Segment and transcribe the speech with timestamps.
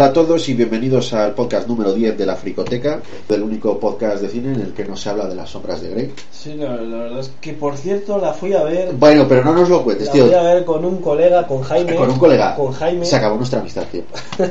[0.00, 4.22] Hola a todos y bienvenidos al podcast número 10 de la Fricoteca, el único podcast
[4.22, 6.10] de cine en el que no se habla de las sombras de Grey.
[6.32, 8.94] Sí, la, la verdad es que por cierto la fui a ver.
[8.94, 10.24] Bueno, pero no nos lo cuentes, La tío.
[10.24, 11.94] fui a ver con un colega, con Jaime.
[11.96, 12.56] Con un colega.
[12.56, 13.04] Con Jaime.
[13.04, 14.00] Se acabó nuestra amistad, tío.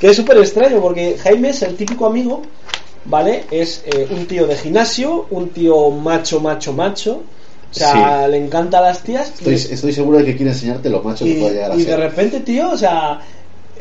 [0.00, 2.42] que es súper extraño porque Jaime es el típico amigo,
[3.06, 3.42] ¿vale?
[3.50, 7.22] Es eh, un tío de gimnasio, un tío macho, macho, macho.
[7.68, 9.30] O sea, le encantan las tías.
[9.30, 11.74] Estoy, y- estoy seguro de que quiere enseñarte lo macho que y, puede llegar a
[11.74, 11.98] y de ser.
[11.98, 13.20] repente, tío, o sea,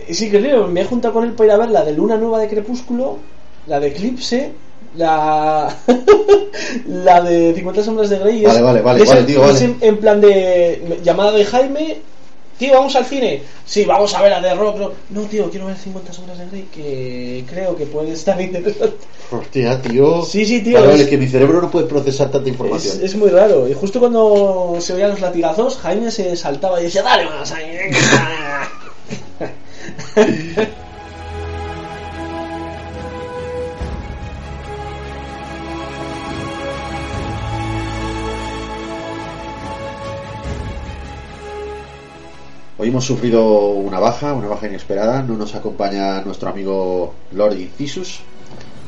[0.07, 0.57] es increíble.
[0.67, 3.17] Me he juntado con él para ir a ver la de Luna Nueva de Crepúsculo,
[3.67, 4.51] la de Eclipse,
[4.95, 5.75] la,
[6.87, 8.43] la de 50 Sombras de Grey.
[8.43, 9.75] Vale, es- vale, vale, es vale, en- tío, es vale.
[9.81, 11.97] en, plan de llamada de Jaime.
[12.57, 13.41] Tío, vamos al cine.
[13.65, 14.77] Sí, vamos a ver la de rock.
[14.79, 14.93] rock.
[15.09, 18.95] No, tío, quiero ver 50 sombras de Grey que creo que puede estar interesante.
[19.29, 20.23] Hostia, tío.
[20.23, 22.95] Sí, sí, tío, Vale, vale, es- que mi cerebro no puede procesar tanta información.
[22.97, 23.67] Es, es muy raro.
[23.67, 27.75] Y justo cuando se oían los latigazos, Jaime se saltaba y decía, dale más ahí,
[27.75, 27.97] venga".
[42.77, 45.23] Hoy hemos sufrido una baja, una baja inesperada.
[45.23, 48.19] No nos acompaña nuestro amigo Lord Incisus,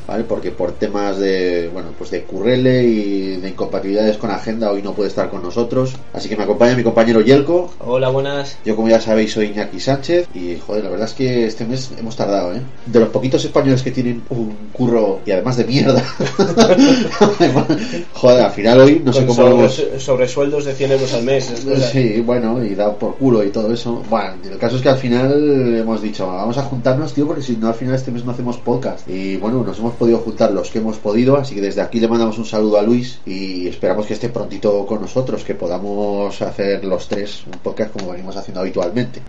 [0.07, 0.23] ¿vale?
[0.23, 4.93] Porque por temas de, bueno, pues de currele y de incompatibilidades con agenda hoy no
[4.93, 5.93] puede estar con nosotros.
[6.13, 7.73] Así que me acompaña mi compañero Yelko.
[7.79, 8.57] Hola, buenas.
[8.65, 11.91] Yo, como ya sabéis, soy Iñaki Sánchez y, joder, la verdad es que este mes
[11.97, 12.61] hemos tardado, ¿eh?
[12.85, 16.03] De los poquitos españoles que tienen un curro y además de mierda.
[18.13, 19.47] joder, al final hoy no sé Con cómo...
[19.49, 21.49] hemos- sobre, sobresueldos de 100 euros al mes.
[21.51, 21.85] es.
[21.91, 24.03] Sí, bueno, y dado por culo y todo eso.
[24.09, 27.55] Bueno, el caso es que al final hemos dicho, vamos a juntarnos, tío, porque si
[27.57, 29.07] no, al final este mes no hacemos podcast.
[29.09, 32.07] Y bueno, nos hemos podido juntar los que hemos podido, así que desde aquí le
[32.07, 36.85] mandamos un saludo a Luis y esperamos que esté prontito con nosotros, que podamos hacer
[36.85, 39.21] los tres un podcast como venimos haciendo habitualmente.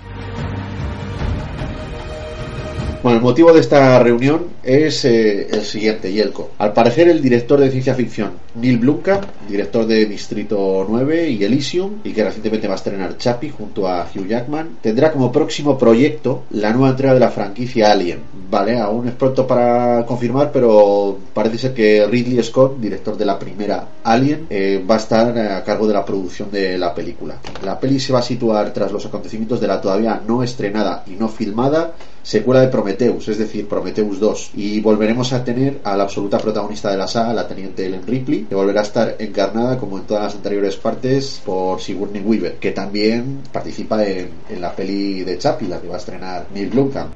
[3.00, 6.50] Bueno, el motivo de esta reunión es eh, el siguiente, Yelko.
[6.58, 11.98] Al parecer, el director de ciencia ficción, Neil Blomkamp, director de Distrito 9 y Elysium,
[12.02, 16.42] y que recientemente va a estrenar Chappie junto a Hugh Jackman, tendrá como próximo proyecto
[16.50, 18.18] la nueva entrega de la franquicia Alien.
[18.50, 23.38] Vale, aún es pronto para confirmar, pero parece ser que Ridley Scott, director de la
[23.38, 27.36] primera Alien, eh, va a estar a cargo de la producción de la película.
[27.64, 31.12] La peli se va a situar tras los acontecimientos de la todavía no estrenada y
[31.12, 31.92] no filmada
[32.28, 34.50] secuela de Prometheus, es decir, Prometheus 2.
[34.54, 38.44] Y volveremos a tener a la absoluta protagonista de la saga, la teniente Ellen Ripley,
[38.44, 42.72] que volverá a estar encarnada, como en todas las anteriores partes, por Sigourney Weaver, que
[42.72, 47.14] también participa en, en la peli de Chappie, la que va a estrenar Neil Blomkamp.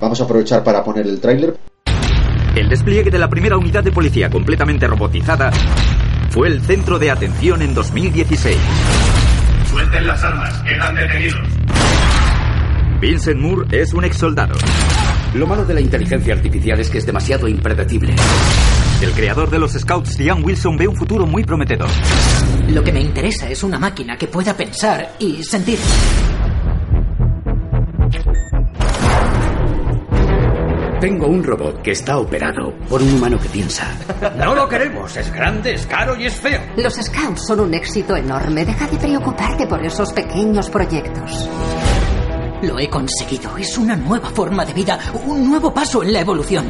[0.00, 1.56] Vamos a aprovechar para poner el tráiler.
[2.56, 5.52] El despliegue de la primera unidad de policía completamente robotizada
[6.30, 8.58] fue el centro de atención en 2016.
[9.70, 11.48] Suelten las armas, quedan detenidos.
[13.04, 14.54] Vincent Moore es un ex soldado.
[15.34, 18.14] Lo malo de la inteligencia artificial es que es demasiado impredecible.
[19.02, 21.90] El creador de los Scouts, Ian Wilson, ve un futuro muy prometedor.
[22.68, 25.78] Lo que me interesa es una máquina que pueda pensar y sentir.
[30.98, 33.86] Tengo un robot que está operado por un humano que piensa.
[34.38, 35.14] No lo queremos.
[35.14, 36.62] Es grande, es caro y es feo.
[36.78, 38.64] Los Scouts son un éxito enorme.
[38.64, 41.50] Deja de preocuparte por esos pequeños proyectos.
[42.66, 43.56] Lo he conseguido.
[43.58, 46.64] Es una nueva forma de vida, un nuevo paso en la evolución.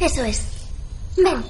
[0.00, 0.42] Eso es.
[1.16, 1.44] Ven.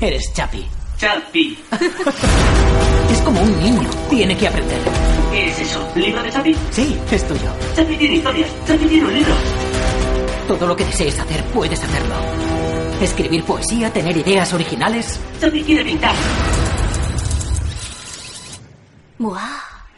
[0.00, 0.66] Eres Chappie.
[0.98, 1.58] Chapi.
[3.10, 3.88] Es como un niño.
[4.08, 4.80] Tiene que aprender.
[5.30, 5.86] ¿Qué es eso?
[5.94, 6.56] ¿Libro de Chapi?
[6.70, 7.50] Sí, es tuyo.
[7.76, 8.50] Chapi tiene historias.
[8.66, 9.34] Chapi tiene un libro.
[10.48, 12.51] Todo lo que desees hacer, puedes hacerlo.
[13.02, 15.18] Escribir poesía, tener ideas originales.
[15.40, 16.14] Chapi quiere pintar.
[19.18, 19.40] Buah.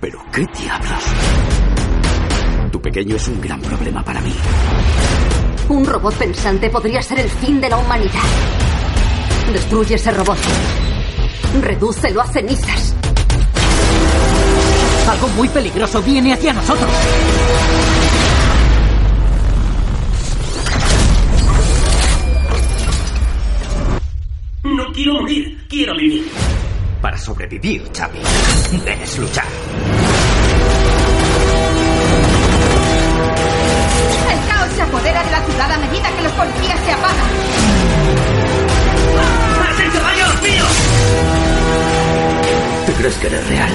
[0.01, 1.05] ¿Pero qué diablos?
[2.73, 4.35] Tu pequeño es un gran problema para mí.
[5.69, 8.25] Un robot pensante podría ser el fin de la humanidad.
[9.53, 10.39] Destruye ese robot.
[11.61, 12.95] Redúcelo a cenizas.
[15.11, 16.91] Algo muy peligroso viene hacia nosotros.
[24.95, 26.25] Quiero morir, quiero vivir.
[27.03, 28.23] Para sobrevivir, Chappie,
[28.85, 29.45] debes luchar.
[34.31, 37.27] El caos se apodera de la ciudad a medida que los policías se apagan.
[39.69, 40.69] ¡Has hecho daño a los míos!
[42.87, 43.71] ¿Te crees que eres real?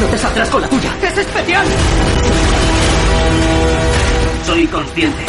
[0.00, 0.96] No te saldrás con la tuya.
[1.02, 1.66] ¡Es especial!
[4.46, 5.24] Soy consciente.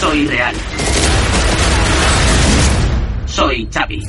[0.00, 0.54] Soy real.
[3.36, 4.00] Soy Chapi.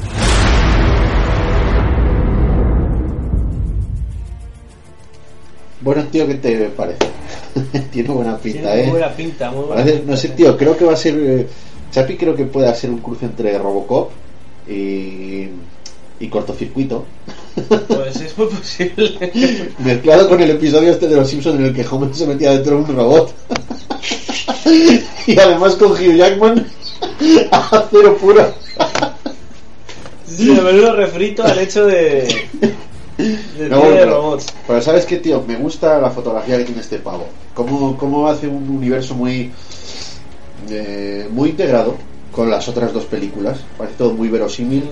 [5.81, 6.99] Bueno, tío, ¿qué te parece?
[7.91, 8.89] Tiene buena pinta, Tiene ¿eh?
[8.89, 11.15] buena pinta, muy buena Parece- pinta, no sé, tío, creo que va a ser.
[11.17, 11.47] eh,
[11.91, 14.11] Chapi creo que puede ser un cruce entre Robocop
[14.67, 15.47] y.
[16.19, 17.05] y cortocircuito.
[17.87, 19.31] Pues es muy posible.
[19.79, 22.75] Mezclado con el episodio este de los Simpsons en el que Homer se metía dentro
[22.77, 23.33] de un robot.
[25.27, 26.67] y además con Hugh Jackman
[27.51, 28.51] a cero puro.
[30.29, 32.27] Sí, de menudo refrito al hecho de.
[33.17, 34.47] de No, de pero, robots.
[34.67, 37.25] pero sabes qué, tío, me gusta la fotografía que tiene este pavo.
[37.53, 39.51] Cómo, cómo hace un universo muy
[40.69, 41.95] eh, muy integrado
[42.31, 43.59] con las otras dos películas.
[43.77, 44.83] Parece todo muy verosímil,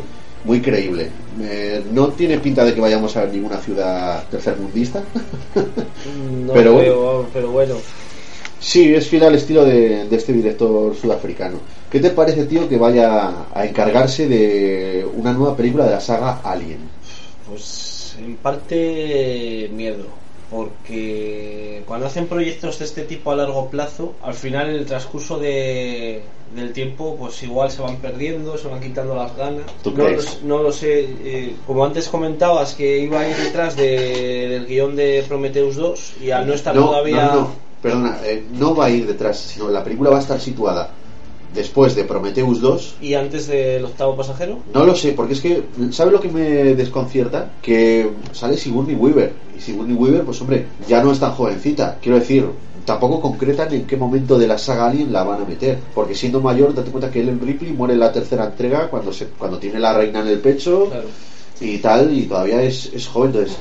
[0.44, 1.10] muy creíble.
[1.42, 5.04] Eh, no tiene pinta de que vayamos a ninguna ciudad tercermundista.
[6.46, 7.26] No pero bueno.
[7.34, 7.76] pero bueno.
[8.60, 11.58] Sí, es fiel al estilo de, de este director sudafricano.
[11.96, 16.42] ¿Qué te parece, tío, que vaya a encargarse de una nueva película de la saga
[16.44, 16.80] Alien?
[17.50, 20.04] Pues en parte miedo,
[20.52, 25.40] porque cuando hacen proyectos de este tipo a largo plazo, al final en el transcurso
[25.40, 26.22] de,
[26.54, 29.64] del tiempo, pues igual se van perdiendo, se van quitando las ganas.
[29.82, 30.42] ¿Tú no, crees?
[30.42, 34.66] Lo, no lo sé, eh, como antes comentabas que iba a ir detrás de- del
[34.66, 37.28] guion de Prometheus 2 y al no estar No, todavía...
[37.28, 37.52] no, no,
[37.82, 40.90] perdona, eh, no va a ir detrás, sino la película va a estar situada
[41.56, 42.96] después de Prometheus 2.
[43.02, 44.60] Y antes del octavo pasajero.
[44.74, 46.44] No lo sé, porque es que, ¿sabes lo que me
[46.76, 47.52] desconcierta?
[47.62, 49.32] Que sale Sigourney Weaver.
[49.58, 51.98] Y Sigourney Weaver, pues hombre, ya no es tan jovencita.
[52.02, 52.46] Quiero decir,
[52.86, 55.80] tampoco concretan en qué momento de la saga Alien la van a meter.
[55.96, 59.28] Porque siendo mayor, date cuenta que Ellen Ripley muere en la tercera entrega cuando, se,
[59.28, 61.08] cuando tiene la reina en el pecho Claro.
[61.62, 63.58] y tal, y todavía es, es joven, entonces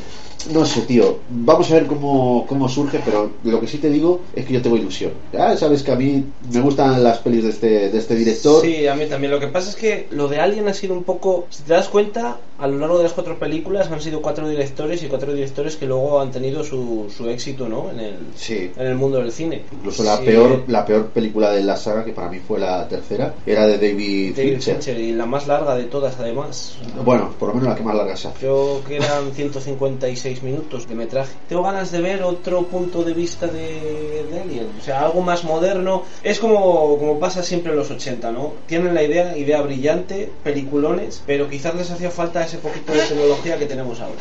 [0.53, 1.19] no sé, tío.
[1.31, 4.63] Vamos a ver cómo, cómo surge, pero lo que sí te digo es que yo
[4.63, 5.13] tengo ilusión.
[5.33, 8.63] Ya sabes que a mí me gustan las pelis de este, de este director.
[8.63, 9.31] Sí, a mí también.
[9.33, 11.47] Lo que pasa es que lo de Alien ha sido un poco.
[11.51, 15.03] Si te das cuenta, a lo largo de las cuatro películas han sido cuatro directores
[15.03, 17.91] y cuatro directores que luego han tenido su, su éxito, ¿no?
[17.91, 18.71] En el, Sí.
[18.77, 19.63] en el mundo del cine.
[19.73, 23.35] Incluso la peor la peor película de la saga, que para mí fue la tercera,
[23.47, 24.75] era de David, David Fincher.
[24.77, 26.77] Fincher, y la más larga de todas, además.
[27.05, 28.39] Bueno, por lo menos la que más larga se hace.
[28.39, 31.33] Creo que eran 156 minutos de metraje.
[31.49, 34.69] Tengo ganas de ver otro punto de vista de, de Alien.
[34.81, 36.05] O sea, algo más moderno.
[36.23, 38.55] Es como, como pasa siempre en los 80, ¿no?
[38.67, 43.59] Tienen la idea, idea brillante, peliculones, pero quizás les hacía falta ese poquito de tecnología
[43.59, 44.21] que tenemos ahora.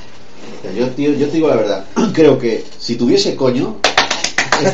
[0.77, 1.86] Yo, tío, yo te digo la verdad.
[2.13, 3.77] Creo que si tuviese coño,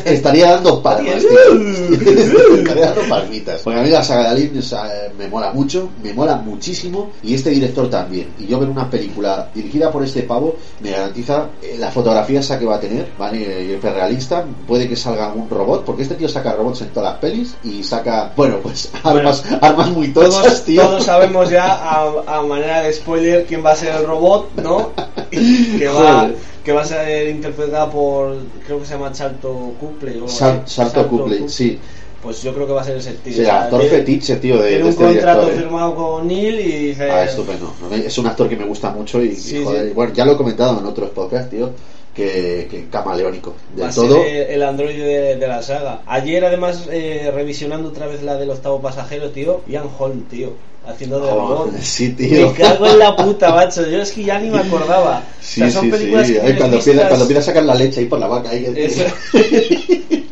[0.05, 2.57] estaría dando palmas, tío.
[2.57, 3.61] estaría dando palmitas.
[3.61, 7.11] Porque a mí la saga de Alien o sea, me mola mucho, me mola muchísimo.
[7.23, 8.29] Y este director también.
[8.39, 12.57] Y yo ver una película dirigida por este pavo me garantiza eh, la fotografía esa
[12.59, 13.71] que va a tener, ¿vale?
[13.71, 14.45] Eh, Hiperrealista.
[14.67, 17.83] Puede que salga un robot, porque este tío saca robots en todas las pelis y
[17.83, 20.81] saca, bueno, pues armas, armas muy tochas, Todos, tío.
[20.81, 24.91] todos sabemos ya, a, a manera de spoiler, quién va a ser el robot, ¿no?
[25.31, 26.29] que va.
[26.69, 29.73] Que va a ser interpretada por, creo que se llama Charlton
[30.14, 31.49] algo Sal- Charlton Copley.
[31.49, 31.80] sí.
[32.21, 33.33] Pues yo creo que va a ser ese tío.
[33.33, 35.54] Sí, O sea, actor tiene- fetiche, tío, de, Tiene de un este contrato director.
[35.54, 35.64] ¿eh?
[35.64, 37.09] firmado con Neil y dice...
[37.09, 37.73] Ah, estupendo.
[38.06, 39.94] Es un actor que me gusta mucho y, y, Sí, joder, sí.
[39.95, 41.71] bueno, ya lo he comentado en otros podcasts, tío,
[42.14, 43.54] que, que camaleónico.
[43.73, 44.21] De Va todo.
[44.23, 46.02] el androide de, de la saga.
[46.06, 50.52] Ayer, además, eh, revisionando otra vez la del octavo pasajero, tío, Ian Holm, tío,
[50.89, 51.77] haciendo de Oh, robot.
[51.81, 52.47] sí, tío.
[52.49, 53.87] Me cago en la puta, macho.
[53.89, 55.23] Yo es que ya ni me acordaba.
[55.41, 56.33] Sí, o sea, son sí, películas sí.
[56.33, 56.87] que Ay, cuando, vistas...
[56.87, 58.49] empieza, cuando empieza a sacar la leche ahí por la vaca.
[58.49, 59.03] Ahí, Eso.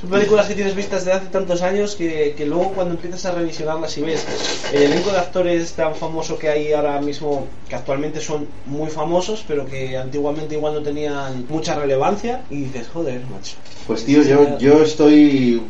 [0.00, 3.32] Son películas que tienes vistas de hace tantos años que, que luego cuando empiezas a
[3.32, 4.24] revisionarlas y ves
[4.72, 9.44] el elenco de actores tan famoso que hay ahora mismo, que actualmente son muy famosos,
[9.46, 13.56] pero que antiguamente igual no tenían mucha relevancia, y dices, joder, macho.
[13.86, 15.60] Pues tío, yo, yo estoy...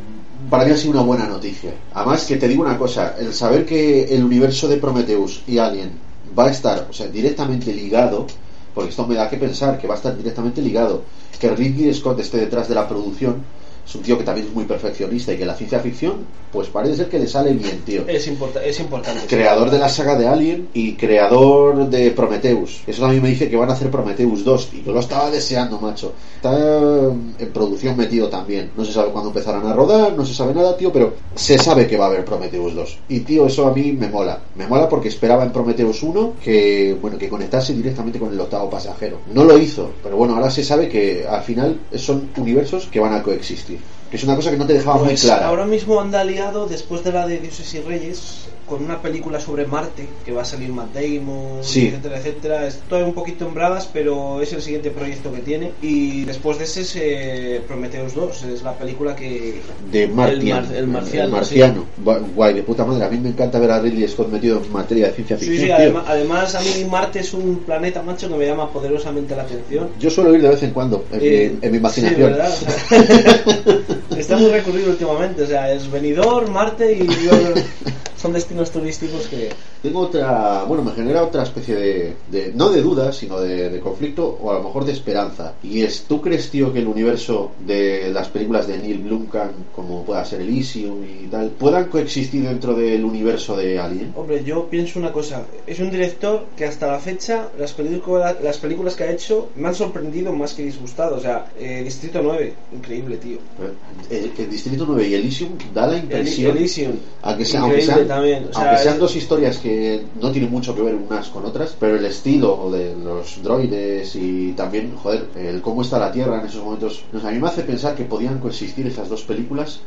[0.48, 1.72] Para mí ha sido una buena noticia.
[1.92, 5.92] Además que te digo una cosa, el saber que el universo de Prometheus y Alien
[6.36, 8.26] va a estar, o sea, directamente ligado,
[8.74, 11.02] porque esto me da que pensar que va a estar directamente ligado,
[11.38, 13.42] que Ridley Scott esté detrás de la producción,
[13.86, 16.96] es un tío que también es muy perfeccionista y que la ciencia ficción, pues parece
[16.96, 18.04] ser que le sale bien, tío.
[18.06, 19.26] Es, importa es importante.
[19.26, 22.82] Creador de la saga de Alien y creador de Prometheus.
[22.86, 25.80] Eso también me dice que van a hacer Prometheus 2 y yo lo estaba deseando,
[25.80, 26.12] macho.
[26.36, 28.70] Está en producción metido también.
[28.76, 31.86] No se sabe cuándo empezarán a rodar, no se sabe nada, tío, pero se sabe
[31.86, 32.98] que va a haber Prometheus 2.
[33.08, 34.40] Y tío, eso a mí me mola.
[34.54, 38.70] Me mola porque esperaba en Prometheus 1 que, bueno, que conectase directamente con el octavo
[38.70, 39.18] pasajero.
[39.34, 43.14] No lo hizo, pero bueno, ahora se sabe que al final son universos que van
[43.14, 43.79] a coexistir.
[44.10, 45.46] Que es una cosa que no te dejaba muy Pues clara.
[45.46, 49.66] ahora mismo anda liado después de la de Dioses y Reyes con una película sobre
[49.66, 51.88] Marte, que va a salir Matt Damon, Sí.
[51.88, 52.66] etcétera, etcétera.
[52.68, 55.72] Estoy un poquito en bragas, pero es el siguiente proyecto que tiene.
[55.82, 59.60] Y después de ese es eh, Prometheus 2, es la película que...
[59.90, 61.24] de Martian, El, mar- el marciano.
[61.24, 61.84] el marciano.
[62.04, 63.04] Gua- Guay, de puta madre.
[63.04, 65.60] A mí me encanta ver a Ridley Scott metido en materia de ciencia Sí, ficción.
[65.62, 65.74] sí, tío.
[65.76, 69.88] además, además a mí Marte es un planeta macho que me llama poderosamente la atención.
[69.98, 72.30] Yo suelo ir de vez en cuando, en, Eh, mi, en mi sí, imaginación.
[72.30, 72.50] ¿verdad?
[72.52, 73.84] O sea,
[74.16, 77.06] está muy recurrido últimamente, o sea, es venidor, Marte y
[78.16, 79.50] son destinos turísticos que...
[79.82, 83.80] Tengo otra, bueno, me genera otra especie de, de- no de duda, sino de, de
[83.80, 85.54] conflicto o a lo mejor de esperanza.
[85.62, 90.04] Y es, ¿tú crees, tío, que el universo de las películas de Neil Blomkamp, como
[90.04, 94.12] pueda ser Elysium y tal, puedan coexistir dentro del universo de Alien?
[94.14, 98.58] Hombre, yo pienso una cosa, es un director que hasta la fecha las películas, las
[98.58, 102.52] películas que ha hecho me han sorprendido más que disgustado, o sea, eh, Distrito 9,
[102.74, 103.36] increíble, tío.
[103.38, 103.72] Eh,
[104.08, 106.92] que el Distrito 9 y Elysium da la impresión, Elysium,
[107.22, 110.74] aunque, sea- aunque sean, también, o sea, aunque sean dos historias que no tienen mucho
[110.74, 115.60] que ver unas con otras, pero el estilo de los droides y también, joder, el
[115.62, 118.38] cómo está la Tierra en esos momentos, no a mí me hace pensar que podían
[118.40, 119.80] coexistir esas dos películas.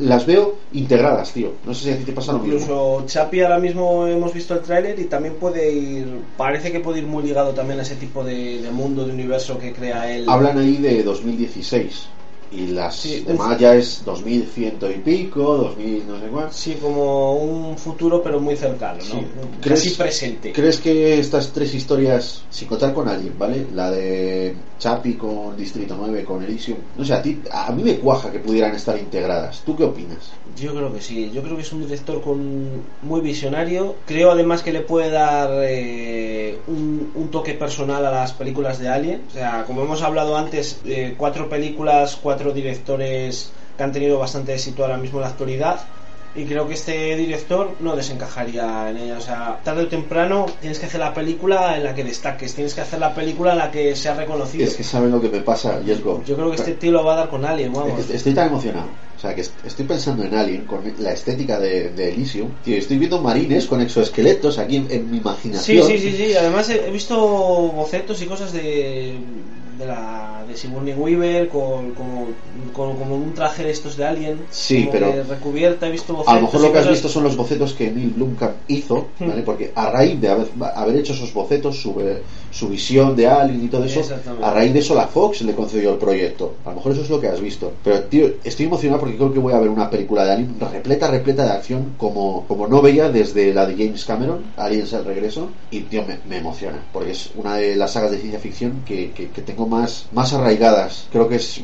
[0.00, 1.52] Las veo integradas, tío.
[1.66, 2.54] No sé si a ti te pasa lo mismo.
[2.54, 7.00] Incluso Chapi ahora mismo hemos visto el tráiler y también puede ir, parece que puede
[7.00, 10.26] ir muy ligado también a ese tipo de, de mundo, de universo que crea él.
[10.28, 12.06] Hablan ahí de 2016
[12.52, 16.52] y las Sí, demás ya es 2100 y pico, 2000 no sé cuál.
[16.52, 19.20] Sí, como un futuro pero muy cercano, ¿no?
[19.20, 19.26] Sí.
[19.60, 20.52] Casi ¿Crees- presente.
[20.52, 23.66] ¿Crees que estas tres historias, sin contar con alguien, ¿vale?
[23.74, 27.96] La de Chapi con Distrito 9, con Elysium, no sé, a ti, a mí me
[27.98, 29.62] cuaja que pudieran estar integradas.
[29.64, 30.30] ¿Tú qué opinas?
[30.60, 33.94] Yo creo que sí, yo creo que es un director con muy visionario.
[34.06, 38.88] Creo además que le puede dar eh, un, un toque personal a las películas de
[38.88, 39.22] Alien.
[39.28, 44.52] O sea, como hemos hablado antes, eh, cuatro películas, cuatro directores que han tenido bastante
[44.54, 45.80] éxito ahora mismo en la actualidad.
[46.34, 49.18] Y creo que este director no desencajaría en ella.
[49.18, 52.72] O sea, tarde o temprano tienes que hacer la película en la que destaques, tienes
[52.72, 54.64] que hacer la película en la que sea reconocido.
[54.64, 56.22] Es que saben lo que me pasa, Yelko.
[56.26, 58.00] Yo creo que este tío lo va a dar con Alien, vamos.
[58.00, 58.86] Es que Estoy tan emocionado.
[59.14, 62.48] O sea, que est- estoy pensando en Alien con la estética de, de Elysium.
[62.64, 65.86] Tío, estoy viendo marines con exoesqueletos aquí en, en mi Sí, imaginación.
[65.86, 66.34] sí, sí, sí.
[66.34, 69.18] Además he, he visto bocetos y cosas de,
[69.78, 72.28] de la de Sigourney Weaver con, como,
[72.72, 74.40] con, un traje de estos de Alien.
[74.50, 76.32] Sí, pero recubierta, he visto bocetos.
[76.32, 79.28] A lo mejor lo que has visto son los bocetos que Neil Blomkamp hizo, Hmm.
[79.28, 79.42] ¿vale?
[79.42, 83.64] Porque a raíz de haber, haber hecho esos bocetos, su, eh, su visión de Alien
[83.64, 84.02] y todo eso,
[84.42, 86.54] a raíz de eso la Fox le concedió el proyecto.
[86.64, 87.72] A lo mejor eso es lo que has visto.
[87.82, 91.10] Pero, tío, estoy emocionado porque creo que voy a ver una película de Alien repleta,
[91.10, 95.48] repleta de acción, como, como no veía desde la de James Cameron, Aliens el regreso,
[95.70, 99.10] y, tío, me, me emociona, porque es una de las sagas de ciencia ficción que,
[99.12, 101.06] que, que tengo más, más arraigadas.
[101.12, 101.60] Creo que es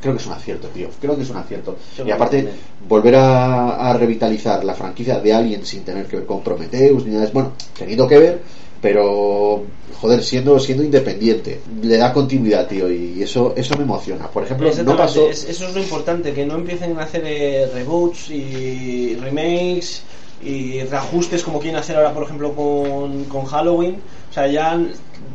[0.00, 0.88] creo que es un acierto, tío.
[1.00, 1.76] Creo que es un acierto.
[1.96, 2.48] Yo y aparte,
[2.88, 7.12] volver a, a revitalizar la franquicia de Alien sin tener que ver con Prometheus ni
[7.12, 7.26] nada.
[7.26, 8.40] de- Bueno, teniendo que ver,
[8.80, 9.62] pero
[10.00, 14.26] joder, siendo siendo independiente, le da continuidad, tío, y eso eso me emociona.
[14.28, 15.28] Por ejemplo, no Exactamente, pasó.
[15.28, 20.02] es- eso es lo importante, que no empiecen a hacer eh, reboots y remakes
[20.42, 23.96] y reajustes como quieren hacer ahora, por ejemplo, con, con Halloween.
[24.30, 24.78] O sea, ya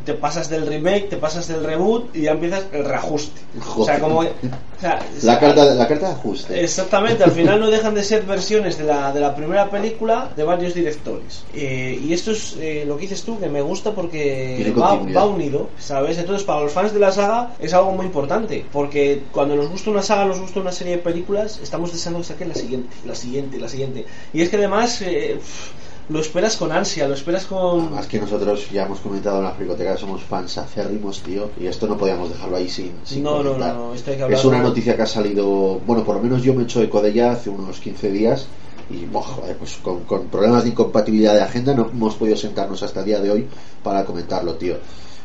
[0.06, 3.40] te pasas del remake, te pasas del reboot y ya empiezas el reajuste.
[3.76, 4.20] O sea, como...
[4.20, 4.24] o
[4.80, 6.62] sea, La carta, la carta de ajuste.
[6.62, 10.44] Exactamente, al final no dejan de ser versiones de la, de la primera película de
[10.44, 11.44] varios directores.
[11.52, 15.26] Eh, y esto es eh, lo que dices tú, que me gusta porque va, va
[15.26, 16.16] unido, ¿sabes?
[16.18, 19.90] Entonces, para los fans de la saga es algo muy importante, porque cuando nos gusta
[19.90, 23.14] una saga, nos gusta una serie de películas, estamos deseando que saquen la siguiente, la
[23.14, 24.06] siguiente, la siguiente.
[24.32, 25.38] Y es que además eh,
[26.08, 27.92] lo esperas con ansia, lo esperas con...
[27.92, 31.86] Más que nosotros ya hemos comentado en la fricoteca somos fans acérrimos, tío, y esto
[31.88, 33.74] no podíamos dejarlo ahí sin, sin No, no, comentar.
[33.74, 34.48] no, no, esto hay que Es hablarlo.
[34.50, 37.10] una noticia que ha salido, bueno, por lo menos yo me he hecho eco de
[37.10, 38.46] ella hace unos 15 días
[38.88, 42.84] y buah, joder, pues con, con problemas de incompatibilidad de agenda no hemos podido sentarnos
[42.84, 43.46] hasta el día de hoy
[43.82, 44.76] para comentarlo, tío.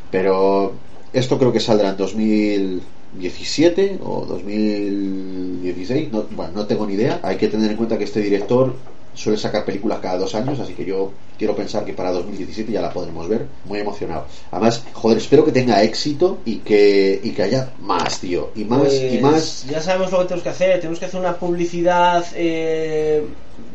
[0.09, 0.71] Pero
[1.13, 7.19] esto creo que saldrá en 2017 o 2016, no, bueno, no tengo ni idea.
[7.23, 8.73] Hay que tener en cuenta que este director
[9.13, 12.81] suele sacar películas cada dos años, así que yo quiero pensar que para 2017 ya
[12.81, 13.47] la podremos ver.
[13.65, 14.25] Muy emocionado.
[14.51, 18.51] Además, joder, espero que tenga éxito y que, y que haya más, tío.
[18.55, 19.65] Y más, y Pues, más.
[19.69, 20.79] Ya sabemos lo que tenemos que hacer.
[20.79, 23.25] Tenemos que hacer una publicidad eh,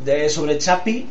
[0.04, 1.06] de, sobre Chapi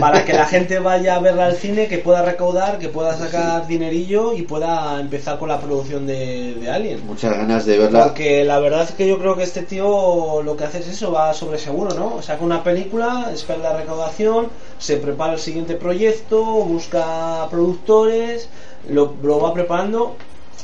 [0.00, 3.66] para que la gente vaya a verla al cine, que pueda recaudar, que pueda sacar
[3.66, 7.06] dinerillo y pueda empezar con la producción de, de Alien.
[7.06, 8.04] Muchas ganas de verla.
[8.04, 11.12] Porque la verdad es que yo creo que este tío lo que hace es eso,
[11.12, 12.22] va sobre seguro, ¿no?
[12.22, 18.48] Saca una película, espera la recaudación, se prepara el siguiente proyecto, busca productores,
[18.88, 20.16] lo, lo va preparando.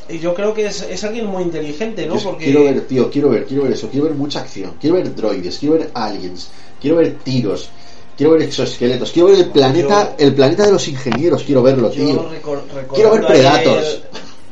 [0.08, 2.16] Y yo creo que es, es alguien muy inteligente, ¿no?
[2.16, 4.96] Yo Porque Quiero ver, tío, quiero ver, quiero ver eso, quiero ver mucha acción, quiero
[4.96, 6.50] ver droides, quiero ver aliens,
[6.80, 7.70] quiero ver tiros,
[8.16, 12.26] quiero ver exoesqueletos, quiero ver el planeta, el planeta de los ingenieros, quiero verlo, tío.
[12.94, 14.02] Quiero ver ayer-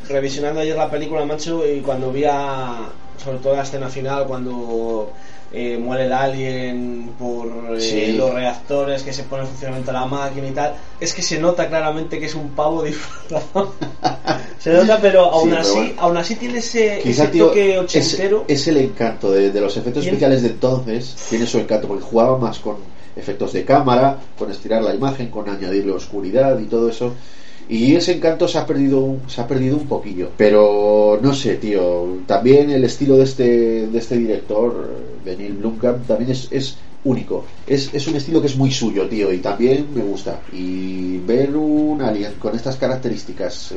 [0.08, 2.88] revisionando ayer la película, macho, y cuando vi a,
[3.22, 5.10] sobre todo la escena final, cuando
[5.52, 8.12] eh, muere el alien por eh, Sí.
[8.12, 11.68] los reactores, que se pone en funcionamiento la máquina y tal, es que se nota
[11.68, 13.72] claramente que es un pavo disfrazado.
[14.58, 15.92] se nota, pero aún pero así, bueno.
[15.98, 18.44] aún así tiene ese, Quizá, ese tío, toque ochentero.
[18.48, 21.14] es el encanto de, de los efectos especiales de entonces.
[21.30, 22.76] Tiene su encanto porque jugaba más con
[23.16, 27.12] efectos de cámara, con estirar la imagen, con añadirle oscuridad y todo eso.
[27.68, 30.30] Y ese encanto se ha perdido un, se ha perdido un poquillo.
[30.36, 32.18] Pero no sé, tío.
[32.26, 34.90] También el estilo de este, de este director,
[35.24, 35.58] de Neil
[36.06, 37.46] también es, es único.
[37.66, 39.32] Es, es un estilo que es muy suyo, tío.
[39.32, 40.40] Y también me gusta.
[40.52, 43.72] Y ver un alien con estas características.
[43.72, 43.76] eh,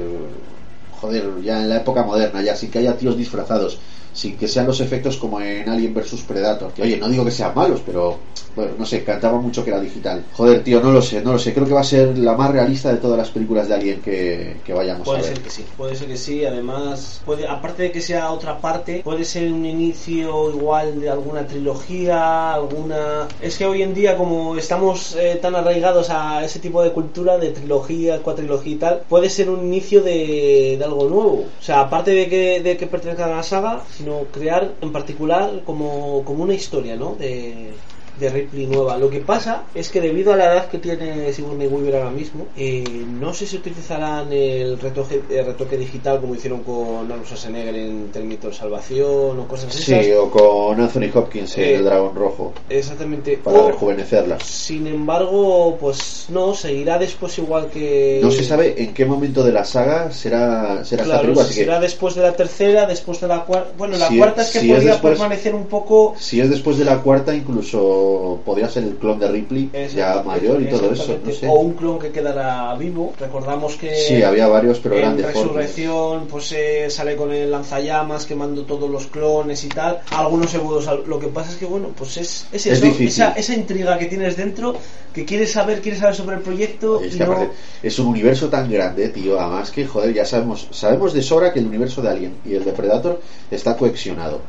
[0.99, 3.79] joder, ya en la época moderna, ya sin que haya tíos disfrazados,
[4.17, 6.73] sin que sean los efectos como en Alien vs Predator.
[6.73, 8.17] Que oye, no digo que sean malos, pero
[8.55, 10.25] bueno, no sé, cantaba mucho que era digital.
[10.33, 11.53] Joder, tío, no lo sé, no lo sé.
[11.53, 14.57] Creo que va a ser la más realista de todas las películas de Alien que,
[14.65, 15.33] que vayamos Puede a ver.
[15.35, 16.43] ser que sí, puede ser que sí.
[16.43, 21.45] Además, puede, aparte de que sea otra parte, puede ser un inicio igual de alguna
[21.45, 23.27] trilogía, alguna.
[23.41, 27.37] Es que hoy en día, como estamos eh, tan arraigados a ese tipo de cultura
[27.37, 31.45] de trilogía, cuatrilogía y tal, puede ser un inicio de, de algo nuevo.
[31.59, 35.63] O sea, aparte de que, de que pertenezca a la saga, sino crear en particular
[35.65, 37.15] como, como una historia, ¿no?
[37.15, 37.73] De,
[38.19, 38.97] de Ripley nueva.
[38.97, 42.47] Lo que pasa es que debido a la edad que tiene Sigourney Weaver ahora mismo,
[42.57, 42.83] eh,
[43.19, 48.11] no sé si utilizarán el retoque, el retoque digital como hicieron con Arnold Schwarzenegger en
[48.11, 49.83] Terminator Salvación o cosas así.
[49.83, 53.37] Sí, o con Anthony Hopkins en Eh, El Dragón Rojo, Exactamente.
[53.37, 54.39] para O, rejuvenecerla.
[54.39, 58.19] sin embargo, pues no, seguirá después igual que...
[58.21, 61.49] No se sabe en qué momento de la saga será, será esta Claro, película, si
[61.51, 63.71] así que será después de la tercera, después de la cuarta...
[63.77, 66.15] Bueno, la Si- cuarta es que si es podría después- permanecer un poco...
[66.19, 68.06] si es después de la cuarta, incluso
[68.45, 71.27] podría ser el clon de Ripley, ya mayor y todo eso, exactamente.
[71.27, 71.47] no sé.
[71.47, 73.13] O un clon que quedará vivo.
[73.19, 75.17] Recordamos que Sí, había varios, pero en.
[75.21, 80.01] Resurrección pues eh, sale con el lanzallamas quemando todos los clones y tal.
[80.11, 80.89] Algunos segundos.
[81.05, 84.05] Lo que pasa es que bueno, pues es, es Es eso, esa, esa intriga que
[84.05, 84.75] tienes dentro,
[85.13, 87.33] que quieres saber, quieres saber sobre el proyecto Es y que no...
[87.33, 87.51] aparte,
[87.83, 89.39] es un universo tan grande, tío.
[89.39, 92.63] Además que, joder, ya sabemos, sabemos de sobra que el universo de Alien y el
[92.65, 94.39] de Predator está coexionado.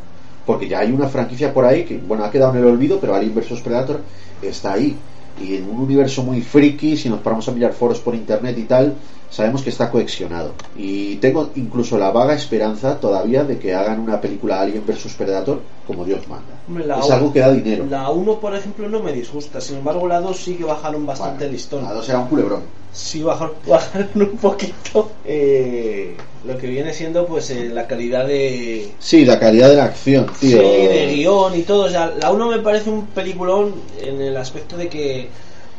[0.48, 3.14] Porque ya hay una franquicia por ahí que, bueno, ha quedado en el olvido, pero
[3.14, 4.00] Alien vs Predator
[4.40, 4.96] está ahí.
[5.38, 8.62] Y en un universo muy friki, si nos paramos a mirar foros por internet y
[8.62, 8.94] tal,
[9.30, 10.52] sabemos que está coexionado.
[10.76, 15.60] Y tengo incluso la vaga esperanza todavía de que hagan una película Alien vs Predator
[15.86, 16.86] como Dios manda.
[16.86, 17.86] La es algo que da dinero.
[17.88, 19.60] La 1, por ejemplo, no me disgusta.
[19.60, 21.84] Sin embargo, la 2 sí que bajaron bastante el listón.
[21.84, 22.62] La dos era un culebrón.
[22.92, 26.14] sí bajaron, bajaron un poquito eh,
[26.46, 30.26] lo que viene siendo pues eh, la calidad de Sí, la calidad de la acción,
[30.40, 30.58] tío.
[30.60, 34.36] sí, de guion y todo o sea, la 1 me parece un peliculón en el
[34.36, 35.28] aspecto de que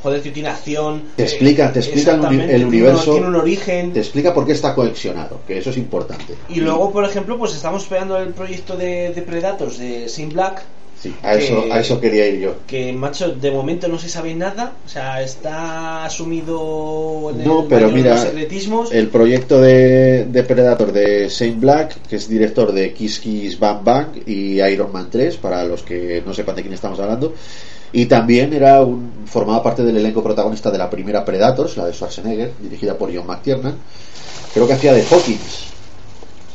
[0.01, 3.11] joder tío, tiene acción Te explica, te explica el, universo.
[3.13, 6.35] tiene un origen Te explica por qué está coexionado, que eso es importante.
[6.49, 10.63] y luego por ejemplo pues estamos esperando el proyecto de, de Predators de Sin Black
[11.01, 12.55] Sí, a eso, que- a eso quería ir yo.
[12.67, 17.67] que macho de momento no se sabe nada o sea está asumido en No, el
[17.67, 22.73] pero mira, los secretismos el proyecto de, de Predator de Shane Black, que es director
[22.73, 26.61] de Kiss Kiss Bang Bang y Iron Man 3, para los que no sepan de
[26.63, 27.33] quién estamos hablando,
[27.91, 31.93] y también era un, formaba parte del elenco protagonista de la primera Predators, la de
[31.93, 33.75] Schwarzenegger, dirigida por John McTiernan.
[34.53, 35.67] Creo que hacía de Hawkins.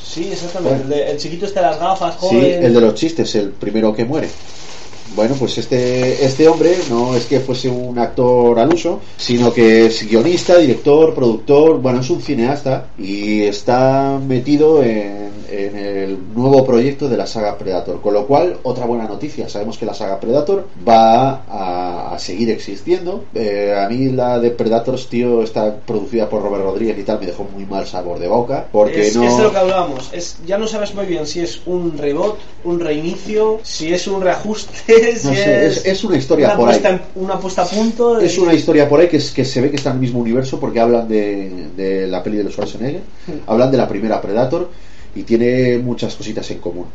[0.02, 2.94] sí exactamente el, de- el chiquito está de las gafas Sí, joven el de los
[2.94, 4.28] chistes, el primero que muere.
[5.14, 9.86] Bueno, pues este, este hombre no es que fuese un actor al uso, sino que
[9.86, 16.64] es guionista, director, productor, bueno, es un cineasta y está metido en, en el nuevo
[16.66, 18.00] proyecto de la saga Predator.
[18.00, 22.50] Con lo cual, otra buena noticia, sabemos que la saga Predator va a, a seguir
[22.50, 23.24] existiendo.
[23.34, 27.26] Eh, a mí la de Predators, tío, está producida por Robert Rodríguez y tal, me
[27.26, 29.24] dejó muy mal sabor de boca, porque es, no...
[29.24, 30.10] es de lo que hablábamos.
[30.12, 34.20] Es, ya no sabes muy bien si es un reboot, un reinicio, si es un
[34.20, 36.80] reajuste, si No sé, es, es una historia una, por ahí.
[36.80, 38.18] puesta en- una puesta a punto.
[38.20, 40.20] Es una historia por ahí que, es, que se ve que está en el mismo
[40.20, 43.02] universo porque hablan de, de la peli de los Schwarzenegger,
[43.46, 44.70] hablan de la primera Predator
[45.14, 46.86] y tiene muchas cositas en común.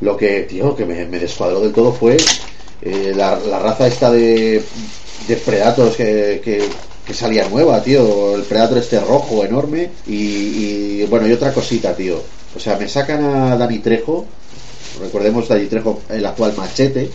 [0.00, 2.16] Lo que, tío, que me, me descuadró del todo fue
[2.82, 4.62] eh, la, la raza esta de,
[5.26, 6.62] de Predators que, que,
[7.04, 8.36] que salía nueva, tío.
[8.36, 9.90] El Predator este rojo, enorme.
[10.06, 10.14] Y,
[11.02, 12.20] y, bueno, y otra cosita, tío.
[12.56, 14.24] O sea, me sacan a Dani Trejo.
[15.00, 17.10] Recordemos Dani Trejo, el actual machete.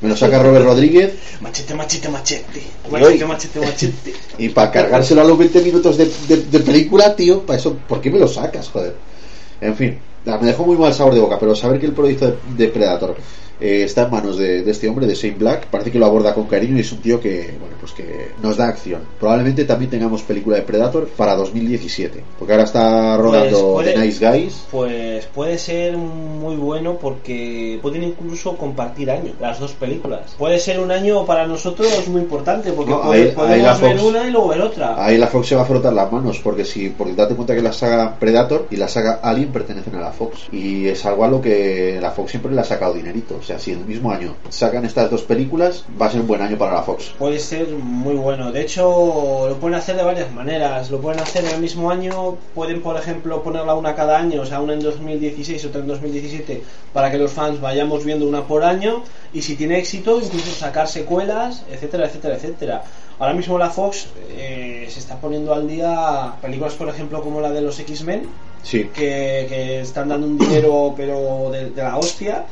[0.00, 1.14] Me lo saca Robert Rodríguez.
[1.40, 2.62] Machete, machete, machete.
[2.86, 4.14] Y Machete, machete, machete.
[4.38, 8.00] Y para cargárselo a los 20 minutos de, de- de película, tío, para eso, ¿por
[8.00, 8.94] qué me lo sacas, joder?
[9.60, 12.36] En fin, me dejó muy mal sabor de boca, pero saber que el proyecto de,
[12.56, 13.16] de Predator
[13.60, 15.66] eh, está en manos de, de este hombre, de Shane Black.
[15.66, 18.56] Parece que lo aborda con cariño y es un tío que, bueno, pues que nos
[18.56, 19.02] da acción.
[19.18, 24.06] Probablemente también tengamos película de Predator para 2017, porque ahora está rodando Pues puede- The
[24.06, 24.62] Nice Guys.
[24.70, 30.34] Pues puede ser muy bueno porque pueden incluso compartir año las dos películas.
[30.38, 34.00] Puede ser un año para nosotros muy importante porque No, puede- ahí- ahí podemos ver
[34.00, 35.04] una y luego ver otra.
[35.04, 37.62] Ahí la Fox se va a frotar las manos, porque si, porque date cuenta que
[37.62, 40.46] la saga Predator y la saga Alien pertenecen a la Fox.
[40.52, 43.40] Y es algo a lo que la Fox siempre le ha sacado dinerito.
[43.48, 46.42] O sea, si el mismo año sacan estas dos películas, va a ser un buen
[46.42, 47.14] año para la Fox.
[47.18, 48.52] Puede ser muy bueno.
[48.52, 50.90] De hecho, lo pueden hacer de varias maneras.
[50.90, 52.36] Lo pueden hacer en el mismo año.
[52.54, 56.62] Pueden, por ejemplo, ponerla una cada año, o sea, una en 2016, otra en 2017,
[56.92, 59.02] para que los fans vayamos viendo una por año.
[59.32, 62.84] Y si tiene éxito, incluso sacar secuelas, etcétera, etcétera, etcétera.
[63.18, 67.50] Ahora mismo la Fox eh, se está poniendo al día películas, por ejemplo, como la
[67.50, 68.28] de los X-Men,
[68.62, 68.90] Sí.
[68.92, 72.44] que, que están dando un dinero, pero de, de la hostia.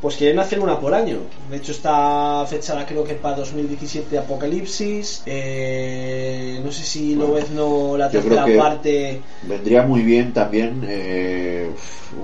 [0.00, 1.18] Pues quieren hacer una por año.
[1.50, 5.22] De hecho, está fechada creo que para 2017 Apocalipsis.
[5.26, 9.20] Eh, no sé si lo ves no la tercera parte.
[9.48, 11.70] Vendría muy bien también eh,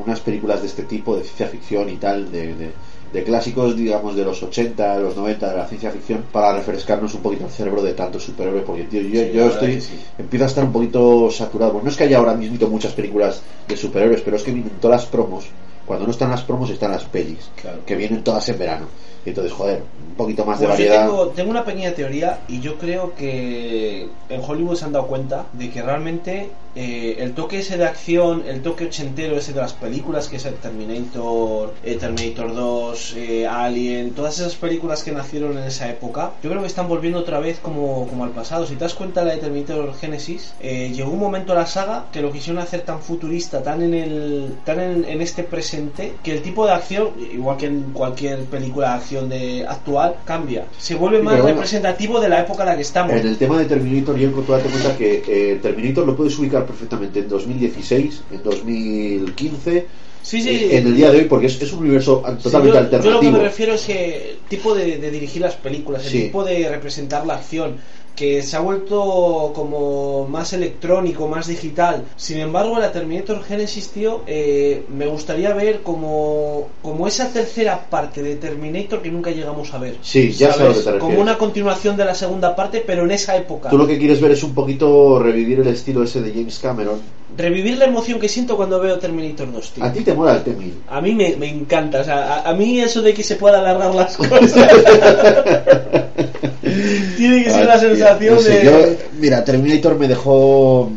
[0.05, 4.17] unas películas de este tipo, de ciencia ficción y tal, de, de- de clásicos, digamos,
[4.17, 7.51] de los 80, de los 90, de la ciencia ficción, para refrescarnos un poquito el
[7.51, 10.01] cerebro de tanto superhéroe, porque tío, yo, Sí, yo estoy, sí.
[10.17, 11.73] empiezo a estar un poquito saturado.
[11.73, 14.73] Bueno, no es que haya ahora mismo muchas películas de superhéroes, pero es que vienen
[14.81, 15.45] todas las promos.
[15.87, 17.79] Cuando no están las promos, están las pelis, Claro.
[17.85, 18.87] que vienen todas en verano.
[19.25, 21.07] Y entonces, joder, un poquito más de Pues yo variedad.
[21.07, 25.47] tengo, tengo una pequeña teoría y yo creo que en Hollywood se han dado cuenta
[25.53, 29.75] de que realmente eh, el toque ese de acción, el toque ochentero ese de las
[29.75, 35.57] películas, que es el Terminator, eh, Terminator 2, eh, Alien, todas esas películas que nacieron
[35.59, 38.67] en esa época, yo creo que están volviendo otra vez como, como al pasado.
[38.67, 42.07] Si te das cuenta la de Terminator Genesis, eh, llegó un momento a la saga
[42.13, 45.72] que lo quisieron hacer tan futurista, tan en el tan en, en este presente,
[46.23, 50.67] que el tipo de acción, igual que en cualquier película de acción de actual, cambia.
[50.79, 53.13] Se vuelve más bueno, representativo de la época en la que estamos.
[53.13, 56.67] En el tema de Terminator, Yelko, tú date cuenta que eh, Terminator lo puedes ubicar
[56.67, 59.87] perfectamente en 2016, en 2015,
[60.23, 60.49] Sí, sí.
[60.51, 63.15] eh, en el día de hoy, porque es, es un universo totalmente yo, yo alternativo.
[63.15, 66.21] lo que me refiero es que tipo de, de dirigir las películas, el Sí.
[66.25, 67.77] tipo de representar la acción,
[68.17, 72.05] que se ha vuelto como más electrónico, más digital.
[72.17, 78.23] Sin embargo, la Terminator Genesis, tío, eh, me gustaría ver como, como esa tercera parte
[78.23, 79.97] de Terminator que nunca llegamos a ver.
[80.03, 81.01] Sí, ya sé lo que te refieres.
[81.01, 83.71] Como una continuación de la segunda parte, pero en esa época.
[83.71, 87.01] Tú lo que quieres ver es un poquito revivir el estilo ese de James Cameron.
[87.37, 89.85] Revivir la emoción que siento cuando veo Terminator 2, tío.
[89.85, 90.73] A ti te mola el T-1000.
[90.89, 93.61] A mí me, me encanta, o sea, a, a mí eso de que se pueda
[93.61, 94.53] alargar las cosas.
[97.23, 98.65] Tiene que ser Ah, la sensación no sé, de.
[98.65, 98.73] yo,
[99.21, 100.91] mira, Terminator me dejó.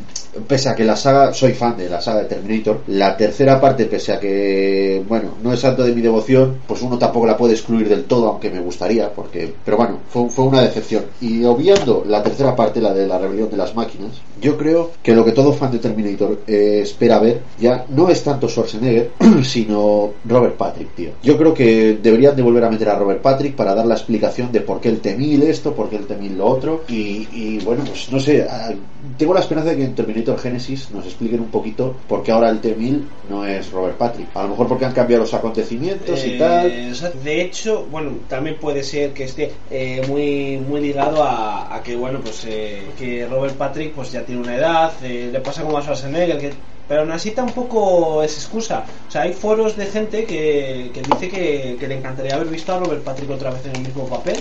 [0.47, 3.85] Pese a que la saga, soy fan de la saga de Terminator, la tercera parte,
[3.85, 7.53] pese a que, bueno, no es santo de mi devoción, pues uno tampoco la puede
[7.53, 11.05] excluir del todo, aunque me gustaría, porque, pero bueno, fue, fue una decepción.
[11.21, 15.13] Y obviando la tercera parte, la de la rebelión de las máquinas, yo creo que
[15.13, 19.11] lo que todo fan de Terminator eh, espera ver ya no es tanto Schwarzenegger,
[19.43, 21.09] sino Robert Patrick, tío.
[21.23, 24.51] Yo creo que deberían de volver a meter a Robert Patrick para dar la explicación
[24.51, 26.83] de por qué el T-1000 esto, por qué el T-1000 lo otro.
[26.87, 28.71] Y, y, bueno, pues no sé, ah,
[29.17, 32.49] tengo la esperanza de que en Terminator Genesis nos expliquen un poquito por qué ahora
[32.49, 34.27] el T-1000 no es Robert Patrick.
[34.35, 36.91] A lo mejor porque han cambiado los acontecimientos y Eh, tal.
[36.91, 41.75] o sea, de hecho, bueno, también puede ser que esté eh, muy muy ligado a,
[41.75, 45.39] a que, bueno, pues eh, que Robert Patrick pues ya tiene una edad, eh, le
[45.41, 46.51] pasa como a Schwarzenegger, que,
[46.87, 48.83] pero aún así tampoco es excusa.
[49.07, 52.73] O sea, hay foros de gente que, que dice que, que le encantaría haber visto
[52.73, 54.37] a Robert Patrick otra vez en el mismo papel.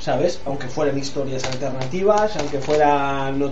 [0.00, 0.40] ¿Sabes?
[0.46, 3.42] Aunque fueran historias alternativas, aunque fueran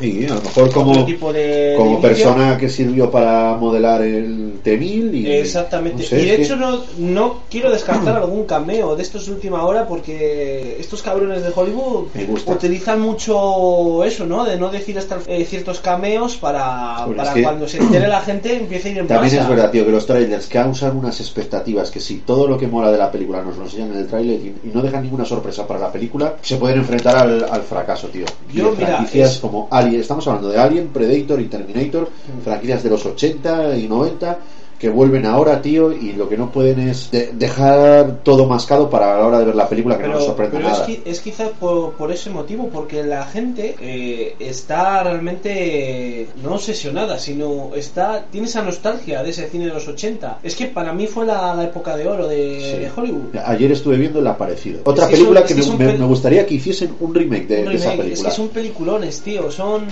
[0.00, 4.58] Y a lo mejor como, tipo de, como de persona que sirvió para modelar el
[4.62, 6.02] T-1000 y Exactamente.
[6.02, 9.26] no sé, y de es que- hecho no, no quiero descartar algún cameo de estos
[9.26, 12.08] de última hora porque estos cabrones de Hollywood
[12.46, 14.44] utilizan mucho eso, ¿no?
[14.44, 18.20] De no decir hasta eh, ciertos cameos para, para es que- cuando se entere la
[18.20, 19.42] gente empiece a ir en También masa.
[19.44, 22.90] es verdad, tío, que los trailers causan unas expectativas que si todo lo que mola
[22.90, 25.66] de la película nos lo enseñan en el trailer y, y no dejan ninguna sorpresa
[25.66, 28.24] para la película, se pueden enfrentar al, al fracaso, tío.
[28.52, 32.08] Y Yo, de mira, franquicias es- como Alien, estamos hablando de Alien, Predator y Terminator,
[32.42, 34.38] franquicias de los 80 y 90
[34.84, 39.16] que vuelven ahora, tío, y lo que no pueden es de- dejar todo mascado para
[39.18, 40.86] la hora de ver la película que no nos pero, sorprenda pero es, nada.
[40.86, 47.18] qui- es quizá por, por ese motivo, porque la gente eh, está realmente no obsesionada,
[47.18, 50.38] sino está tiene esa nostalgia de ese cine de los 80.
[50.42, 52.78] Es que para mí fue la, la época de oro de, Sí.
[52.80, 53.36] de Hollywood.
[53.44, 54.80] Ayer estuve viendo El Aparecido.
[54.84, 56.94] Otra Es que película son- que, es que me, me- pel- me gustaría que hiciesen
[57.00, 58.28] un remake de, Un de esa remake, es película.
[58.28, 59.50] que son peliculones, tío.
[59.50, 59.84] Son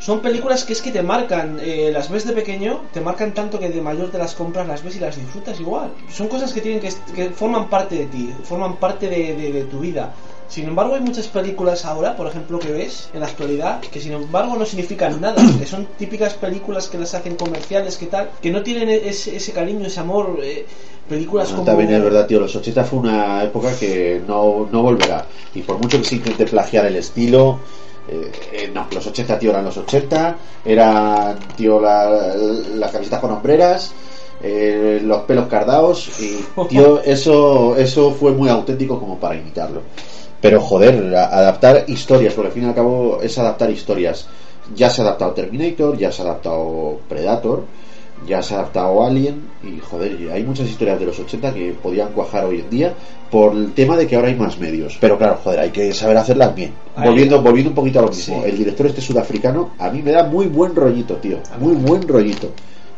[0.00, 3.58] son películas que es que te marcan, eh, las ves de pequeño, te marcan tanto
[3.60, 5.92] que de mayor te las compras, las ves y las disfrutas igual.
[6.12, 9.64] Son cosas que tienen que, que forman parte de ti, forman parte de, de- de
[9.64, 10.12] tu vida.
[10.48, 14.12] Sin embargo, hay muchas películas ahora, por ejemplo, que ves en la actualidad, que sin
[14.12, 18.50] embargo no significan nada, que son típicas películas que las hacen comerciales, que tal, que
[18.50, 20.66] no tienen ese, ese cariño, ese amor, eh,
[21.08, 21.64] películas como...
[21.64, 25.26] También es verdad, tío, los 80 fue una época que no, no volverá.
[25.54, 27.60] Y por mucho que se intente plagiar el estilo,
[28.10, 32.34] eh, eh, no, los 80, tío, eran los 80, eran, tío, la-
[32.76, 33.92] las camisetas con hombreras,
[34.42, 39.82] eh, los pelos cardados, y, tío, eso, eso fue muy auténtico como para imitarlo.
[40.40, 44.26] Pero, joder, adaptar historias, porque al fin y al cabo es adaptar historias.
[44.74, 47.64] Ya se ha adaptado Terminator, ya se ha adaptado Predator,
[48.26, 52.12] ya se ha adaptado Alien y joder, hay muchas historias de los 80 que podían
[52.12, 52.94] cuajar hoy en día
[53.30, 54.98] por el tema de que ahora hay más medios.
[55.00, 56.72] Pero claro, joder, hay que saber hacerlas bien.
[56.96, 57.08] Ahí.
[57.08, 58.48] Volviendo, volviendo un poquito a lo mismo, Sí.
[58.50, 62.50] el director este sudafricano a mí me da muy buen rollito, tío, muy buen rollito.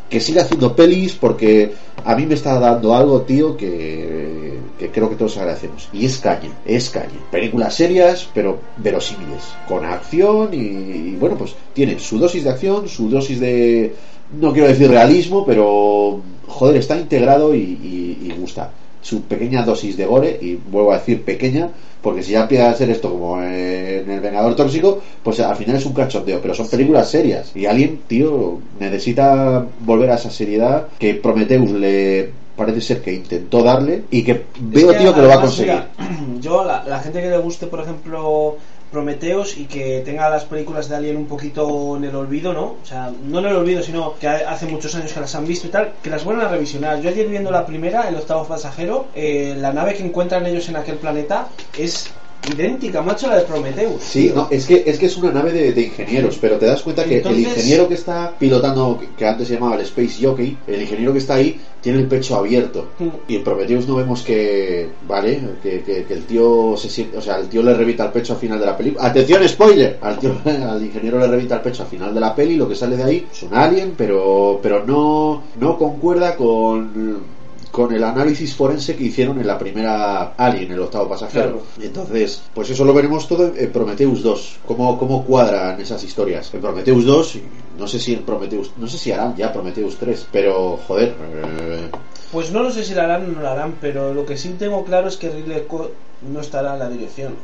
[0.09, 1.73] Que siga haciendo pelis porque
[2.05, 5.89] a mí me está dando algo, tío, que, que creo que todos agradecemos.
[5.93, 7.19] Y es caña, es caña.
[7.31, 9.43] Películas serias, pero verosímiles.
[9.67, 13.95] Con acción y, y, bueno, pues tiene su dosis de acción, su dosis de,
[14.41, 18.71] no quiero decir realismo, pero joder, está integrado y, y- y gusta.
[19.01, 22.75] Su pequeña dosis de gore, y vuelvo a decir pequeña, porque si ya empieza a
[22.75, 26.69] ser esto como en El Vengador Tóxico, pues al final es un cachondeo, pero son
[26.69, 27.51] películas serias.
[27.57, 33.63] Y alguien, tío, necesita volver a esa seriedad que Prometheus le parece ser que intentó
[33.63, 35.73] darle y que veo, Es tío, que lo va a conseguir.
[35.73, 35.89] mira,
[36.41, 38.57] yo, la, la gente que le guste, por ejemplo,
[38.93, 42.63] Prometeos y que tenga las películas de Alien un poquito en el olvido, ¿no?
[42.83, 45.47] O sea, no en el olvido, sino que ha- hace muchos años que las han
[45.47, 47.01] visto y tal, que las vuelvan a revisionar.
[47.01, 50.77] Yo ayer viendo la primera, el octavo pasajero, eh, la nave que encuentran ellos en
[50.77, 52.11] aquel planeta es
[52.51, 54.03] idéntica, macho, a la de Prometheus.
[54.03, 56.83] Sí, no, es que es que es una nave de, de ingenieros, pero te das
[56.83, 60.25] cuenta que Entonces- el ingeniero que está pilotando, que, que antes se llamaba el Space
[60.25, 62.89] Jockey, el ingeniero que está ahí tiene el pecho abierto.
[62.99, 63.07] Mm.
[63.29, 67.21] Y en Prometheus no vemos que, vale, que, que- que el tío se siente, o
[67.23, 69.07] sea, el tío le revita el pecho al final de la película.
[69.07, 72.57] Atención, spoiler, al tío, al ingeniero le revita el pecho al final de la peli,
[72.57, 77.33] lo que sale de ahí es un alien, pero, pero no, no concuerda con
[77.73, 81.45] con el análisis forense que hicieron en la primera Alien, el octavo pasajero.
[81.45, 81.63] Claro.
[81.81, 86.53] Entonces, pues eso lo veremos todo en Prometheus 2, cómo, cómo cuadran esas historias.
[86.53, 87.43] En Prometheus 2, y
[87.79, 91.89] no sé si en Prometheus, no sé si harán ya Prometheus 3, pero joder, eh,
[92.31, 94.55] Pues no lo sé si la harán o no la harán, pero lo que sí
[94.59, 95.93] tengo claro es que Ridley Scott
[96.31, 97.35] no estará en la dirección.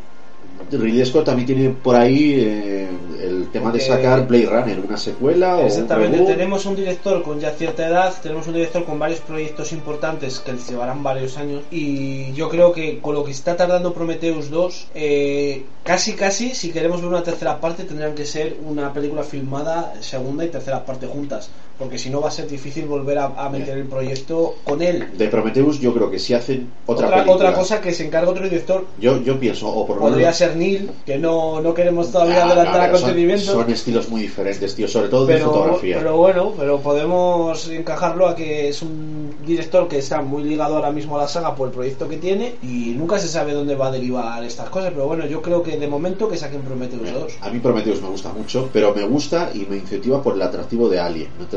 [0.70, 2.88] Ridley Scott también tiene por ahí eh,
[3.22, 7.40] el tema de sacar Blade Runner, una secuela o un Exactamente, tenemos un director con
[7.40, 12.32] ya cierta edad, tenemos un director con varios proyectos importantes que llevarán varios años y
[12.32, 17.00] yo creo que con lo que está tardando Prometheus 2, eh, casi casi si queremos
[17.00, 21.50] ver una tercera parte tendrán que ser una película filmada segunda y tercera parte juntas,
[21.78, 25.08] porque si no va a ser difícil volver a, a meter el proyecto con él.
[25.16, 28.30] De Prometheus yo creo que si hacen otra, Otra, película, otra cosa que se encarga
[28.30, 31.74] otro director yo, yo pienso, o por lo podría menos ser Neil, que no, no
[31.74, 33.38] queremos todavía Ah, adelantar no, pero son-.
[33.38, 35.98] Son, estilos muy diferentes, tío, sobre todo de pero, fotografía.
[35.98, 40.90] pero bueno, pero podemos encajarlo a que es un director que está muy ligado ahora
[40.90, 43.88] mismo a la saga por el proyecto que tiene y nunca se sabe dónde va
[43.88, 47.32] a derivar estas cosas, pero bueno, yo creo que de momento que saquen Prometheus 2.
[47.40, 50.88] A mí Prometheus me gusta mucho, pero me gusta y me incentiva por el atractivo
[50.88, 51.56] de Alien, no te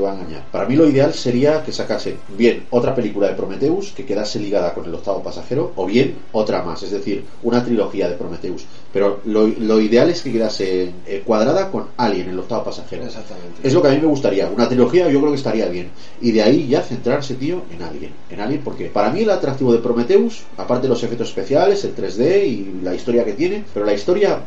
[0.52, 4.74] Para mí lo ideal sería que sacasen bien otra película de Prometheus que quedase ligada
[4.74, 8.66] con el octavo pasajero, o bien otra más, es decir, una trilogía de Prometheus.
[8.94, 13.06] Pero lo, lo ideal es que quedase eh, cuadrada con Alien, el octavo pasajero.
[13.06, 13.62] Exactamente.
[13.64, 14.50] Es lo que a mí me gustaría.
[14.50, 15.90] Una trilogía yo creo que estaría bien.
[16.20, 18.12] Y de ahí ya centrarse, tío, en Alien.
[18.30, 21.96] En Alien porque para mí el atractivo de Prometheus, aparte de los efectos especiales, el
[21.96, 24.40] 3D y la historia que tiene, pero la historia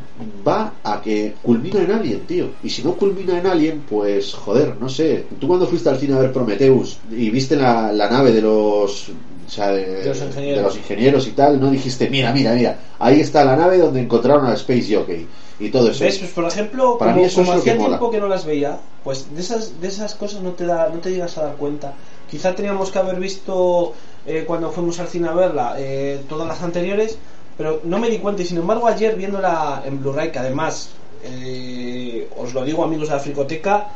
[0.47, 2.49] va a que culmina en Alien, tío.
[2.63, 5.25] Y si no culmina en Alien, pues joder, no sé.
[5.41, 9.11] Tú cuando fuiste al cine a ver Prometheus y viste la, la nave de los...
[9.47, 10.57] O sea, de, los ingenieros.
[10.57, 14.01] de los ingenieros y tal, no dijiste, mira, mira, mira, ahí está la nave donde
[14.01, 15.27] encontraron al Space Jockey
[15.61, 16.03] y todo eso.
[16.05, 16.19] ¿Ves?
[16.19, 17.89] Pues por ejemplo, Para como, mí eso como es hacía que mola.
[17.99, 20.99] tiempo que no las veía, pues de esas, de esas cosas no te, da, no
[21.01, 21.93] te llegas a dar cuenta.
[22.31, 23.93] Quizá teníamos que haber visto
[24.27, 27.19] eh, cuando fuimos al cine a verla eh, todas las anteriores,
[27.57, 30.91] pero no me di cuenta y sin embargo ayer viéndola en Blu-ray, que además,
[31.23, 33.89] eh, os lo digo amigos de la Fricoteca,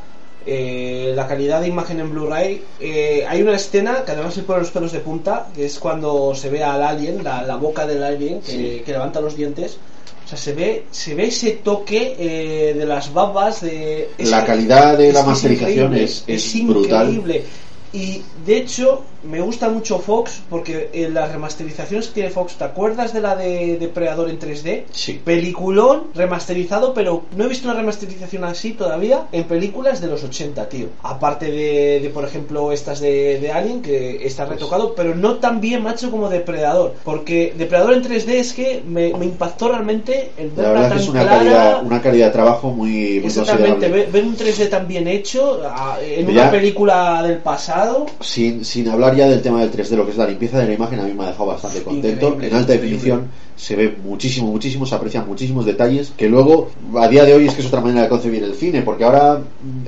[0.46, 2.62] eh, la calidad de imagen en Blu-ray.
[2.80, 6.34] eh, hay una escena que además se pone los pelos de punta, que es cuando
[6.34, 8.82] se ve al alien, la, la boca del alien, que, Sí.
[8.84, 9.78] que levanta los dientes.
[10.24, 14.10] O sea, se ve, se ve ese toque eh, de las babas, de...
[14.18, 17.08] La calidad de la es masterización es, es brutal.
[17.08, 17.44] increíble.
[17.92, 22.64] Y de hecho, me gusta mucho Fox porque en las remasterizaciones que tiene Fox, ¿te
[22.64, 24.84] acuerdas de la de Depredador en 3D?
[24.92, 25.20] Sí.
[25.24, 30.68] Peliculón remasterizado, pero no he visto una remasterización así todavía en películas de los 80,
[30.68, 30.88] tío.
[31.02, 35.60] Aparte de, de, por ejemplo, estas de, de Alien, que está retocado, pero no tan
[35.60, 36.94] bien macho como Depredador.
[37.04, 41.04] Porque Depredador en 3D es que me, me impactó realmente el La verdad tan que
[41.04, 41.38] es una clara.
[41.38, 45.62] calidad, una calidad de trabajo muy, muy Exactamente, ver, ver un 3D tan bien hecho
[45.64, 46.42] a- en Ya.
[46.42, 47.77] una película del pasado.
[48.20, 50.74] Sin, sin hablar ya del tema del 3D, lo que es la limpieza de la
[50.74, 52.26] imagen, a mí me ha dejado bastante contento.
[52.26, 53.28] Increíble, en alta definición
[53.58, 57.54] se ve muchísimo, muchísimo, se aprecian muchísimos detalles que luego, a día de hoy, es
[57.54, 59.40] que es otra manera de concebir el cine, porque ahora,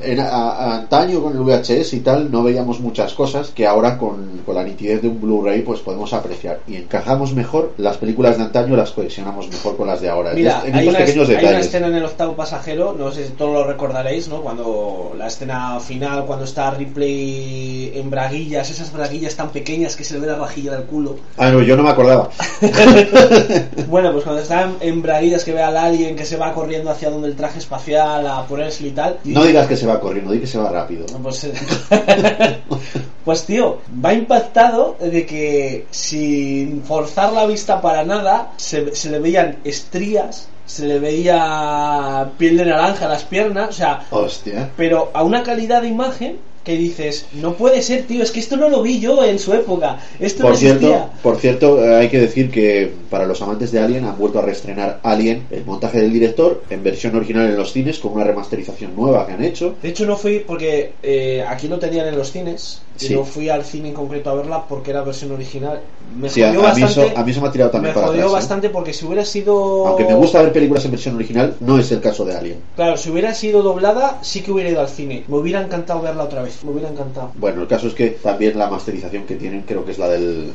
[0.02, 3.96] en, a- a- antaño con el VHS y tal, no veíamos muchas cosas que ahora
[3.96, 6.60] con, con la nitidez de un Blu-ray pues podemos apreciar.
[6.66, 10.32] Y encajamos mejor las películas de antaño, las coleccionamos mejor con las de ahora.
[10.34, 11.66] Mira, en hay una, pequeños hay una detalles.
[11.66, 14.40] escena en el octavo pasajero, no sé si todos lo recordaréis, ¿no?
[14.42, 20.14] Cuando la escena final, cuando está Ripley en braguillas, esas braguillas tan pequeñas que se
[20.14, 21.16] le ve la rajilla del culo.
[21.36, 22.30] Ah, no, yo no me acordaba.
[23.88, 27.10] Bueno, pues cuando está en, braguillas que ve al alien que se va corriendo hacia
[27.10, 29.18] donde el traje espacial a ponerse y tal.
[29.24, 31.06] y- No digas que se va corriendo, di que se va rápido.
[31.22, 31.46] Pues,
[33.24, 39.18] pues tío, va impactado de que sin forzar la vista para nada, se, se le
[39.18, 44.70] veían estrías, se le veía piel de naranja a las piernas, o sea, Hostia.
[44.76, 48.56] pero a una calidad de imagen que dices, no puede ser, tío, es que esto
[48.56, 52.08] no lo vi yo en su época, esto Por no cierto, por cierto, eh, hay
[52.08, 56.00] que decir que para los amantes de Alien han vuelto a reestrenar Alien, el montaje
[56.00, 59.74] del director, en versión original en los cines, con una remasterización nueva que han hecho.
[59.82, 63.14] De hecho no fui porque eh, aquí lo tenían en los cines Sí.
[63.14, 65.80] no fui al cine en concreto a verla porque era versión original.
[66.18, 67.10] Me Sí, jodió a mí bastante.
[67.10, 68.32] eso, a mí eso me ha tirado también me para jodió atrás.
[68.32, 68.34] ¿eh?
[68.34, 71.90] bastante porque si hubiera sido Aunque me gusta ver películas en versión original, no es
[71.92, 72.58] el caso de Alien.
[72.76, 75.24] Claro, si hubiera sido doblada, sí que hubiera ido al cine.
[75.28, 76.62] Me hubiera encantado verla otra vez.
[76.64, 77.30] Me hubiera encantado.
[77.36, 80.52] Bueno, el caso es que también la masterización que tienen creo que es la del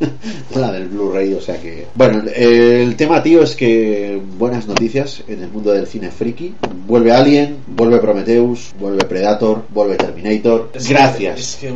[0.54, 5.42] la del Blu-ray, o sea que bueno, el tema tío es que buenas noticias en
[5.42, 6.54] el mundo del cine friki.
[6.86, 10.70] Vuelve Alien, vuelve Prometheus, vuelve Predator, vuelve Terminator.
[10.74, 11.40] Es que- Gracias.
[11.40, 11.72] es que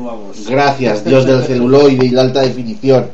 [0.48, 3.08] Gracias, Dios del celuloide y la alta definición.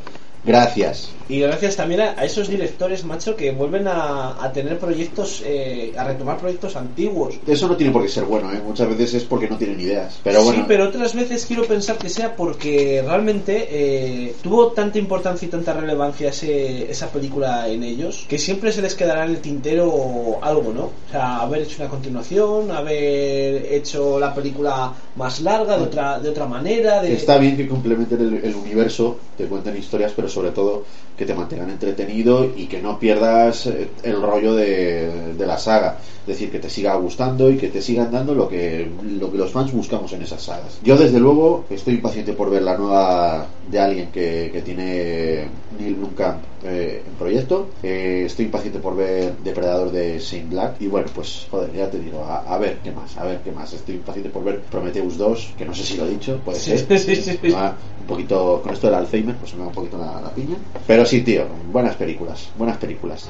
[0.45, 1.16] Gracias.
[1.29, 5.93] Y gracias también a, a esos directores, macho, que vuelven a, a tener proyectos, eh,
[5.97, 7.35] a retomar proyectos antiguos.
[7.47, 8.61] Eso no tiene por qué ser bueno, ¿eh?
[8.65, 10.21] muchas veces es porque no tienen ideas.
[10.23, 14.99] Pero bueno, Sí, pero otras veces quiero pensar que sea porque realmente eh, tuvo tanta
[14.99, 19.31] importancia y tanta relevancia ese, esa película en ellos que siempre se les quedará en
[19.31, 20.85] el tintero algo, ¿no?
[20.85, 26.29] O sea, haber hecho una continuación, haber hecho la película más larga, de otra, de
[26.29, 27.03] otra manera.
[27.03, 27.15] De...
[27.15, 30.85] Está bien que complementen el, el universo, te cuenten historias, pero sobre todo
[31.17, 35.99] que te mantengan entretenido y que no pierdas eh, el rollo de, la saga.
[36.23, 39.39] Es decir, que te siga gustando y que te sigan dando lo que, lo que
[39.39, 40.81] los fans buscamos en esas sagas.
[40.83, 45.49] Yo, desde luego, estoy impaciente por ver la nueva de Alien que, que tiene
[45.79, 47.69] Neil Blomkamp eh, en proyecto.
[47.83, 50.77] Eh, estoy impaciente por ver Depredador de Saint Black.
[50.81, 53.53] Y bueno, pues, joder, ya te digo, a, a ver qué más, a ver qué
[53.53, 53.73] más.
[53.73, 56.77] Estoy impaciente por ver Prometheus 2, que no sé si lo he dicho, puede Sí,
[56.79, 56.99] ser.
[56.99, 60.31] sí, sí, un poquito, con esto del Alzheimer, pues me da un poquito la, la
[60.31, 60.57] piña.
[60.87, 63.29] Pero sí, tío, buenas películas, buenas películas.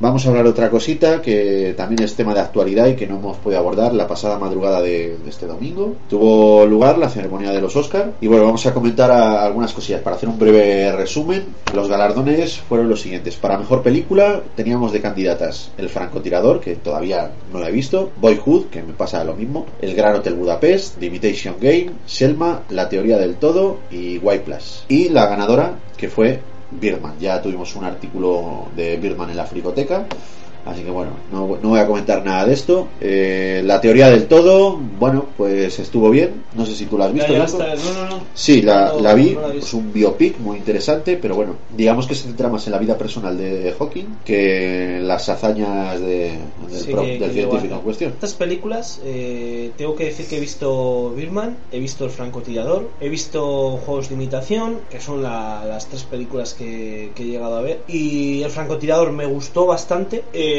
[0.00, 3.36] Vamos a hablar otra cosita que también es tema de actualidad y que no hemos
[3.36, 5.94] podido abordar la pasada madrugada de, este domingo.
[6.08, 10.00] Tuvo lugar la ceremonia de los Oscar y bueno, vamos a comentar algunas cosillas.
[10.00, 13.36] Para hacer un breve resumen, los galardones fueron los siguientes.
[13.36, 18.66] Para mejor película teníamos de candidatas El francotirador, que todavía no la he visto, Boyhood,
[18.66, 23.18] que me pasa lo mismo, El Gran Hotel Budapest, The Imitation Game, Selma, La Teoría
[23.18, 24.84] del Todo y White Plus.
[24.88, 26.40] Y la ganadora, que fue
[26.80, 27.18] Birdman.
[27.18, 30.06] Ya tuvimos un artículo de Birdman en la fricoteca.
[30.66, 32.88] Así que bueno, no, no voy a comentar nada de esto.
[33.00, 36.42] Eh, la teoría del todo, bueno, pues estuvo bien.
[36.54, 37.32] No sé si tú la has Ya visto.
[37.32, 37.70] llegaste Jacob.
[37.70, 38.24] a ver- no, no.
[38.32, 39.34] Sí, la, la vi.
[39.34, 42.78] la es un biopic muy interesante, pero bueno, digamos que se centra más en la
[42.78, 46.38] vida personal de Hawking que en las hazañas de-
[46.70, 48.10] del, Sí, pro- que- del que científico en cuestión.
[48.12, 53.08] Estas películas, eh, tengo que decir que he visto Birman, he visto El francotirador, he
[53.10, 57.60] visto Juegos de imitación, que son la- las tres películas que, que he llegado a
[57.60, 57.80] ver.
[57.86, 60.24] Y El francotirador me gustó bastante.
[60.32, 60.52] Eh,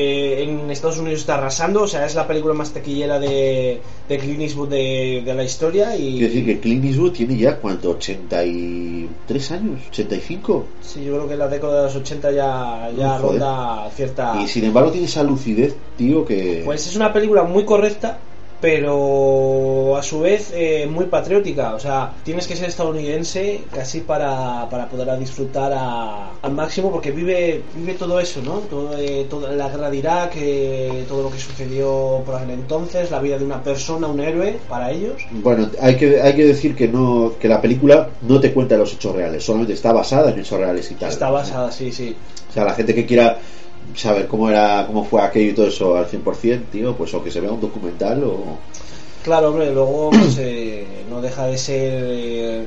[0.44, 4.42] en Estados Unidos está arrasando, o sea, es la película más taquillera de, de Clint
[4.42, 5.96] Eastwood de, de la historia.
[5.96, 7.98] Y Quiero decir que Clint Eastwood tiene ya, ¿cuánto?
[7.98, 9.82] ¿83 años?
[9.92, 10.64] ¿85?
[10.82, 14.42] sí, yo creo que la década de los 80 ya, ya ronda cierta.
[14.42, 16.62] Y sin embargo tiene esa lucidez, tío, que...
[16.66, 18.20] Pues es una película muy correcta,
[18.62, 21.76] pero a su vez eh, muy patriótica.
[21.76, 27.12] O sea, tienes que ser estadounidense casi para, para poder disfrutar a- al máximo porque
[27.12, 28.60] vive vive todo eso, ¿no?
[28.60, 33.12] Todo, eh, toda la guerra de Irak, eh, todo lo que sucedió por aquel entonces,
[33.12, 35.22] la vida de una persona, un héroe para ellos.
[35.32, 38.94] Bueno, hay que, hay que decir que no que la película no te cuenta los
[38.94, 41.10] hechos reales, solamente está basada en hechos reales y tal.
[41.10, 42.16] Está basada, sí, sí.
[42.50, 43.38] O sea, la gente que quiera
[43.96, 47.32] saber cómo era cómo fue aquello y todo eso al 100%, tío, pues o que
[47.32, 48.58] se vea un documental o...
[49.24, 52.66] Claro, hombre, luego pues, eh, no deja de ser eh,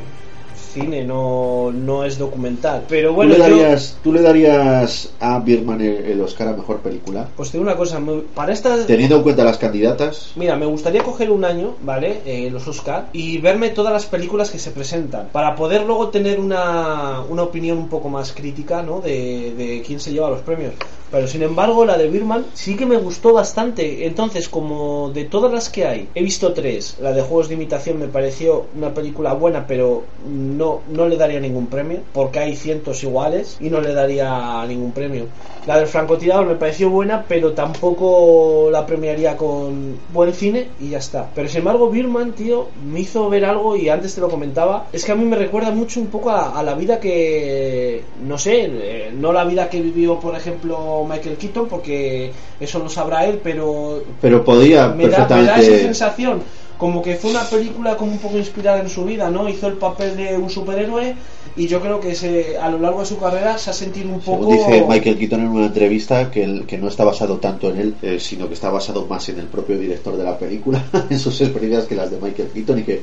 [0.75, 2.85] cine, no, no es documental.
[2.89, 6.53] Pero bueno, ¿Tú, le yo- darías, ¿Tú le darías a Birdman el, el Oscar a
[6.55, 7.29] Mejor Película?
[7.37, 8.01] pues te digo una cosa,
[8.35, 8.87] para esta...
[8.87, 12.23] Teniendo en cuenta las candidatas, Mira, me gustaría coger un año, ¿vale?
[12.27, 16.41] Eh, los Oscar y verme todas las películas que se presentan para poder luego tener
[16.41, 19.01] una, una opinión un poco más crítica, ¿no?
[19.01, 20.75] De, de quién se lleva los premios.
[21.11, 24.07] Pero sin embargo, la de Birman sí que me gustó bastante.
[24.07, 26.97] Entonces, como de todas las que hay, he visto tres.
[27.01, 31.41] La de Juegos de Imitación me pareció una película buena, pero no, no le daría
[31.41, 35.27] ningún premio, porque hay cientos iguales y no le daría ningún premio.
[35.67, 40.99] La del francotirador me pareció buena, pero tampoco la premiaría con buen cine y ya
[40.99, 41.29] está.
[41.35, 44.87] Pero sin embargo, Birman, tío, me hizo ver algo y antes te lo comentaba.
[44.93, 48.39] Es que a mí me recuerda mucho un poco a, a la vida que, no
[48.39, 53.27] sé, eh, no la vida que vivió, por ejemplo, Michael Keaton, porque eso lo sabrá
[53.27, 55.79] él, pero pero podía me da, me da esa perfectamente...
[55.83, 56.43] sensación
[56.79, 59.49] como que fue una película como un poco inspirada en su vida, ¿no?
[59.49, 61.17] Hizo el papel de un superhéroe
[61.57, 64.21] y yo creo que se, a lo largo de su carrera se ha sentido un
[64.21, 64.45] poco...
[64.49, 67.79] Según dice Michael Keaton en una entrevista que, el- que no está basado tanto en
[67.81, 70.81] él, eh, sino que está basado más en el propio director de la película,
[71.11, 73.03] en sus experiencias que las de Michael Keaton y que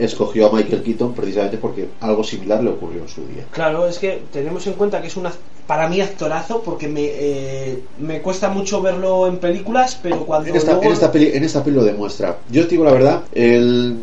[0.00, 3.44] escogió a Michael Keaton precisamente porque algo similar le ocurrió en su día.
[3.52, 5.30] Claro, es que tenemos en cuenta que es una
[5.66, 10.56] para mí actorazo porque me, eh, me cuesta mucho verlo en películas, pero cuando En
[10.56, 12.38] esta, luego- en, esta peli, en esta peli lo demuestra.
[12.50, 13.96] Yo te digo la verdad, el,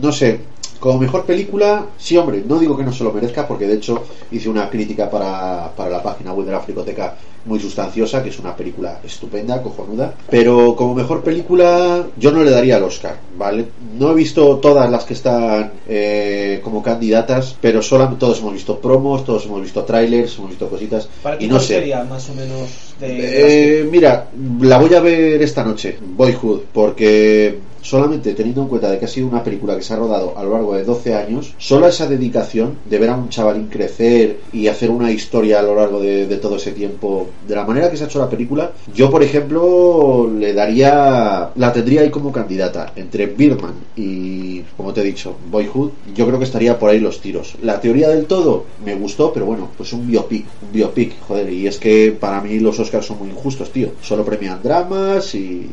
[0.00, 0.40] no sé,
[0.78, 4.04] como mejor película, sí, hombre, no digo que no se lo merezca, porque de hecho
[4.30, 8.38] hice una crítica para, para la página web de la Fricoteca muy sustanciosa, que es
[8.38, 10.14] una película estupenda, cojonuda.
[10.30, 13.66] Pero como mejor película, yo no le daría el Oscar, ¿vale?
[13.98, 18.78] No he visto todas las que están eh, como candidatas, pero solamente todos hemos visto
[18.78, 21.08] promos, todos hemos visto trailers, hemos visto cositas.
[21.22, 21.74] para y no sé.
[21.74, 24.28] sería más o menos de, Eh, mira,
[24.60, 29.08] la voy a ver esta noche, Boyhood, porque solamente teniendo en cuenta de que ha
[29.08, 32.06] sido una película que se ha rodado a lo largo de 12 años, solo esa
[32.06, 36.26] dedicación de ver a un chavalín crecer y hacer una historia a lo largo de,
[36.26, 39.22] de todo ese tiempo, de la manera que se ha hecho la película, yo por
[39.22, 45.36] ejemplo le daría, la tendría ahí como candidata entre Birdman y, como te he dicho,
[45.50, 47.56] Boyhood, yo creo que estaría por ahí los tiros.
[47.62, 51.66] La teoría del todo me gustó, pero bueno, pues un biopic, un biopic, joder, y
[51.66, 53.90] es que para mí los Oscars son muy injustos, tío.
[54.02, 55.66] Solo premian dramas y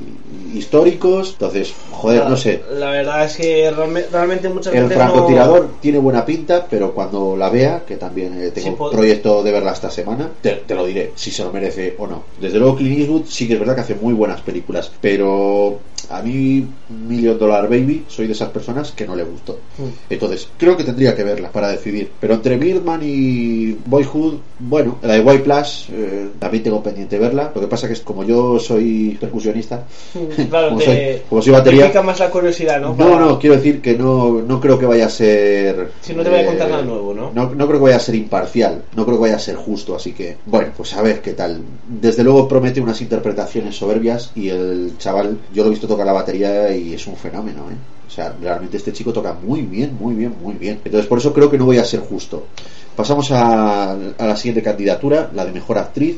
[0.53, 2.61] históricos, entonces, joder, no sé.
[2.71, 7.49] La verdad es que realme- realmente muchas El francotirador tiene buena pinta, pero cuando la
[7.49, 10.85] vea, que también eh, tengo Sí, pod- proyecto de verla esta semana, te, te lo
[10.85, 12.25] diré, si se lo merece o no.
[12.37, 16.21] Desde luego Clint Eastwood sí que es verdad que hace muy buenas películas, pero a
[16.21, 16.65] mí
[17.07, 19.59] Million Dollar Baby soy de esas personas que no le gustó.
[19.77, 19.83] Mm.
[20.09, 22.11] Entonces, creo que tendría que verla para decidir.
[22.19, 27.51] Pero entre Birdman y Boyhood, bueno, la de White Plus eh, también tengo pendiente verla.
[27.53, 29.85] Lo que pasa que es como yo soy percusionista,
[30.49, 32.01] Claro, como, te, soy, como soy te batería.
[32.01, 32.95] más la curiosidad, ¿no?
[32.95, 35.91] No, no, quiero decir que no, no creo que vaya a ser.
[36.01, 37.31] Si no te voy a contar eh, nada nuevo, ¿no?
[37.33, 39.95] No, no creo que vaya a ser imparcial, no creo que vaya a ser justo,
[39.95, 41.61] así que, bueno, pues a ver qué tal.
[41.87, 46.13] Desde luego promete unas interpretaciones soberbias y el chaval, yo lo he visto tocar la
[46.13, 47.75] batería y es un fenómeno, ¿eh?
[48.07, 50.79] O sea, realmente este chico toca muy bien, muy bien, muy bien.
[50.83, 52.47] Entonces, por eso creo que no voy a ser justo.
[52.95, 56.17] Pasamos a, a la siguiente candidatura, la de mejor actriz.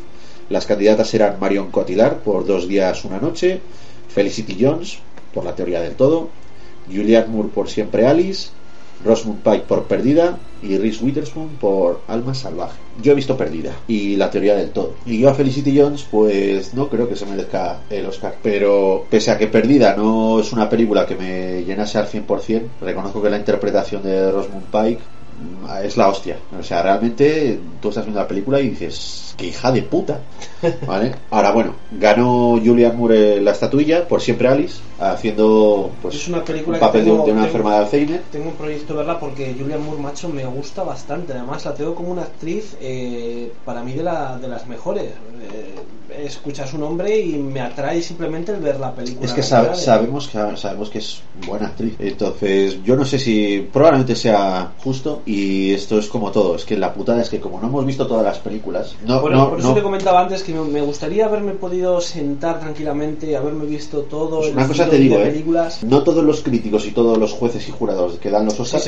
[0.49, 3.59] Las candidatas eran Marion Cotillard por Dos días, una noche,
[4.13, 4.99] Felicity Jones
[5.33, 6.29] por La teoría del todo,
[6.87, 8.49] Julianne Moore por Siempre Alice,
[9.03, 12.77] Rosamund Pike por Perdida y Reese Witherspoon por Alma Salvaje.
[13.01, 14.93] Yo he visto Perdida y La teoría del todo.
[15.05, 18.35] Y yo a Felicity Jones, pues no creo que se merezca el Oscar.
[18.41, 23.21] Pero pese a que Perdida no es una película que me llenase al 100%, reconozco
[23.21, 26.37] que la interpretación de Rosamund Pike mm, es la hostia.
[26.59, 30.19] O sea, realmente tú estás viendo la película y dices, que hija de puta.
[30.87, 31.15] ¿Vale?
[31.31, 36.77] Ahora, bueno, ganó Julianne Moore la estatuilla por Siempre Alice, haciendo pues Es una película
[36.77, 38.21] un papel de- tengo- de una tengo- enfermedad de Alzheimer.
[38.31, 41.33] Tengo un proyecto verla porque Julian Moore, macho, me gusta bastante.
[41.33, 45.03] Además, la tengo como una actriz, eh, para mí, de, la, de las mejores.
[45.41, 45.75] Eh,
[46.25, 49.25] escuchar su nombre y me atrae simplemente el ver la película.
[49.25, 51.95] Es que sab- sabemos que sabemos que es buena actriz.
[51.99, 56.77] Entonces, yo no sé si probablemente sea justo y esto es como todo, es que
[56.77, 59.59] la putada es que como no hemos visto todas las películas, no Bueno, no, por
[59.59, 64.39] eso no- te comentaba antes que me- gustaría haberme podido sentar tranquilamente, haberme visto todo.
[64.39, 65.27] Pues el una cosa te digo, de ¿eh?
[65.27, 65.83] películas.
[65.83, 68.87] No todos los críticos y todos los jueces y jurados que dan los Oscars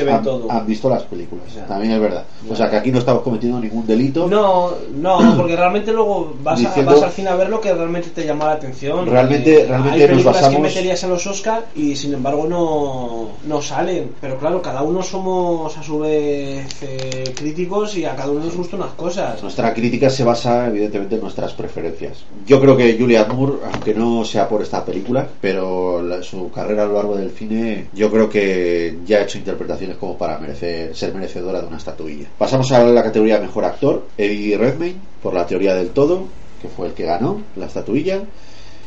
[0.49, 1.53] han, visto las películas.
[1.55, 1.65] Ya.
[1.65, 2.23] También es verdad.
[2.49, 4.27] O sea que aquí no estamos cometiendo ningún delito.
[4.27, 8.09] No, no, porque realmente luego vas, a- vas al fin a ver lo que realmente
[8.09, 9.05] te llama la atención.
[9.05, 13.29] Realmente- realmente hay nos películas que basamos- meterías en los Oscar y sin embargo no,
[13.47, 14.11] no salen.
[14.21, 18.55] Pero claro, cada uno somos a su vez eh, críticos y a cada uno nos
[18.55, 19.41] gustan unas cosas.
[19.41, 22.23] Nuestra crítica se basa evidentemente en nuestras preferencias.
[22.45, 26.83] Yo creo que Julianne Moore, aunque no sea por esta película, pero la- su carrera
[26.83, 30.95] a lo largo del cine, yo creo que ya ha hecho interpretaciones como para merecer
[30.95, 32.27] ser merecedora de una estatuilla.
[32.37, 36.27] Pasamos a la categoría mejor actor, Eddie Redmayne por La teoría del todo,
[36.61, 38.23] que fue el que ganó la estatuilla.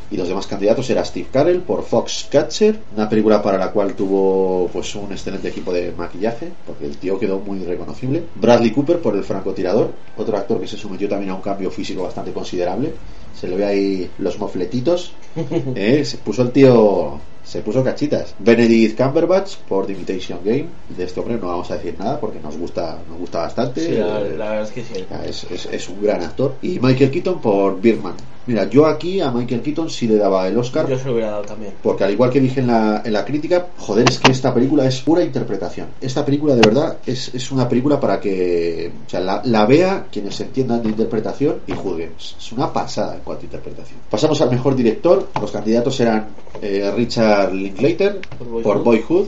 [0.09, 4.69] Y los demás candidatos era Steve Carell por Foxcatcher, una película para la cual tuvo
[4.71, 8.23] pues un excelente equipo de maquillaje, porque el tío quedó muy reconocible.
[8.35, 12.03] Bradley Cooper por El francotirador, otro actor que se sometió también a un cambio físico
[12.03, 12.93] bastante considerable.
[13.39, 15.13] Se le ve ahí los mofletitos.
[15.75, 16.03] ¿eh?
[16.05, 18.35] Se puso el tío se puso cachitas.
[18.39, 20.65] Benedict Cumberbatch por The Imitation Game.
[20.89, 23.81] De este hombre no vamos a decir nada porque nos gusta, nos gusta bastante.
[23.85, 25.05] Sí, la, la verdad es que sí.
[25.25, 26.55] es, es- es un gran actor.
[26.61, 28.15] Y Michael Keaton por Birdman.
[28.47, 30.87] Mira, yo aquí a Michael Keaton sí le daba el Oscar.
[30.87, 31.73] Yo se lo hubiera dado también.
[31.83, 34.85] Porque al igual que dije en la, en la crítica, joder, es que esta película
[34.85, 35.87] es pura interpretación.
[35.99, 40.07] Esta película de verdad es, es una película para que o sea, la, la vea
[40.09, 42.11] quienes entiendan de interpretación y juzguen.
[42.17, 43.99] Es es una pasada en cuanto a interpretación.
[44.09, 45.27] Pasamos al mejor director.
[45.41, 46.27] Los candidatos eran
[46.61, 48.63] eh, Richard Linklater Por Boyhood.
[48.63, 49.27] por Boyhood,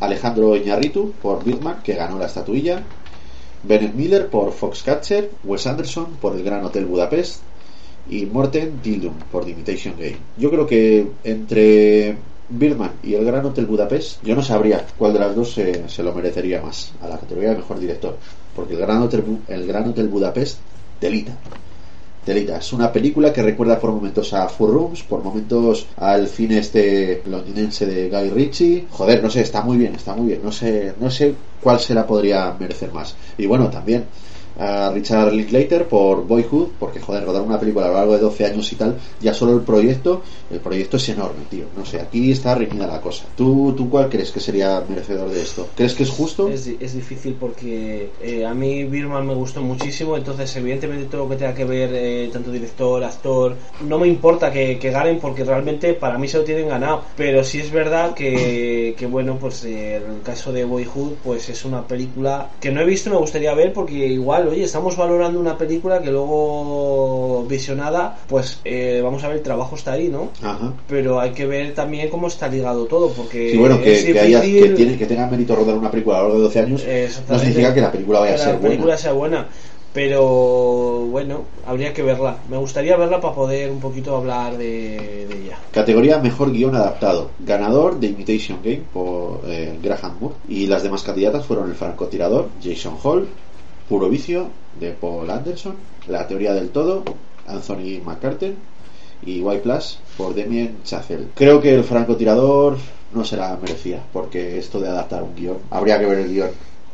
[0.00, 2.82] Alejandro Iñárritu por Birdman, que ganó la estatuilla,
[3.62, 7.42] Bennett Miller por Foxcatcher, Wes Anderson por El Gran Hotel Budapest
[8.08, 10.16] y Morten Dildum por The Imitation Game.
[10.38, 12.16] Yo creo que entre
[12.48, 16.02] Birdman y El Gran Hotel Budapest, yo no sabría cuál de las dos se, se
[16.02, 18.16] lo merecería más a la categoría de mejor director,
[18.56, 20.58] porque El Gran Hotel, el Gran Hotel Budapest
[21.00, 21.36] delita.
[22.24, 22.58] Delita.
[22.58, 27.22] Es una película que recuerda por momentos a Four Rooms, por momentos al cine este
[27.26, 28.86] londinense de Guy Ritchie.
[28.90, 30.40] Joder, no sé, está muy bien, está muy bien.
[30.42, 33.16] No sé, no sé cuál se la podría merecer más.
[33.38, 34.04] Y bueno, también
[34.60, 38.46] a Richard Linklater por Boyhood, porque joder, rodar una película a lo largo de 12
[38.46, 41.64] años y tal, ya solo el proyecto, el proyecto es enorme, tío.
[41.76, 43.24] No sé, aquí está reñida la cosa.
[43.36, 45.68] ¿Tú, tú cuál crees que sería merecedor de esto?
[45.74, 46.48] ¿Crees que es justo?
[46.48, 51.30] Es, es difícil porque eh, a mí Birman me gustó muchísimo, entonces evidentemente todo lo
[51.30, 53.56] que tenga que ver, eh, tanto director, actor,
[53.86, 57.60] no me importa que, ganen porque realmente para mí se lo tienen ganado, pero sí
[57.60, 61.86] es verdad que, que bueno, pues eh, en el caso de Boyhood, pues es una
[61.86, 66.00] película que no he visto me gustaría ver porque igual, oye, estamos valorando una película
[66.02, 70.30] que luego visionada, pues eh, vamos a ver, el trabajo está ahí, ¿no?
[70.42, 70.72] Ajá.
[70.88, 74.40] Pero hay que ver también cómo está ligado todo, porque Sí, bueno, que, que, haya-
[74.40, 76.84] que, tiene, que tenga mérito rodar una película a lo largo de 12 años,
[77.28, 78.98] no significa que la película vaya a Que ser la película buena.
[78.98, 79.46] sea buena
[79.92, 80.24] pero
[81.10, 85.58] bueno habría que verla me gustaría verla para poder un poquito hablar de, de ella
[85.72, 87.30] Categoría Mejor Guión Adaptado.
[87.40, 90.34] Ganador de Imitation Game por eh, Graham Moore.
[90.48, 93.28] Y las demás candidatas fueron El Francotirador, Jason Hall,
[93.90, 94.46] Puro Vicio,
[94.78, 95.74] de Paul Anderson,
[96.06, 97.02] La Teoría del Todo,
[97.48, 98.54] Anthony McCarten
[99.26, 101.26] y White Plus por Damien Chazelle.
[101.34, 102.78] Creo que El Francotirador
[103.12, 106.50] no se la merecía, porque esto de adaptar un guion, habría que ver el guion.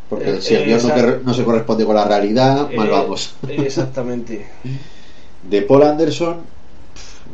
[0.08, 2.90] Porque Eh, si el eh, guion no, no se corresponde con la realidad, mal Eh,
[2.90, 3.34] vamos.
[3.46, 4.46] exactamente
[5.50, 6.36] De Paul Anderson,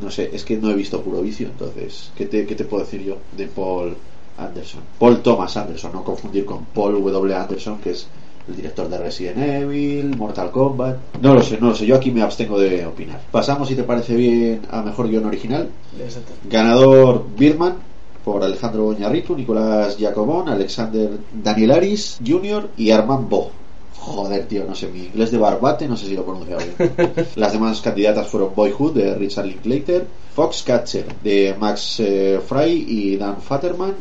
[0.03, 2.83] no sé, es que no he visto puro vicio, entonces, ¿qué te, qué te puedo
[2.85, 3.97] decir yo de Paul
[4.37, 4.81] Anderson?
[4.99, 7.33] Paul Thomas Anderson, no confundir con Paul W.
[7.35, 8.09] Anderson, que es
[8.49, 10.97] el director de Resident Evil, Mortal Kombat.
[11.21, 13.21] No lo sé, no lo sé, yo aquí me abstengo de opinar.
[13.31, 15.69] Pasamos, si te parece bien, a mejor guion original.
[15.99, 16.33] Exacto.
[16.49, 17.77] Ganador Birdman
[18.25, 22.71] por Alejandro Iñárritu, Nicolás Giacomón, Alexander Danielaris Jr.
[22.77, 23.51] y Armand Bo.
[23.97, 27.27] Joder, tío, no sé, mi inglés de barbate, no sé si lo he pronunciado bien.
[27.37, 33.41] Las demás candidatas fueron Boyhood de Richard Linklater, Foxcatcher de Max eh, Fry y Dan
[33.41, 33.95] Fatterman,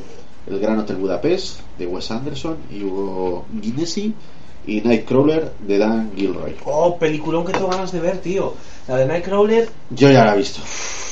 [0.47, 4.13] El Gran Hotel Budapest de Wes Anderson y Hugo Guinnessy
[4.65, 6.55] y Nightcrawler de Dan Gilroy.
[6.65, 8.53] oh peliculón que tengo ganas de ver tío
[8.87, 10.61] la de Nightcrawler Yo ya la he visto.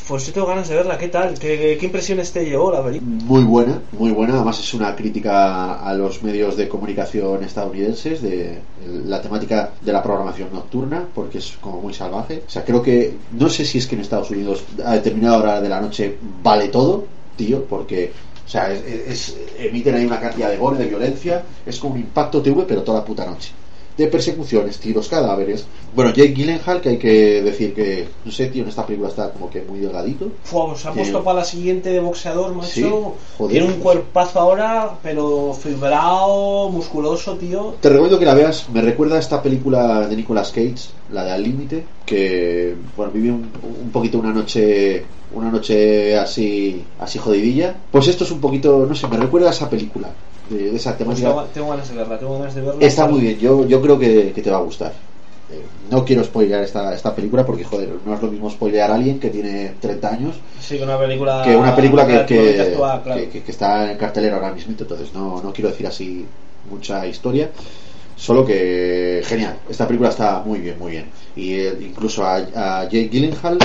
[0.08, 3.10] pues yo tengo ganas de verla qué tal qué, qué impresiones te llevó la película
[3.12, 4.36] Muy buena, muy buena.
[4.36, 8.60] Además es una crítica a los medios de comunicación estadounidenses de
[9.06, 12.44] la temática de la programación nocturna, porque es como muy salvaje.
[12.48, 15.62] O sea, creo que no sé si es que en Estados Unidos a determinada hora
[15.62, 17.06] de la noche vale todo,
[17.36, 18.12] tío, porque
[18.50, 22.42] o sea, es, emiten ahí una cantidad de gore, de violencia, es como un impacto
[22.42, 23.52] TV, pero toda la puta noche.
[24.00, 25.66] De persecuciones, tiros, cadáveres.
[25.94, 29.30] Bueno, Jake Gyllenhaal, que hay que decir que, no sé, tío, en esta película está
[29.32, 30.32] como que muy delgadito.
[30.44, 32.70] Fua, se ha Tiene- puesto para la siguiente de boxeador, macho.
[32.70, 32.82] Sí,
[33.38, 33.52] joder.
[33.52, 37.76] Tiene un cuerpazo ahora, pero fibrado, musculoso, tío.
[37.82, 38.70] Te recomiendo que la veas.
[38.70, 40.76] Me recuerda a esta película de Nicolas Cage,
[41.12, 43.50] la de Al Límite, que bueno, viví un,
[43.84, 47.76] un poquito una noche una noche así así jodidilla.
[47.92, 50.10] Pues esto es un poquito, no sé, me recuerda a esa película
[50.50, 51.28] de, de esa Pues temática.
[51.30, 52.86] tengo, tengo ganas de verla, tengo ganas de verla.
[52.86, 54.94] Está muy bien, yo, yo creo que, que te va a gustar.
[55.52, 58.96] Eh, no quiero spoilear esta, esta película porque, joder, no es lo mismo spoilear a
[58.96, 61.42] alguien que tiene 30 años Sí, que una película.
[61.44, 63.22] que una película que, que, relativamente actual, claro.
[63.22, 66.26] que- que- que está en cartelera ahora mismo, entonces no, no quiero decir así
[66.70, 67.50] mucha historia.
[68.16, 71.06] Solo que genial, esta película está muy bien, muy bien.
[71.36, 73.58] Y eh, incluso a, a Jake Gyllenhaal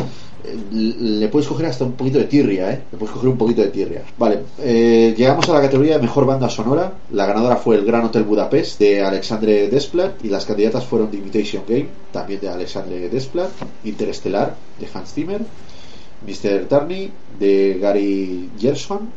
[0.73, 2.83] le puedes coger hasta un poquito de tirria, ¿eh?
[2.93, 4.03] Le puedes coger un poquito de tirria.
[4.19, 6.93] Vale, eh, llegamos a la categoría de mejor banda sonora.
[7.13, 11.17] La ganadora fue el Gran Hotel Budapest de Alexandre Desplat y las candidatas fueron The
[11.17, 13.51] Imitation Game, también de Alexandre Desplat,
[13.85, 15.41] Interestelar de Hans Zimmer,
[16.27, 16.67] Mr.
[16.69, 19.11] Turney de Gary Gerson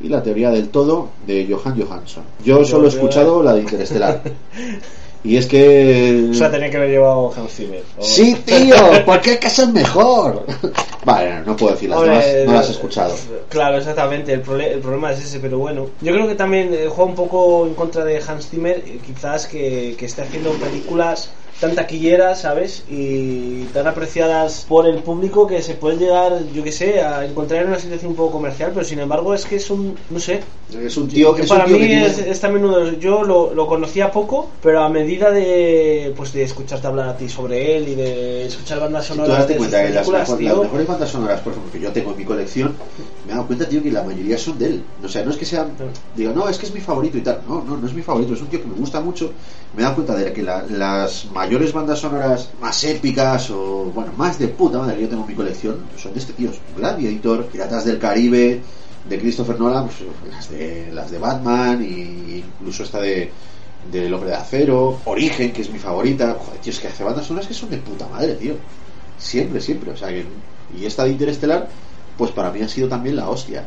[0.00, 2.24] y la teoría del todo de Johan Johansson.
[2.44, 4.22] Yo solo he escuchado la de Interestelar.
[5.24, 6.28] Y es que.
[6.30, 7.82] O sea, tenía que haber llevado Hans Zimmer.
[7.98, 10.44] O- Sí, tío, ¿por qué que es mejor?
[11.04, 13.14] Vale, no puedo decir las Hombre, demás, no eh, las he escuchado.
[13.48, 14.32] Claro, exactamente.
[14.34, 15.86] El, el problema es ese, pero bueno.
[16.02, 19.46] Yo creo que también eh, juega un poco en contra de Hans Zimmer, eh, quizás
[19.46, 21.30] que, que esté haciendo películas
[21.60, 22.82] tan taquilleras, ¿sabes?
[22.88, 27.62] Y tan apreciadas por el público que se puede llegar, yo que sé, a encontrar
[27.62, 30.40] en una situación un poco comercial, pero sin embargo es que es un, no sé.
[30.84, 32.98] Es un tío, es un para tío mí que es, es también uno de los-
[33.00, 37.28] yo lo, lo conocía poco, pero a medida de pues de escucharte hablar a ti
[37.28, 39.60] sobre él y de escuchar bandas Si tú sonoras das de que
[39.94, 42.74] las, mejor- las mejores bandas sonoras, por ejemplo, que yo tengo en mi colección,
[43.24, 44.82] me he dado cuenta, tío, que la mayoría son de él.
[45.04, 45.68] O sea, no es que sean.
[46.16, 47.40] Digo, no, es que es mi favorito y tal.
[47.48, 49.30] No, no, no es mi favorito, es un tío que me gusta mucho.
[49.74, 54.12] Me he dado cuenta de que la- las mayores bandas sonoras más épicas o, bueno,
[54.16, 56.50] más de puta madre que yo tengo en mi colección son de este tío.
[56.76, 58.62] Gladiator, Piratas del Caribe,
[59.08, 59.98] de Christopher Nolan, pues,
[60.30, 63.30] las, de, las de Batman, y incluso esta de
[63.92, 66.38] del Hombre de Acero, Origen, que es mi favorita.
[66.42, 68.54] Joder, tío, es que hace bandas sonoras que son de puta madre, tío.
[69.18, 69.90] Siempre, siempre.
[69.90, 70.24] O sea, que,
[70.74, 71.68] y esta de Interestelar,
[72.16, 73.66] pues para mí ha sido también la hostia.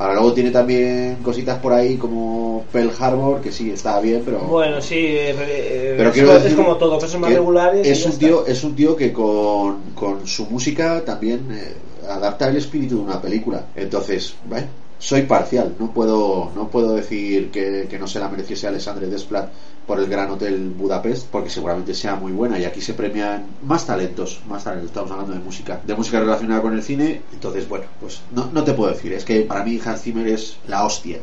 [0.00, 4.40] Ahora luego tiene también cositas por ahí como Pearl Harbor, que sí, está bien, pero...
[4.40, 7.86] Bueno, sí, eh, eh, pero es, quiero co- decir es como todo, cosas más regulares.
[7.86, 11.74] Es un, tío, es un tío que con, con su música también eh,
[12.08, 13.66] adapta el espíritu de una película.
[13.74, 15.76] Entonces, bueno, soy parcial.
[15.78, 19.52] No puedo, no puedo decir que, que no se la mereciese Alexandre Desplat
[19.90, 22.56] por el Gran Hotel Budapest, porque seguramente sea muy buena.
[22.60, 24.90] Y aquí se premian más talentos, más talentos.
[24.90, 27.22] Estamos hablando de música, de música relacionada con el cine.
[27.32, 29.12] Entonces, bueno, pues no, no te puedo decir.
[29.14, 31.18] Es que para mí Hans Zimmer es la hostia.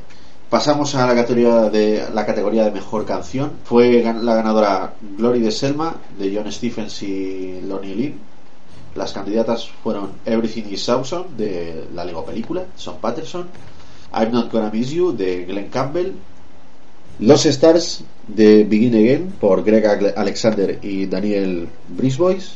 [0.50, 3.54] Pasamos a la categoría de la categoría de mejor canción.
[3.64, 8.20] Fue la ganadora Glory de Selma de John Stephens y Lonnie Lynn.
[8.96, 13.48] Las candidatas fueron Everything is Awesome de la Lego película, Son Patterson,
[14.14, 16.16] I'm Not Gonna Miss You de Glenn Campbell,
[17.20, 22.54] Los Stars de Begin Again por Greg Alexander y Daniel Brisbois,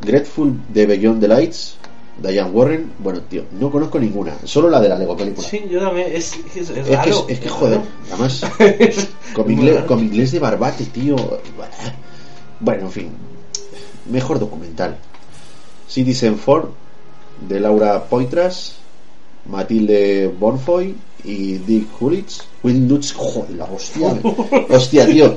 [0.00, 1.76] Grateful de Beyond the Lights,
[2.22, 2.92] Diane Warren.
[2.98, 5.46] Bueno, tío, no conozco ninguna, solo la de la Lego película.
[5.46, 6.08] Sí, yo también.
[6.12, 7.26] Es, es, es Es que, raro.
[7.28, 7.80] es que joder,
[8.10, 8.42] además,
[9.34, 9.86] con mi, inglés, raro.
[9.86, 11.16] con mi inglés de barbate, tío.
[12.58, 13.08] Bueno, en fin,
[14.10, 14.96] mejor documental:
[15.88, 16.72] Citizen 4
[17.48, 18.76] de Laura Poitras,
[19.48, 20.94] Matilde Bonfoy
[21.24, 22.42] y Dick Hullitz.
[22.62, 24.14] Will Lutz, joder, la hostia,
[24.68, 25.36] hostia, tío.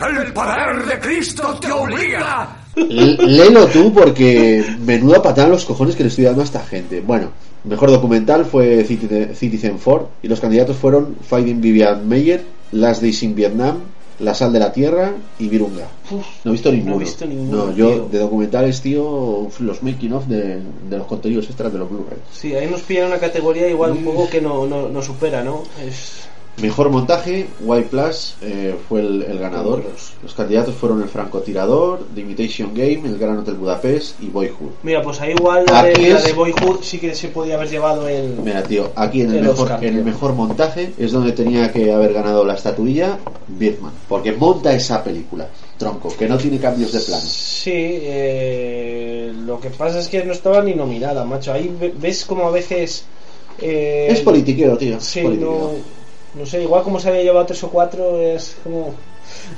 [0.00, 2.56] ¡El poder de Cristo te obliga!
[2.76, 7.00] Léelo tú porque menuda patada los cojones que le estoy dando a esta gente.
[7.00, 7.30] Bueno,
[7.64, 13.22] mejor documental fue Citi- Citizen 4 y los candidatos fueron Fighting Vivian Meyer, Last Days
[13.24, 13.78] in Vietnam,
[14.20, 15.86] La Sal de la Tierra y Virunga.
[16.44, 16.94] No he visto ninguno.
[16.94, 18.08] no he visto ninguno, No, yo tío.
[18.10, 22.18] de documentales, tío, los making of de, de los contenidos extras de los Blu-ray.
[22.32, 25.62] Sí, ahí nos pillan una categoría igual un poco que no, no, no supera, ¿no?
[25.86, 26.27] Es...
[26.60, 29.84] Mejor montaje, Y Plus eh, fue el, el ganador.
[30.22, 34.70] Los candidatos fueron El Francotirador, The Imitation Game, El Gran Hotel Budapest y Boyhood.
[34.82, 37.68] Mira, pues ahí igual la Aquí de, la de Boyhood sí que se podía haber
[37.68, 38.38] llevado el...
[38.44, 41.72] Mira, tío, aquí en el, El mejor, Oscar, en el mejor montaje es donde tenía
[41.72, 43.92] que haber ganado la estatuilla Birdman.
[44.08, 45.48] Porque monta esa película,
[45.78, 47.22] tronco, que no tiene cambios de plano.
[47.24, 51.52] Sí, eh, lo que pasa es que no estaba ni nominada, macho.
[51.52, 53.04] Ahí ve- ves como a veces...
[53.60, 54.96] eh, Es politiqueo, tío.
[54.96, 55.70] es Sí, no,
[56.38, 58.94] no sé, igual como se había llevado tres o cuatro es como...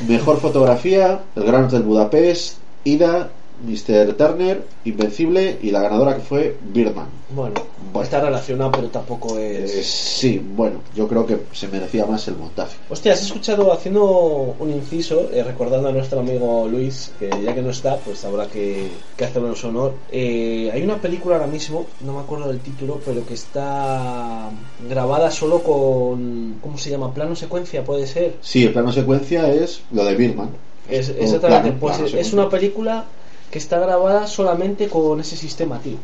[0.08, 3.30] Mejor fotografía, El Gran Hotel Budapest, Ida,
[3.66, 4.14] Mr.
[4.14, 7.06] Turner, Invencible y la ganadora que fue Birdman.
[7.34, 7.54] Bueno,
[7.92, 8.02] Bueno.
[8.02, 9.74] está relacionado, pero tampoco es.
[9.74, 12.76] Eh, sí, bueno, yo creo que se merecía más el montaje.
[12.88, 17.62] Hostia, has escuchado haciendo un inciso, eh, recordando a nuestro amigo Luis, que ya que
[17.62, 19.94] no está, pues habrá que, que hacernos honor.
[20.10, 24.50] Eh, hay una película ahora mismo, no me acuerdo del título, pero que está
[24.88, 26.56] grabada solo con.
[26.60, 27.14] ¿Cómo se llama?
[27.14, 27.84] ¿Plano secuencia?
[27.84, 28.36] ¿Puede ser?
[28.40, 30.50] Sí, el plano secuencia es lo de Birdman.
[30.88, 33.04] Es, exactamente, pues es una película
[33.50, 35.96] que está grabada solamente con ese sistema, tío.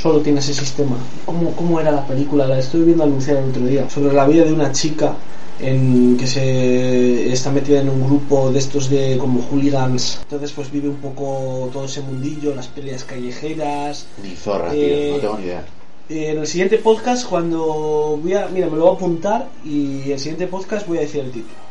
[0.00, 0.96] Solo tiene ese sistema.
[1.26, 2.46] ¿Cómo, cómo era la película?
[2.46, 3.90] La estoy viendo anunciar el otro día.
[3.90, 5.14] Sobre la vida de una chica
[5.60, 10.20] en que se está metida en un grupo de estos de como hooligans.
[10.22, 14.06] Entonces pues vive un poco todo ese mundillo, las peleas callejeras.
[14.22, 15.64] Ni zorra, Eh, tío, no tengo ni idea.
[16.08, 20.12] Eh, En el siguiente podcast cuando voy a, mira, me lo voy a apuntar y
[20.12, 21.67] el siguiente podcast voy a decir el título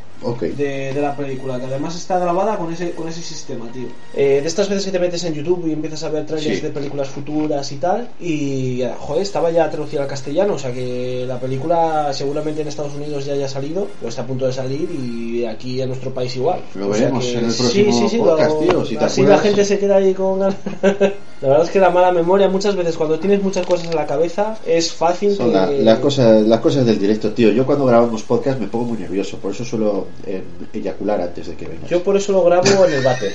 [0.57, 3.87] De, de la película, que además está grabada con ese, con ese sistema, tío.
[4.15, 6.61] Eh, de estas veces que te metes en YouTube y empiezas a ver trailers Sí.
[6.61, 10.71] de películas futuras y tal, y eh, joder, estaba ya traducida al castellano, o sea
[10.73, 14.53] que la película seguramente en Estados Unidos ya haya salido, o está a punto de
[14.53, 16.61] salir, y aquí en nuestro país igual.
[16.75, 19.37] Lo O veremos que- en el próximo sí, sí, podcast, lo- tío, si así la
[19.37, 20.55] gente se queda ahí con ganas.
[21.39, 24.07] La verdad es que la mala memoria muchas veces cuando tienes muchas cosas en la
[24.07, 25.53] cabeza es fácil Son que...
[25.53, 27.51] la- las, cosas, las cosas del directo, tío.
[27.51, 30.43] Yo cuando grabamos podcast me pongo muy nervioso, por eso suelo eh,
[30.73, 31.89] eyacular antes de que vengas.
[31.89, 33.33] Yo por eso lo grabo en el váter.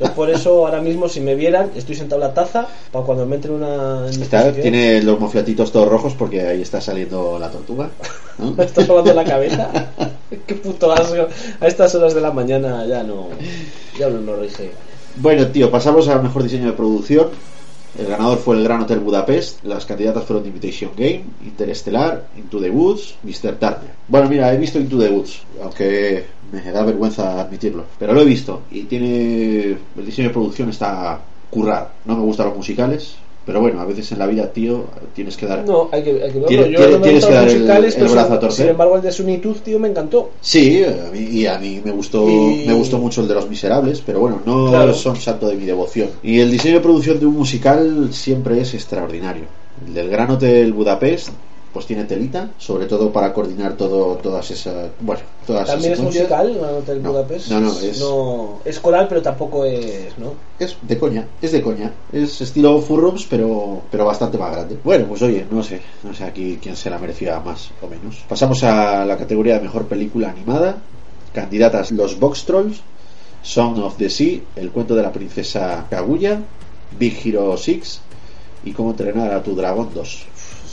[0.00, 3.24] Yo por eso ahora mismo si me vieran estoy sentado en la taza para cuando
[3.24, 4.54] me entre una indisposición.
[4.60, 7.90] tiene los mofletitos todos rojos porque ahí está saliendo la tortuga.
[8.38, 8.50] ¿no?
[8.56, 9.70] ¿Me estás hablando en la cabeza?
[10.46, 11.26] Qué puto asco.
[11.60, 13.28] A estas horas de la mañana ya no
[13.98, 14.72] ya no lo rige.
[15.16, 17.28] Bueno, tío, pasamos al mejor diseño de producción.
[17.98, 19.64] El ganador fue el Gran Hotel Budapest.
[19.64, 23.56] Las candidatas fueron Invitation Game, Interestelar, Into the Woods, Mr.
[23.56, 23.92] Turner.
[24.08, 27.84] Bueno, mira, he visto Into the Woods, aunque me da vergüenza admitirlo.
[27.98, 29.76] Pero lo he visto y tiene.
[29.96, 31.20] El diseño de producción está
[31.50, 31.88] currado.
[32.06, 34.84] No me gustan los musicales, pero bueno, a veces en la vida, tío,
[35.14, 35.64] tienes que dar.
[35.66, 36.46] No, hay que, hay que Yo
[37.00, 38.64] tienes que dar el- pero brazo sin- a torcer.
[38.66, 40.30] Sin embargo, el de Sunny Tooth, tío, me encantó.
[40.40, 40.84] Sí,
[41.14, 44.40] y a mí me gustó, Y- me gustó mucho el de Los Miserables, pero bueno,
[44.46, 44.94] no Claro.
[44.94, 46.08] son santo de mi devoción.
[46.22, 49.44] Y el diseño de producción de un musical siempre es extraordinario.
[49.86, 51.30] El del Gran Hotel Budapest,
[51.72, 56.12] pues tiene telita, sobre todo para coordinar todo, todas esas, bueno, todas También es esas
[56.14, 57.48] musical, Hotel No, Budapest.
[57.50, 60.34] no, no, es- no, es coral, pero tampoco es, ¿no?
[60.58, 61.90] Es de coña, es de coña.
[62.12, 64.76] Es estilo Furrums, pero, pero bastante más grande.
[64.84, 68.18] Bueno, pues oye, no sé, no sé aquí quién se la merecía más o menos.
[68.28, 70.76] Pasamos a la categoría de mejor película animada.
[71.32, 72.80] Candidatas Los Box Trolls,
[73.42, 76.40] Song of the Sea, El cuento de la princesa Kaguya,
[76.98, 78.00] Big Hero 6
[78.64, 80.26] y Cómo entrenar a tu dragón 2.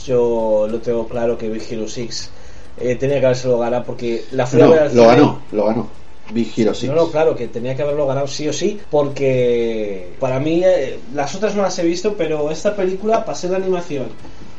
[0.06, 2.30] Yo lo tengo claro que Big Hero 6
[2.78, 5.06] eh, tenía que habérselo ganado porque la fui a No, ver al lo cine.
[5.06, 5.88] ganó, lo ganó.
[6.32, 6.90] Big Hero 6.
[6.92, 10.98] No, no, claro, que tenía que haberlo ganado sí o sí, porque para mí, eh,
[11.14, 14.06] las otras no las he visto, pero esta película, ser de animación,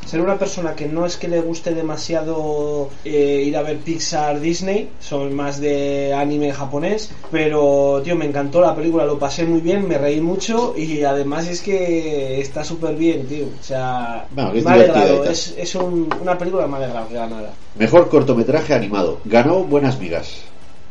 [0.06, 4.40] ser una persona que no es que le guste demasiado eh, ir a ver Pixar,
[4.40, 9.60] Disney, son más de anime japonés, pero, tío, me encantó la película, lo pasé muy
[9.60, 13.46] bien, me reí mucho y además es que está súper bien, tío.
[13.58, 17.08] O sea, Bueno, es me alegrado, es, es un- una película que me ha alegrado
[17.08, 17.50] que ganara.
[17.78, 19.18] Mejor cortometraje animado.
[19.24, 20.42] Ganó Buenas Migas.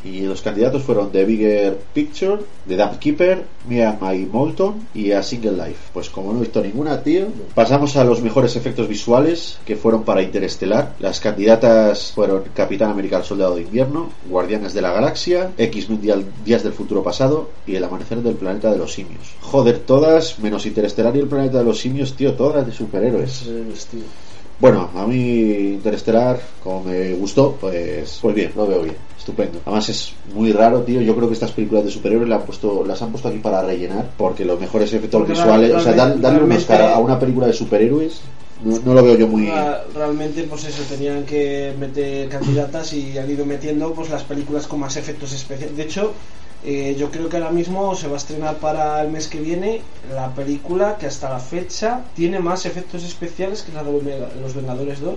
[0.04, 5.22] Y los candidatos fueron The Bigger Picture, The Damn Keeper, and My Molton y A
[5.22, 5.91] Single Life.
[5.93, 7.28] Pues como no he visto ninguna, tío.
[7.54, 10.95] Pasamos a los mejores efectos visuales que fueron para Interestelar.
[10.99, 16.26] Las candidatas fueron Capitán América el Soldado de Invierno, Guardianes de la Galaxia, X Mundial
[16.43, 19.36] Días del Futuro Pasado y El Amanecer del Planeta de los Simios.
[19.41, 23.43] Joder, todas, menos Interestelar y el Planeta de los Simios, tío, todas de superhéroes.
[23.89, 24.02] Tío.
[24.60, 29.59] Bueno, a mí Interestelar, como me gustó, pues, pues bien, lo veo bien, estupendo.
[29.65, 31.01] Además es muy raro, tío.
[31.01, 33.61] Yo creo que estas películas de superhéroes las han puesto, las han puesto aquí para
[33.63, 37.19] rellenar, porque los mejores efectos Porque visuales, o sea, realmente- darle un Oscar a una
[37.19, 38.22] película de superhéroes,
[38.63, 39.47] no, no lo veo yo muy.
[39.47, 44.67] Ra- Realmente, pues eso, tenían que meter candidatas y han ido metiendo pues las películas
[44.67, 45.76] con más efectos especiales.
[45.78, 46.13] De hecho,
[46.63, 49.82] eh, yo creo que ahora mismo se va a estrenar para el mes que viene
[50.13, 53.91] la película que hasta la fecha tiene más efectos especiales que la de
[54.41, 55.15] Los Vengadores 2,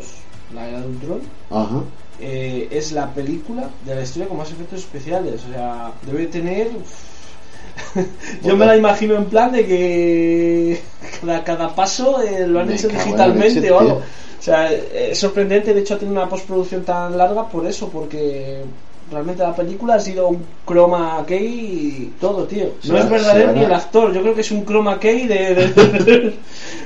[0.54, 1.20] la era de Ultron.
[1.50, 1.82] Ajá.
[2.20, 5.42] Eh, es la película de la historia con más efectos especiales.
[5.48, 6.68] O sea, debe tener.
[8.42, 10.80] Yo me la imagino en plan de que
[11.20, 13.94] cada, cada paso eh, lo han Me hecho digitalmente leche, o algo.
[14.38, 15.74] O sea, eh, es sorprendente.
[15.74, 18.62] De hecho, tiene una postproducción tan larga por eso, porque
[19.10, 22.74] realmente la película ha sido un chroma key y todo, tío.
[22.84, 24.12] No es verdadero ni el actor.
[24.12, 25.54] Yo creo que es un chroma key de.
[25.54, 25.68] de-
[26.04, 26.34] de-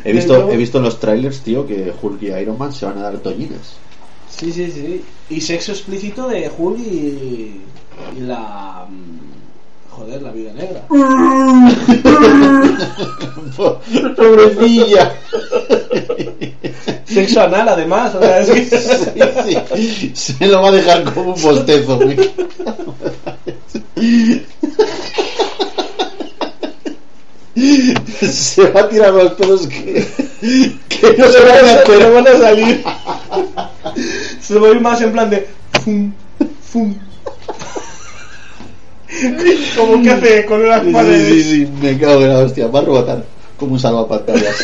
[0.04, 2.98] He visto, he visto en los trailers, tío, que Hulk y Iron Man se van
[2.98, 3.74] a dar toñinas.
[4.30, 5.02] Sí, sí, sí.
[5.30, 7.60] Y sexo explícito de Hulk y,
[8.16, 8.86] y la.
[8.88, 9.28] mm,
[9.90, 10.84] Joder, la vida negra.
[14.16, 15.12] Pobrecilla.
[17.04, 18.14] Sexo anal, además.
[18.14, 18.64] O sea, es que...
[19.44, 19.58] Sí,
[19.88, 20.12] sí.
[20.14, 21.98] Se lo va a dejar como un bostezo.
[28.20, 30.06] Se va a tirar los pelos que,
[30.88, 32.84] que no se van a van a salir.
[34.40, 35.46] Se va a ir más en plan de.
[35.84, 36.12] Fum,
[36.70, 36.94] fum.
[39.76, 41.28] Como que hace con las Sí, paredes.
[41.28, 42.66] sí, sí, me cago en la hostia.
[42.68, 43.24] Va a rebotar
[43.58, 44.54] como un salvapantallas.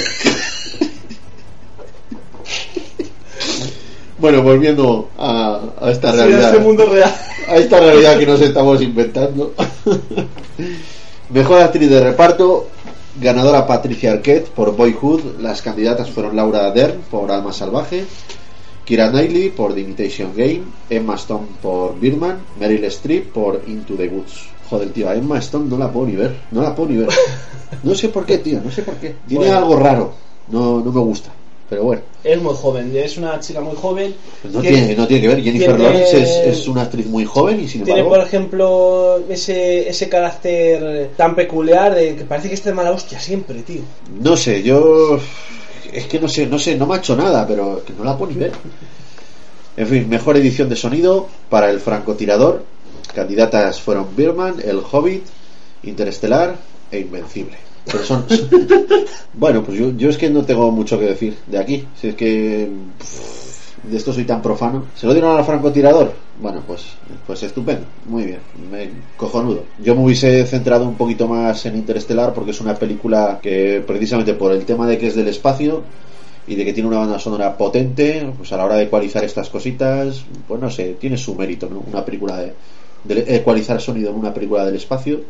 [4.18, 6.51] bueno, volviendo a, a esta Sí, realidad.
[6.55, 7.12] este mundo real.
[7.49, 9.55] a esta realidad que nos estamos inventando.
[11.30, 12.68] Mejor actriz de reparto,
[13.21, 15.41] ganadora Patricia Arquette por Boyhood.
[15.41, 18.05] Las candidatas fueron Laura Dern por Alma Salvaje,
[18.85, 24.09] Kira Knightley por The Imitation Game, Emma Stone por Birdman, Meryl Streep por Into the
[24.09, 24.49] Woods.
[24.69, 27.09] Joder, tío, a Emma Stone no la puedo ni ver, no la puedo ni ver.
[27.83, 29.17] No sé por qué, tío, no sé por qué.
[29.27, 29.59] Tiene Bueno.
[29.59, 30.12] algo raro,
[30.49, 31.31] no, no me gusta.
[31.69, 34.15] Pero bueno, Es muy joven, es una chica muy joven.
[34.53, 35.43] no, que tiene, no tiene que ver.
[35.43, 38.19] Jennifer tiene- Lawrence es, es una actriz muy joven y sin Tiene, embargo...
[38.21, 43.19] por ejemplo, ese, ese carácter tan peculiar de que parece que está de mala hostia
[43.19, 43.81] siempre, tío.
[44.21, 45.19] No sé, yo.
[45.93, 48.17] Es que no sé, no sé, no me ha hecho nada, pero que no la
[48.19, 48.53] puedo ni ver.
[49.77, 52.62] En fin, mejor edición de sonido para el francotirador.
[53.15, 55.25] Candidatas fueron Birman, El Hobbit,
[55.83, 56.57] Interestelar
[56.91, 57.57] e Invencible.
[59.37, 61.85] Bueno, pues yo, yo es que no tengo mucho que decir de aquí.
[62.01, 62.68] Si es que.
[63.82, 64.85] de esto soy tan profano.
[64.95, 66.12] ¿Se lo dieron al francotirador?
[66.41, 66.85] Bueno, pues,
[67.26, 67.85] pues estupendo.
[68.07, 68.39] Muy bien.
[68.70, 69.64] Me, cojonudo.
[69.82, 74.35] Yo me hubiese centrado un poquito más en Interestelar porque es una película que precisamente
[74.35, 75.82] por el tema de que es del espacio
[76.47, 79.49] y de que tiene una banda sonora potente, pues a la hora de ecualizar estas
[79.49, 81.82] cositas, pues no sé, tiene su mérito, ¿no?
[81.91, 82.55] Una película de,
[83.05, 85.22] de ecualizar sonido en una película del espacio,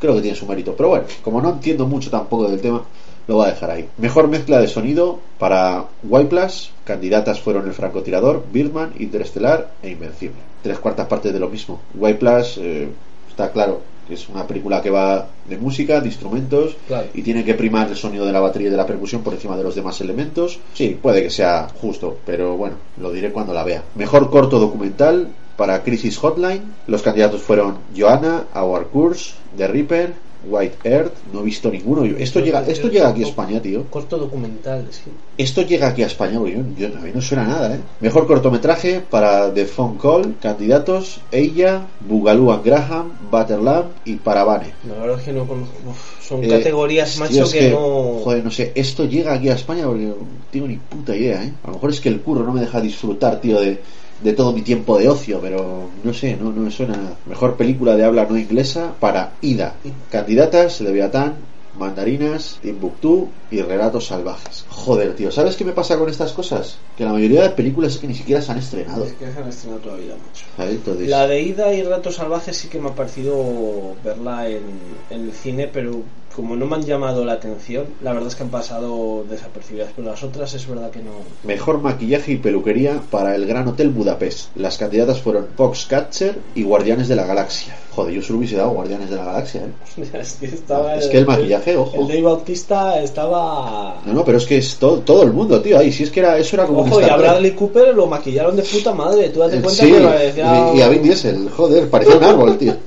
[0.00, 0.74] creo que tiene su mérito.
[0.76, 2.82] Pero bueno, como no entiendo mucho tampoco del tema,
[3.26, 3.88] lo voy a dejar ahí.
[3.98, 5.84] Mejor mezcla de sonido para
[6.28, 10.38] Plus candidatas fueron El francotirador, Birdman, Interestelar e Invencible.
[10.62, 11.80] Tres cuartas partes de lo mismo.
[12.18, 12.88] Plus eh,
[13.28, 17.08] está claro que es una película que va de música, de instrumentos Claro.
[17.12, 19.54] y tiene que primar el sonido de la batería y de la percusión por encima
[19.54, 20.58] de los demás elementos.
[20.72, 23.82] Sí, puede que sea justo, pero bueno, lo diré cuando la vea.
[23.96, 25.28] Mejor corto documental
[25.58, 26.62] para Crisis Hotline.
[26.86, 31.14] Los candidatos fueron Joanna, Our Curse, The Reaper, White Earth.
[31.32, 32.04] No he visto ninguno.
[32.04, 33.84] Esto llega, esto llega aquí a España, tío.
[33.90, 35.10] Corto documental, sí.
[35.36, 37.80] Esto llega aquí a España, porque yo, yo- a mí no suena nada, ¿eh?
[37.98, 44.74] Mejor cortometraje para The Phone Call, candidatos, Ella, Boogaloo and Graham, Butterlamp y Paravane.
[44.86, 45.74] La verdad es que no conozco.
[45.90, 48.20] Uf, son Eh, categorías, tío, macho, es que, no.
[48.22, 50.14] Joder, no sé, esto llega aquí a España porque no
[50.52, 51.52] tengo ni puta idea, ¿eh?
[51.64, 53.80] A lo mejor es que el curro no me deja disfrutar, tío, de,
[54.22, 56.96] de todo mi tiempo de ocio, pero no sé, no, no me suena.
[57.26, 59.74] Mejor película de habla no inglesa para Ida.
[60.10, 61.34] Candidatas, Leviatán,
[61.78, 64.64] Mandarinas, Timbuktu y Relatos Salvajes.
[64.68, 66.78] Joder, tío, ¿sabes qué me pasa con estas cosas?
[66.96, 69.04] Que la mayoría de películas es que ni siquiera se han estrenado.
[69.04, 70.14] Es que se han estrenado todavía.
[70.58, 74.62] Entonces, La de Ida y Ratos Salvajes sí que me ha parecido verla en,
[75.10, 76.02] en el cine, pero
[76.38, 79.90] como no me han llamado la atención, la verdad es que han pasado desapercibidas.
[79.96, 81.10] Pero las otras es verdad que no.
[81.42, 84.56] Mejor maquillaje y peluquería para el Gran Hotel Budapest.
[84.56, 87.76] Las candidatas fueron Foxcatcher y Guardianes de la Galaxia.
[87.98, 90.04] Joder, yo solo hubiese dado Guardianes de la Galaxia, ¿eh?
[90.20, 92.00] es que, estaba Es que el maquillaje, ojo.
[92.02, 94.00] El Dave Bautista estaba.
[94.06, 95.76] No, no, pero es que es todo, todo el mundo, tío.
[95.76, 97.16] Ahí, si es que era, eso era como Ojo, y a.
[97.16, 99.30] Bradley Cooper lo maquillaron de puta madre.
[99.30, 100.72] Tú date cuenta Sí, que parecía.
[100.74, 102.76] y, y a Vin Diesel, joder, parecía un árbol, tío.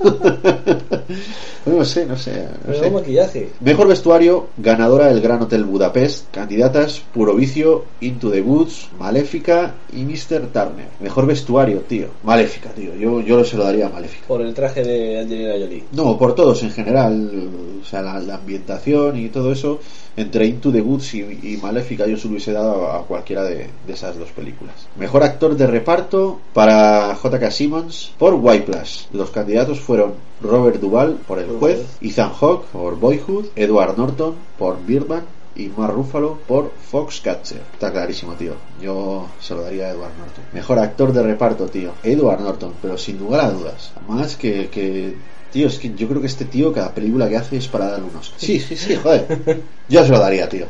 [1.66, 2.46] no sé, no sé.
[2.66, 2.90] No sé.
[2.90, 3.50] maquillaje.
[3.60, 6.30] Mejor vestuario, ganadora del Gran Hotel Budapest.
[6.30, 10.48] Candidatas, Puro Vicio, Into the Woods, Maléfica y Mr.
[10.52, 10.88] Turner.
[11.00, 12.06] Mejor vestuario, tío.
[12.22, 12.94] Maléfica, tío.
[12.94, 14.26] Yo, yo se lo daría a Maléfica.
[14.26, 15.84] Por el traje de Angelina Jolie.
[15.92, 17.50] No, por todos en general,
[17.82, 19.80] o sea, la, la ambientación y todo eso,
[20.16, 23.68] entre Into the Woods y, y Maléfica yo se lo hubiese dado a cualquiera de,
[23.86, 24.74] de esas dos películas.
[24.96, 27.50] Mejor actor de reparto para J.K.
[27.50, 29.08] Simmons por White Plus.
[29.12, 34.84] Los candidatos fueron Robert Duvall por El Juez, Ethan Hawke por Boyhood, Edward Norton por
[34.84, 35.24] Birdman
[35.54, 37.62] y Mark Ruffalo por Foxcatcher.
[37.72, 38.54] Está clarísimo, tío.
[38.80, 40.44] Yo se lo daría a Edward Norton.
[40.52, 41.92] Mejor actor de reparto, tío.
[42.02, 43.92] Edward Norton, pero sin lugar a dudas.
[44.08, 45.14] Más que, que
[45.52, 48.06] Tío, es que yo creo que este tío, cada película que hace es para darle
[48.10, 48.32] unos.
[48.38, 49.60] Sí, sí, sí, joder.
[49.88, 50.64] Yo se lo daría, tío.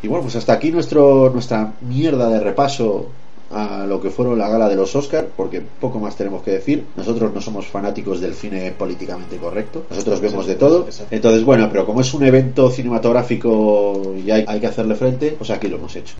[0.00, 3.10] Y bueno, pues hasta aquí nuestro, nuestra mierda de repaso
[3.50, 6.84] a lo que fueron la gala de los Oscar, porque poco más tenemos que decir.
[6.96, 10.86] Nosotros no somos fanáticos del cine políticamente correcto, nosotros vemos de todo.
[11.10, 15.50] Entonces, bueno, pero como es un evento cinematográfico y hay, hay que hacerle frente, pues
[15.50, 16.16] aquí lo hemos hecho.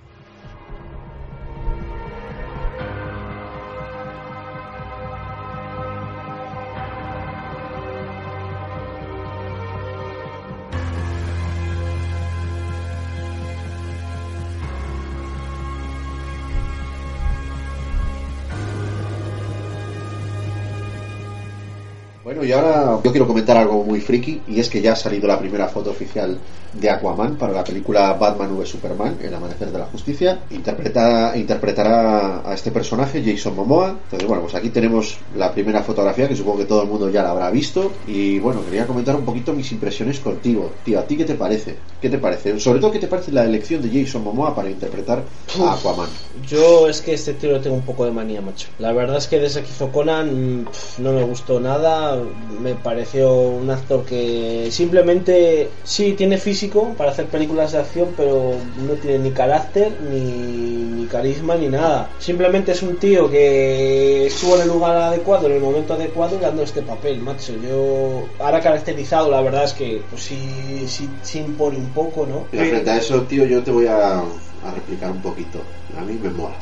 [22.36, 25.26] Bueno, y ahora yo quiero comentar algo muy friki, y es que ya ha salido
[25.26, 26.36] la primera foto oficial
[26.74, 30.40] de Aquaman para la película Batman v Superman, El Amanecer de la Justicia.
[30.50, 33.96] Interpreta, interpretará a este personaje, Jason Momoa.
[34.04, 37.22] Entonces, bueno, pues aquí tenemos la primera fotografía, que supongo que todo el mundo ya
[37.22, 37.92] la habrá visto.
[38.06, 40.72] Y bueno, quería comentar un poquito mis impresiones contigo.
[40.84, 41.76] Tío, ¿a ti qué te parece?
[42.02, 42.60] ¿Qué te parece?
[42.60, 45.22] Sobre todo, ¿qué te parece la elección de Jason Momoa para interpretar
[45.58, 46.10] a Aquaman?
[46.46, 48.68] Yo es que este tío le tengo un poco de manía, macho.
[48.78, 52.22] La verdad es que desde que hizo Conan pff, no me gustó nada.
[52.60, 58.54] Me pareció un actor que simplemente sí tiene físico para hacer películas de acción, pero
[58.86, 62.10] no tiene ni carácter, ni, carisma, ni nada.
[62.18, 66.62] Simplemente es un tío que estuvo en el lugar adecuado, en el momento adecuado, dando
[66.62, 67.52] este papel, macho.
[67.62, 72.46] Yo, ahora caracterizado, la verdad es que pues sí, sí, sí impone un poco, ¿no?
[72.52, 75.60] Mira, frente a eso, tío, yo te voy a, a replicar un poquito.
[75.96, 76.56] A mí me mola.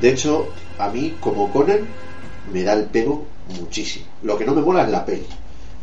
[0.00, 1.80] De hecho, a mí, como Conan,
[2.52, 3.26] me da el pego
[3.58, 4.06] muchísimo.
[4.22, 5.26] Lo que no me mola es la peli.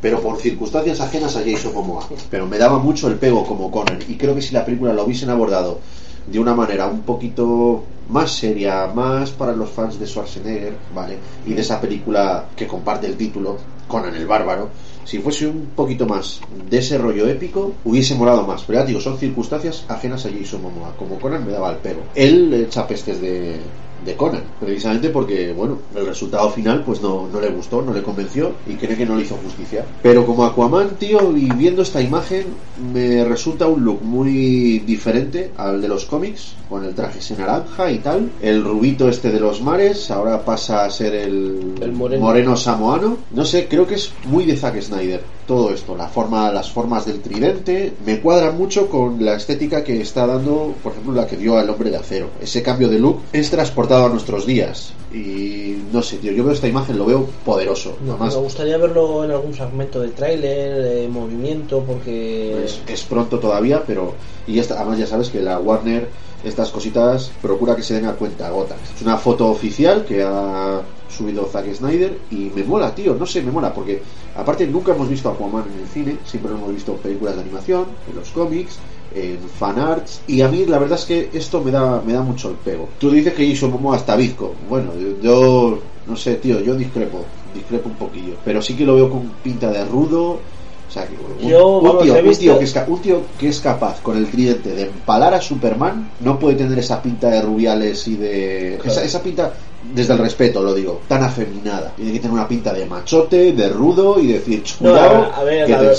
[0.02, 2.08] Pero por circunstancias ajenas a Jason Momoa.
[2.30, 4.00] Pero me daba mucho el pego como Conan.
[4.08, 5.80] Y creo que si la película lo hubiesen abordado
[6.26, 11.18] de una manera un poquito más seria, más para los fans de Schwarzenegger, ¿vale?
[11.46, 13.58] Y de esa película que comparte el título,
[13.88, 14.70] Conan el Bárbaro,
[15.04, 18.64] si fuese un poquito más de ese rollo épico, hubiese molado más.
[18.64, 20.96] Pero ya digo, son circunstancias ajenas a Jason Momoa.
[20.98, 22.02] Como Conan me daba el pego.
[22.16, 23.60] Él echa pestes de,
[24.06, 28.02] de Conan, precisamente porque, bueno, el resultado final pues no, no le gustó, no le
[28.02, 29.86] convenció y cree que no le hizo justicia.
[30.02, 32.46] Pero como Aquaman, tío, y viendo esta imagen,
[32.94, 37.92] me resulta un look muy diferente al de los cómics, con el traje ese naranja
[37.92, 38.32] y tal.
[38.42, 42.56] El rubito este de los mares, ahora pasa a ser el, El moreno.
[42.56, 43.18] samoano.
[43.32, 47.06] No sé, creo que es muy de Zack Snyder todo esto, la forma, las formas
[47.06, 51.38] del tridente, me cuadra mucho con la estética que está dando, por ejemplo, la que
[51.38, 52.30] dio al hombre de acero.
[52.42, 54.94] Ese cambio de look es transportado a nuestros días.
[55.14, 57.98] Y no sé, tío, yo veo esta imagen, lo veo poderoso.
[58.06, 62.64] No, Además, me gustaría verlo en algún fragmento de tráiler, de movimiento, porque...
[62.64, 64.14] es, es pronto todavía, pero.
[64.48, 66.08] Y esta, además, ya sabes que la Warner,
[66.44, 68.80] estas cositas, procura que se den a cuenta gotas.
[68.96, 73.42] Es una foto oficial que ha subido Zack Snyder y me mola, tío, no sé,
[73.42, 74.02] me mola, porque
[74.34, 77.36] aparte nunca hemos visto a Aquaman en el cine, siempre lo hemos visto en películas
[77.36, 81.64] de animación, en los cómics, en fanarts, y a mí la verdad es que esto
[81.64, 82.96] me da, me da mucho el pego.
[82.98, 87.38] Tú dices que Jason Momoa está bizco, bueno, yo, yo no sé, tío, yo discrepo,
[87.44, 90.48] discrepo un poquillo, pero sí que lo veo con pinta de rudo.
[90.88, 93.32] O sea, que un, Yo, un vamos, tío, un tío que es ca- un tío
[93.38, 97.30] que es capaz con el tridente de empalar a Superman no puede tener esa pinta
[97.30, 98.92] de rubiales y de Claro.
[98.92, 99.54] esa, esa pinta
[99.94, 101.94] desde el respeto lo digo tan afeminada.
[101.96, 105.66] Tiene que tener una pinta de machote de rudo y decir No, cuidado a ver,
[105.66, 105.96] que te ver-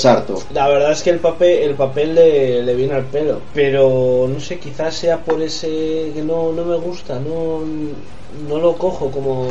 [0.53, 4.41] La verdad es que el papel, el papel le, le viene al pelo, pero no
[4.41, 7.61] sé, quizás sea por ese que no, no me gusta, no,
[8.49, 9.47] no lo cojo como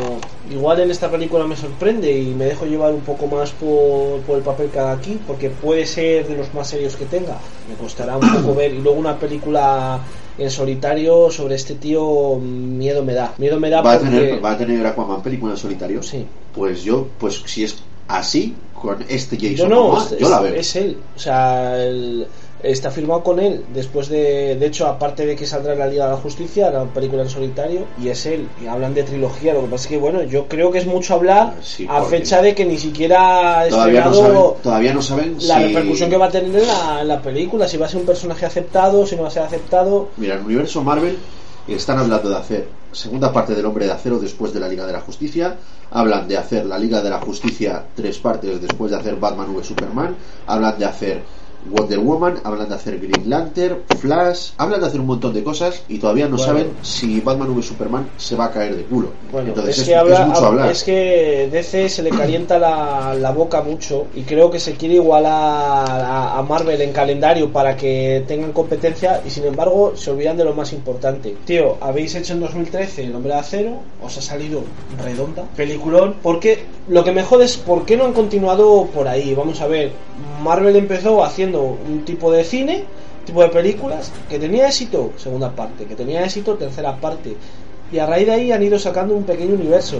[0.49, 4.38] igual en esta película me sorprende y me dejo llevar un poco más por, por
[4.38, 7.38] el papel que haga aquí, porque puede ser de los más serios que tenga.
[7.69, 9.99] Me costará un poco ver y luego una película
[10.43, 14.43] en solitario sobre este tío miedo me da, miedo me da va a porque tener
[14.45, 16.25] va a tener Aquaman película en solitario sí.
[16.53, 17.75] pues yo pues si es
[18.07, 20.97] así con este Jason no, Momoa, es, yo la veo es él.
[21.15, 22.25] O sea, el-
[22.64, 23.66] está firmado con él.
[23.74, 24.55] Después de.
[24.55, 27.30] De hecho, aparte de que saldrá en la Liga de la Justicia, la película en
[27.30, 28.47] solitario, y es él.
[28.62, 29.53] Y hablan de trilogía.
[29.53, 32.41] Lo que pasa es que, bueno, yo creo que es mucho hablar Sí, a fecha
[32.41, 36.26] de que ni siquiera todavía no saben todavía no saben la si repercusión que va
[36.28, 37.68] a tener en la, la película.
[37.68, 40.09] Si va a ser un personaje aceptado, si no va a ser aceptado.
[40.18, 41.18] Mira, el universo Marvel
[41.68, 44.93] están hablando de hacer segunda parte del Hombre de Acero después de la Liga de
[44.93, 45.57] la Justicia.
[45.91, 49.64] Hablan de hacer la Liga de la Justicia tres partes después de hacer Batman v
[49.64, 50.16] Superman.
[50.47, 51.24] Hablan de hacer
[51.70, 52.39] Wonder Woman.
[52.43, 54.51] Hablan de hacer Green Lantern, Flash.
[54.57, 56.45] Hablan de hacer un montón de cosas y todavía no Bueno.
[56.45, 59.09] saben si Batman v Superman se va a caer de culo.
[59.32, 60.72] Bueno, Entonces es, es, que habla- es mucho hablar.
[60.72, 64.95] es que DC se le calienta la, la boca mucho y creo que se quiere
[64.95, 65.32] igualar
[66.01, 70.43] a, a Marvel en calendario para que tengan competencia y sin embargo se olvidan de
[70.45, 71.36] lo más importante.
[71.45, 73.72] Tío, habéis hecho en 2013 El Hombre de Acero,
[74.03, 74.62] os ha salido
[75.03, 79.34] redonda, peliculón, porque lo que me jode es por qué no han continuado por ahí.
[79.36, 79.91] Vamos a ver,
[80.43, 82.86] Marvel empezó haciendo un tipo de cine
[83.26, 87.36] tipo de películas que tenía éxito, segunda parte, que tenía éxito, tercera parte.
[87.91, 89.99] Y a raíz de ahí han ido sacando un pequeño universo.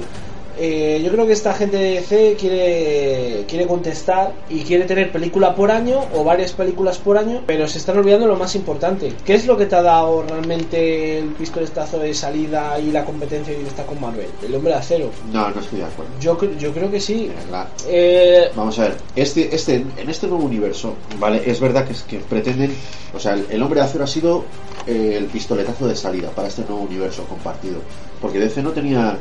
[0.60, 5.56] Eh, yo creo que esta gente de DC quiere, quiere contestar y quiere tener película
[5.56, 9.14] por año o varias películas por año, pero se están olvidando lo más importante.
[9.26, 13.54] ¿Qué es lo que te ha dado realmente el pistoletazo de salida y la competencia
[13.54, 14.28] directa con Marvel?
[14.46, 15.10] El hombre de acero.
[15.32, 16.12] No, no estoy de acuerdo.
[16.20, 17.32] Yo, yo creo que sí.
[17.52, 21.42] La- Eh, Vamos a ver, este, este, en este nuevo universo, ¿vale?
[21.46, 22.74] Es verdad que, es que pretenden,
[23.16, 24.44] o sea, el, el hombre de acero ha sido
[24.88, 27.80] eh, el pistoletazo de salida para este nuevo universo compartido.
[28.22, 29.18] Porque DC no tenía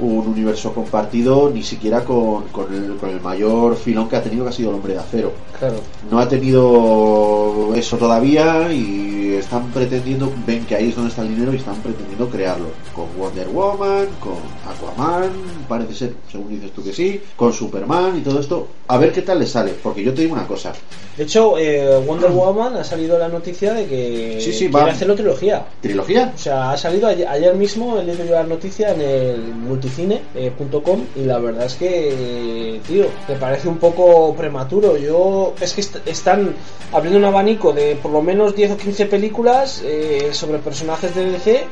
[0.00, 4.44] un universo compartido ni siquiera con, con, el, con el mayor filón que ha tenido
[4.44, 5.32] que ha sido el hombre de acero.
[5.58, 5.76] Claro.
[6.10, 11.28] No ha tenido eso todavía y están pretendiendo, ven que ahí es donde está el
[11.34, 12.66] dinero y están pretendiendo crearlo.
[12.94, 14.34] Con Wonder Woman, con
[14.68, 15.30] Aquaman,
[15.68, 18.68] parece ser, según dices tú que sí, con Superman y todo esto.
[18.88, 20.72] A ver qué tal le sale, porque yo te digo una cosa.
[21.16, 24.92] De hecho, eh, Wonder Woman ha salido la noticia de que Sí, sí, quiere va.
[24.92, 25.64] hacerlo trilogía.
[25.80, 26.32] ¿Trilogía?
[26.34, 29.54] O sea, ha salido ayer, ayer mismo, he leído la noticia en el
[29.84, 34.96] multicine.com y la verdad es que, tío, me parece un poco prematuro.
[34.96, 36.54] Yo, es que est- están
[36.92, 41.24] abriendo un abanico de por lo menos 10 o 15 películas eh, sobre personajes de
[41.32, 41.66] DC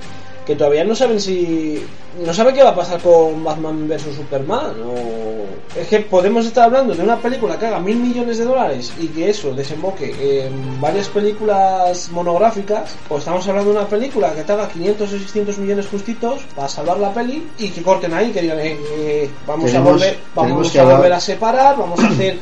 [0.47, 1.84] que todavía no saben si
[2.24, 6.64] no sabe qué va a pasar con Batman vs Superman o es que podemos estar
[6.64, 10.80] hablando de una película que haga mil millones de dólares y que eso desemboque en
[10.80, 15.59] varias películas monográficas o estamos hablando de una película que te haga 500 o 600
[15.59, 19.66] millones justitos para salvar la peli y que corten ahí que digan eh, eh, vamos
[19.70, 22.38] Tenemos- a volver vamos a hablar- volver a separar vamos a hacer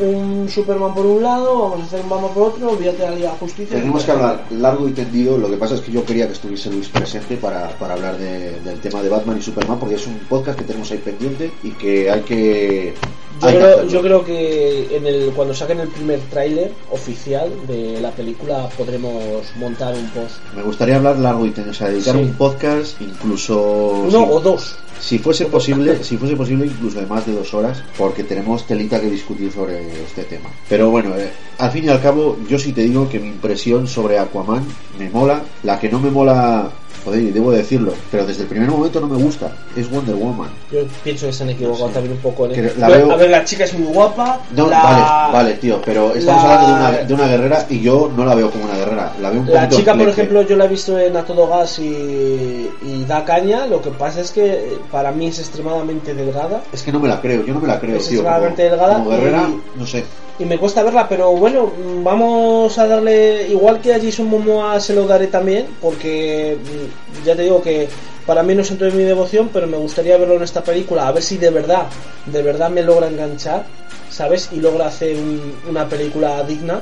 [0.00, 3.30] un Superman por un lado vamos a hacer un Batman por otro olvídate de la
[3.30, 5.38] Justicia Tenemos que hablar largo y tendido.
[5.38, 8.60] Lo que pasa es que yo quería que estuviese Luis presente para, para hablar de-
[8.60, 11.70] del tema de Batman y Superman, porque es un podcast que tenemos ahí pendiente y
[11.72, 12.94] que hay que.
[13.42, 18.10] Yo creo, yo creo que en el, cuando saquen el primer tráiler oficial de la
[18.12, 20.36] película podremos montar un post.
[20.56, 22.20] Me gustaría hablar largo y tendido, o sea, dedicar Sí.
[22.22, 23.60] un podcast, incluso.
[24.06, 24.76] Uno si- o dos.
[25.00, 29.00] Si fuese posible, si fuese posible incluso de más de dos horas, porque tenemos telita
[29.00, 30.48] que discutir sobre este tema.
[30.68, 33.86] Pero bueno, eh, al fin y al cabo, yo sí te digo que mi impresión
[33.88, 34.64] sobre Aquaman
[34.98, 35.42] me mola.
[35.64, 36.70] La que no me mola,
[37.04, 40.48] joder, debo decirlo, pero desde el primer momento no me gusta, es Wonder Woman.
[40.72, 43.12] Yo pienso que se han equivocado también un poco en el- la a, ver, veo-
[43.12, 44.40] a ver, la chica es muy guapa.
[44.56, 47.80] No, la, vale, vale, tío, pero estamos la- hablando de una, de una guerrera y
[47.80, 50.56] yo no la veo como una guerrera, la veo un La chica, por ejemplo, yo
[50.56, 53.66] la he visto en A Todo Gas y, y da caña.
[53.66, 56.62] Lo que pasa es que eh, para mí es extremadamente delgada.
[56.72, 58.18] Es que no me la creo, yo no me la creo, Es tío.
[58.22, 60.04] Como, extremadamente delgada como guerrera, y- no sé.
[60.38, 61.70] Y me cuesta verla, pero bueno,
[62.02, 67.36] vamos a darle, igual que a Jason Momoa se lo daré también, porque mm, ya
[67.36, 67.88] te digo que
[68.26, 71.12] para mí no es de mi devoción, pero me gustaría verlo en esta película, a
[71.12, 71.86] ver si de verdad,
[72.26, 73.64] de verdad me logra enganchar,
[74.10, 74.48] ¿sabes?
[74.52, 76.80] Y logra hacer un- una película digna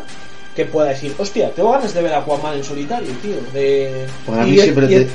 [0.55, 3.37] que pueda decir, hostia, tengo ganas de ver a Aquaman en solitario, tío.
[3.53, 4.07] De...
[4.27, 4.47] Pues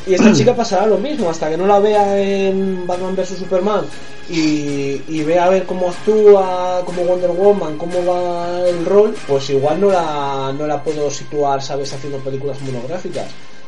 [0.07, 3.85] y esta chica pasará lo mismo, hasta que no la vea en Batman vs Superman
[4.29, 9.49] y, y vea a ver cómo actúa como Wonder Woman, cómo va el rol, pues
[9.51, 13.27] igual no la, no la puedo situar, ¿sabes?, haciendo películas monográficas.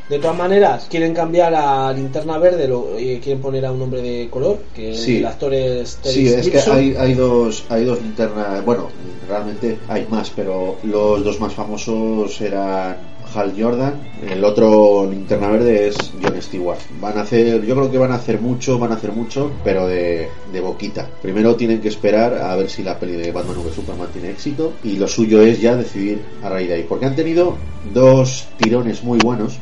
[0.10, 4.02] De todas maneras, quieren cambiar a Linterna Verde, lo, eh, quieren poner a un hombre
[4.02, 5.18] de color, que Sí.
[5.18, 8.88] el actor es Terry Sí, es que hay, hay dos hay dos linternas, bueno,
[9.28, 12.98] realmente hay más, pero los dos más famosos eran
[13.36, 13.94] Hal Jordan,
[14.28, 16.80] el otro linterna verde es John Stewart.
[17.00, 19.86] Van a hacer, yo creo que van a hacer mucho, van a hacer mucho, pero
[19.86, 21.08] de, de boquita.
[21.22, 24.74] Primero tienen que esperar a ver si la peli de Batman v Superman tiene éxito
[24.84, 27.56] y lo suyo es ya decidir a raíz de ahí, porque han tenido
[27.94, 29.60] dos tirones muy buenos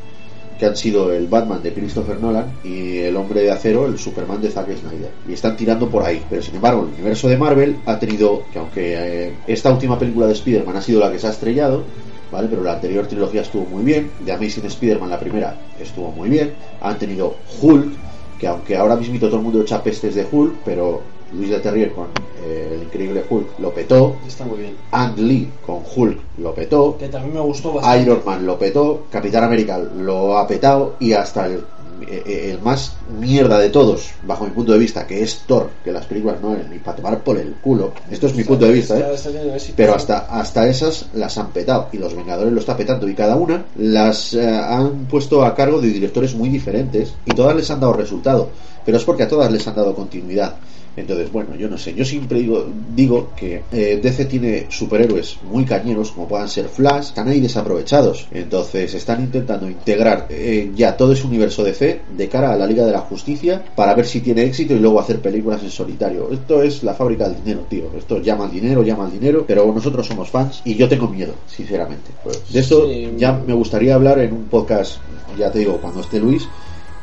[0.58, 4.42] que han sido el Batman de Christopher Nolan y el Hombre de Acero, el Superman
[4.42, 5.12] de Zack Snyder.
[5.28, 6.24] Y están tirando por ahí.
[6.30, 10.28] Pero sin embargo, el universo de Marvel ha tenido, que aunque eh, esta última película
[10.28, 11.84] de Spider-Man ha sido la que se ha estrellado,
[12.32, 12.48] ¿vale?
[12.50, 14.10] Pero la anterior trilogía estuvo muy bien.
[14.26, 16.54] The Amazing Spider-Man, la primera, estuvo muy bien.
[16.82, 17.94] Han tenido Hulk,
[18.40, 21.02] que aunque ahora mismo todo el mundo echa pestes de Hulk, pero
[21.34, 22.08] Luis de Terrier con
[22.44, 24.16] eh, el increíble Hulk lo petó.
[24.28, 24.76] Está muy bien.
[24.92, 26.98] Ang Lee con Hulk lo petó.
[26.98, 28.02] Que también me gustó bastante.
[28.04, 31.64] Iron Man lo petó, Capitán América lo ha petado y hasta el,
[32.08, 35.92] eh, el más mierda de todos, bajo mi punto de vista, que es Thor, que
[35.92, 37.92] las películas no eran ni para tomar por el culo.
[38.10, 39.56] Esto es mi punto de vista, Está- ¿eh?
[39.56, 39.74] está.
[39.76, 43.36] Pero hasta, hasta esas las han petado y los Vengadores lo está petando y cada
[43.36, 47.80] una las eh, han puesto a cargo de directores muy diferentes y todas les han
[47.80, 48.50] dado resultado.
[48.86, 50.56] Pero es porque a todas les han dado continuidad.
[50.98, 51.94] Entonces, bueno, yo no sé.
[51.94, 57.10] Yo siempre digo, digo que eh, DC tiene superhéroes muy cañeros, como puedan ser Flash,
[57.10, 58.28] están ahí desaprovechados.
[58.32, 62.84] Entonces, están intentando integrar eh, ya todo ese universo DC de cara a la Liga
[62.86, 66.30] de la Justicia para ver si tiene éxito y luego hacer películas en solitario.
[66.32, 67.86] Esto es la fábrica del dinero, tío.
[67.96, 71.34] Esto llama al dinero, llama al dinero, pero nosotros somos fans y yo tengo miedo,
[71.48, 72.12] sinceramente.
[72.24, 73.14] Pues, de esto Sí.
[73.18, 74.98] ya me gustaría hablar en un podcast,
[75.38, 76.48] ya te digo, cuando esté Luis,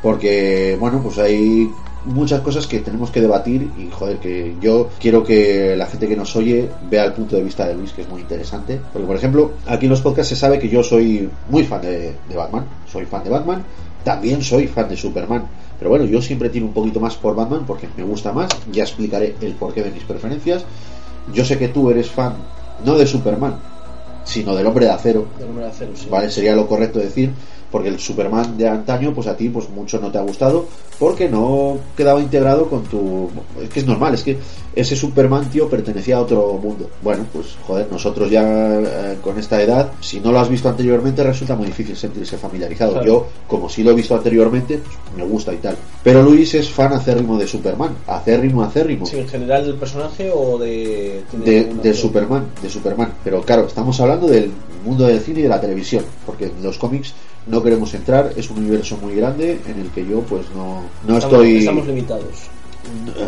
[0.02, 1.68] porque, bueno, pues hay
[2.04, 6.16] muchas cosas que tenemos que debatir y joder que yo quiero que la gente que
[6.16, 9.16] nos oye vea el punto de vista de Luis que es muy interesante porque por
[9.16, 12.66] ejemplo aquí en los podcasts se sabe que yo soy muy fan de, de Batman
[12.90, 13.64] soy fan de Batman
[14.04, 15.46] también soy fan de Superman
[15.78, 18.82] pero bueno yo siempre tiro un poquito más por Batman porque me gusta más ya
[18.82, 20.64] explicaré el porqué de mis preferencias
[21.32, 22.34] yo sé que tú eres fan
[22.84, 23.74] no de Superman
[24.24, 25.26] sino del hombre de acero.
[25.38, 26.08] Del hombre de acero, sí.
[26.10, 26.30] ¿Vale?
[26.30, 27.30] Sería lo correcto decir,
[27.74, 30.64] porque el Superman de antaño, pues a ti pues mucho no te ha gustado,
[30.96, 33.28] porque no quedaba integrado con tu...
[33.60, 34.38] Es que es normal, es que
[34.76, 36.88] ese Superman, tío, pertenecía a otro mundo.
[37.02, 41.24] Bueno, pues joder, nosotros ya eh, con esta edad, si no lo has visto anteriormente,
[41.24, 42.92] resulta muy difícil sentirse familiarizado.
[42.92, 43.06] Claro.
[43.06, 45.76] Yo, como sí lo he visto anteriormente, pues, me gusta y tal.
[46.04, 49.04] Pero Luis es fan acérrimo de Superman, acérrimo, acérrimo.
[49.04, 51.24] Sí, en general del personaje o de...
[51.32, 51.92] de?
[51.92, 53.14] Superman, de Superman.
[53.24, 54.52] Pero claro, estamos hablando del
[54.84, 57.14] mundo del cine y de la televisión, porque en los cómics
[57.46, 61.18] no queremos entrar, es un universo muy grande en el que yo pues no, no
[61.18, 61.56] Estamos- estoy...
[61.58, 62.48] Estamos limitados.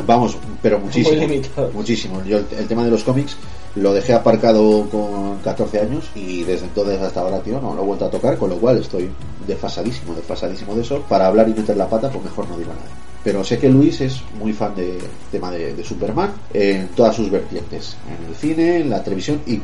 [0.06, 1.16] Vamos, pero muchísimo.
[1.16, 1.70] Muy limitado.
[1.72, 2.22] Muchísimo.
[2.24, 3.36] Yo el, el tema de los cómics
[3.74, 7.86] lo dejé aparcado con 14 años y desde entonces hasta ahora, tío, no lo he
[7.86, 9.08] vuelto a tocar, con lo cual estoy
[9.46, 11.00] desfasadísimo, desfasadísimo de eso.
[11.08, 12.84] Para hablar y meter la pata, pues mejor no digo nada.
[13.24, 14.98] Pero sé que Luis es muy fan del
[15.32, 19.60] tema de, de Superman en todas sus vertientes, en el cine, en la televisión y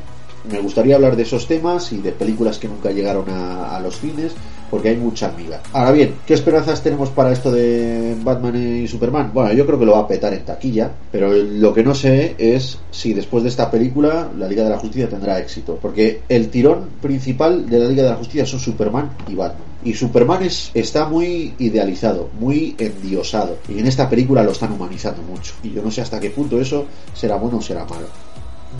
[0.50, 4.32] me gustaría hablar de esos temas y de películas que nunca llegaron a, los cines
[4.70, 5.60] porque hay mucha amiga.
[5.72, 9.30] Ahora bien, ¿qué esperanzas tenemos para esto de Batman y Superman?
[9.34, 12.36] Bueno, yo creo que lo va a petar en taquilla, pero lo que no sé
[12.38, 16.48] es si después de esta película la Liga de la Justicia tendrá éxito, porque el
[16.48, 19.72] tirón principal de la Liga de la Justicia son Superman y Batman.
[19.84, 23.58] Y Superman es, está muy idealizado, muy endiosado.
[23.68, 25.54] Y en esta película lo están humanizando mucho.
[25.64, 28.06] Y yo no sé hasta qué punto eso será bueno o será malo.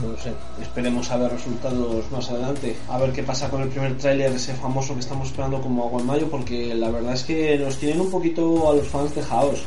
[0.01, 0.32] No lo sé.
[0.60, 2.77] Esperemos a ver resultados más adelante.
[2.89, 6.01] A ver qué pasa con el primer tráiler, ese famoso que estamos esperando como agua
[6.01, 9.62] en mayo, porque la verdad es que nos tienen un poquito a los fans dejados.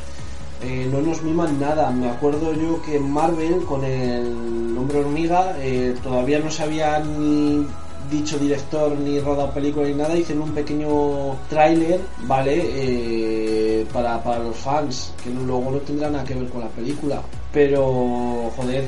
[0.62, 1.90] Eh, no nos miman nada.
[1.90, 7.66] Me acuerdo yo que Marvel con el hombre hormiga eh, todavía no se había ni
[8.10, 10.16] dicho director ni rodado película ni nada.
[10.16, 12.62] Hicieron un pequeño tráiler, ¿vale?
[12.64, 17.20] Eh, para, para los fans, que luego no tendrá nada que ver con la película.
[17.52, 18.84] Pero, joder,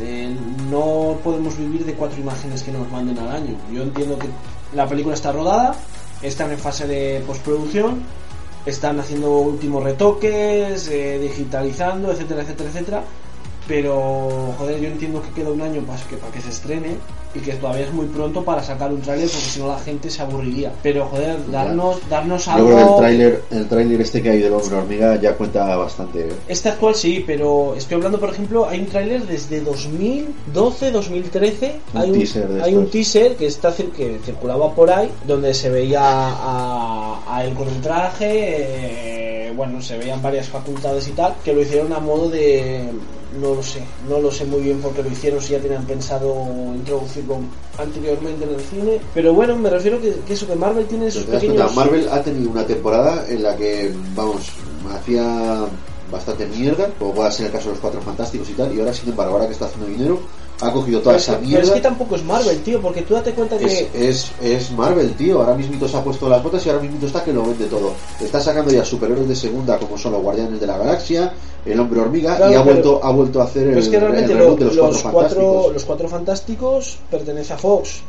[0.00, 0.34] eh,
[0.70, 3.56] no podemos vivir de cuatro imágenes que nos manden al año.
[3.72, 4.28] Yo entiendo que
[4.74, 5.74] la película está rodada,
[6.22, 8.02] están en fase de postproducción,
[8.66, 13.04] están haciendo últimos retoques, eh, digitalizando, etcétera, etcétera, etcétera.
[13.68, 16.96] Pero, joder, yo entiendo que queda un año para que, para que se estrene
[17.34, 20.10] y que todavía es muy pronto para sacar un tráiler porque si no la gente
[20.10, 20.72] se aburriría.
[20.82, 22.96] Pero, joder, darnos, darnos Yo creo que el algo...
[22.98, 26.28] tráiler, el tráiler este que hay del hombre hormiga ya cuenta bastante.
[26.28, 26.32] ¿eh?
[26.48, 31.80] Este actual sí, pero estoy hablando, por ejemplo, hay un tráiler desde 2012, 2013.
[31.94, 32.92] Un hay un, teaser de hay un estos.
[32.92, 37.80] teaser que está que circulaba por ahí, donde se veía a, a él con un
[37.80, 42.90] traje, eh, bueno, se veían varias facultades y tal, que lo hicieron a modo de
[43.40, 45.84] no lo sé, no lo sé muy bien por qué lo hicieron, si ya tenían
[45.84, 46.34] pensado
[46.74, 47.38] introducirlo
[47.78, 51.24] anteriormente en el cine, pero bueno, me refiero que, que eso, que Marvel tiene sus
[51.26, 51.64] ¿Te das cuenta?
[51.64, 51.76] pequeños...
[51.76, 54.42] Marvel ha tenido una temporada en la que, vamos,
[54.94, 55.64] hacía
[56.10, 58.92] bastante mierda, como pueda ser el caso de los Cuatro Fantásticos y tal, y ahora,
[58.92, 60.20] sin embargo, ahora que está haciendo dinero,
[60.60, 61.74] ha cogido toda Pero esa que, pero es mierda.
[61.74, 63.64] que tampoco es Marvel, tío, porque tú date cuenta que...
[63.64, 65.40] Es, es, es Marvel, tío.
[65.40, 67.94] Ahora mismo se ha puesto las botas y ahora mismo está que lo vende todo.
[68.20, 71.32] Está sacando ya superhéroes de segunda como son los Guardianes de la Galaxia,
[71.64, 73.88] el Hombre Hormiga Claro, y ha pero- vuelto, ha vuelto a hacer el, Pero es
[73.88, 75.72] que realmente el lo- de los, los, cuatro, Fantásticos.
[75.72, 78.02] los cuatro fantásticos pertenece a Fox.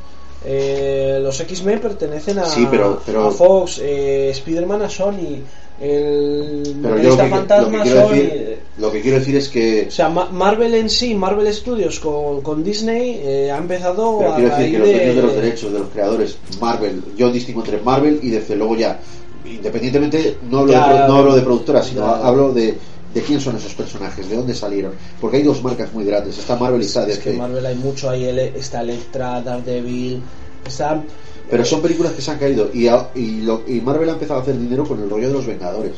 [0.45, 3.79] Eh, los X-Men pertenecen a, Sí, pero- pero- a Fox.
[3.81, 5.39] Eh, Spider-Man a Sony.
[5.81, 8.13] El Pero yo lo que, lo, Fantasma que a quiero Sony.
[8.15, 11.99] decir, lo que quiero decir es que O sea, Ma- Marvel en sí, Marvel Studios
[11.99, 15.21] con, con Disney eh, ha empezado Pero a quiero decir que los dueños de, de
[15.21, 18.55] los derechos de los creadores, Marvel, yo distingo entre Marvel y DC.
[18.55, 18.99] Luego ya,
[19.45, 22.27] independientemente, no hablo, Ya, de, no hablo de productora, sino ya.
[22.27, 22.77] hablo de,
[23.13, 24.93] de quién son esos personajes, de dónde salieron.
[25.21, 28.09] Porque hay dos marcas muy grandes, está Marvel y está Es que Marvel hay mucho,
[28.09, 28.25] hay
[28.55, 30.21] está Electra, Daredevil,
[30.65, 31.01] está...
[31.49, 34.39] Pero son películas que se han caído y, a- y, lo- y Marvel ha empezado
[34.39, 35.93] a hacer dinero con el rollo de los Vengadores.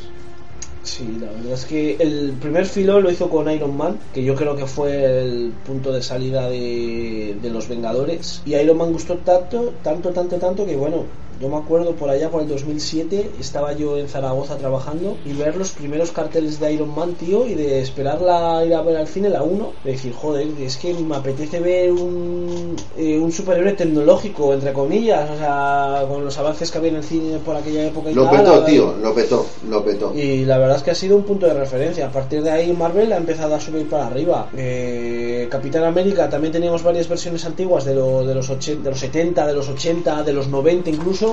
[0.83, 4.35] Sí, la verdad es que el primer filo lo hizo con Iron Man, que yo
[4.35, 8.41] creo que fue el punto de salida de, de los Vengadores.
[8.45, 11.05] Y Iron Man gustó tanto, tanto, tanto, tanto que bueno,
[11.41, 15.55] yo me acuerdo por allá por el 2007, estaba yo en Zaragoza trabajando y ver
[15.57, 19.29] los primeros carteles de Iron Man, tío, y de esperarla ir a ver al cine
[19.29, 24.53] la 1, de decir, joder, es que me apetece ver un, eh, un superhéroe tecnológico,
[24.53, 28.11] entre comillas, o sea, con los avances que había en el cine por aquella época
[28.11, 28.33] y Lo tal.
[28.33, 30.13] la petó, tío, lo petó, lo petó.
[30.15, 32.07] y la verdad es que ha sido un punto de referencia.
[32.07, 34.49] A partir de ahí Marvel ha empezado a subir para arriba.
[34.55, 38.99] Eh, Capitán América también teníamos varias versiones antiguas de, lo- de, los 80, de los
[38.99, 41.24] 70, de los 80, de los 90 incluso,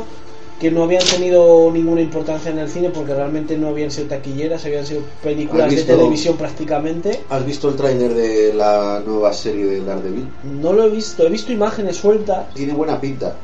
[0.60, 4.64] que no habían tenido ninguna importancia en el cine porque realmente no habían sido taquilleras,
[4.64, 7.24] habían sido películas ¿Has de televisión prácticamente.
[7.28, 10.28] ¿Has visto el tráiler de la nueva serie de Daredevil?
[10.42, 13.34] No lo he visto, he visto imágenes sueltas Tiene buena pinta.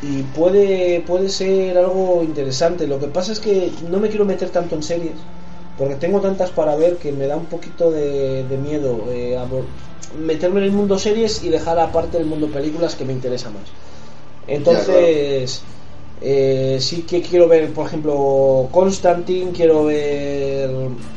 [0.00, 2.86] y puede, puede ser algo interesante.
[2.86, 5.16] Lo que pasa es que no me quiero meter tanto en series.
[5.76, 9.46] Porque tengo tantas para ver que me da un poquito de, de miedo eh, a
[10.18, 13.64] meterme en el mundo series y dejar aparte el mundo películas que me interesa más.
[14.46, 15.62] Entonces,
[16.20, 20.70] eh, sí que quiero ver, por ejemplo, Constantine, quiero ver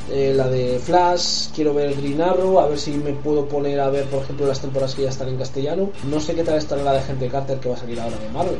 [0.10, 3.90] eh, la de Flash, quiero ver Green Arrow, a ver si me puedo poner a
[3.90, 5.90] ver, por ejemplo, las temporadas que ya están en castellano.
[6.10, 8.30] No sé qué tal estará la de Gente Carter que va a salir ahora de
[8.30, 8.58] Marvel,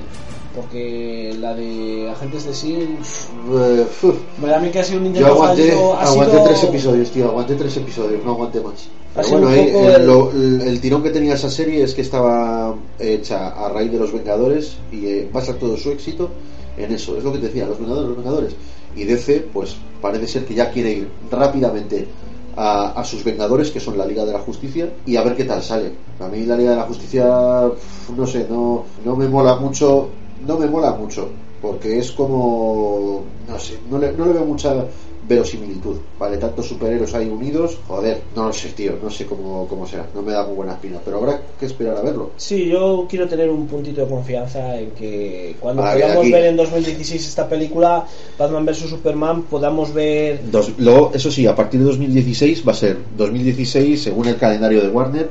[0.56, 3.82] porque la de Agentes de S.H.I.E.L.D.
[3.82, 4.16] Eh, uf.
[4.42, 6.64] me da a mí que ha sido un Yo intento aguanté, fallido, aguanté sido- tres
[6.64, 8.88] episodios, tío, aguanté tres episodios, no aguanté más.
[9.16, 13.50] Pero bueno, ahí, el, lo- el- tirón que tenía esa serie es que estaba hecha
[13.50, 16.30] a raíz de los Vengadores y eh, basa todo su éxito
[16.78, 17.18] en eso.
[17.18, 18.56] Es lo que te decía, los Vengadores, los Vengadores.
[18.96, 22.08] Y DC, pues parece ser que ya quiere ir rápidamente
[22.56, 25.44] a, a sus Vengadores, que son la Liga de la Justicia, y a ver qué
[25.46, 25.92] tal sale.
[26.20, 30.10] A mí la Liga de la Justicia, no sé, no, no me mola mucho,
[30.48, 31.30] no me mola mucho,
[31.62, 34.86] porque es como, no sé, no le, no le veo mucha
[35.26, 36.36] verosimilitud, ¿vale?
[36.38, 40.22] Tantos superhéroes ahí unidos, joder, no lo sé, tío, no sé cómo, cómo será, no
[40.22, 42.32] me da muy buena espina, pero habrá que esperar a verlo.
[42.36, 47.26] Sí, yo quiero tener un puntito de confianza en que cuando podamos ver en 2016
[47.26, 48.06] esta película,
[48.38, 52.76] Batman vs Superman, podamos ver Dos- luego, eso sí, a partir de 2016 va a
[52.76, 55.30] ser 2016, según el calendario de Warner,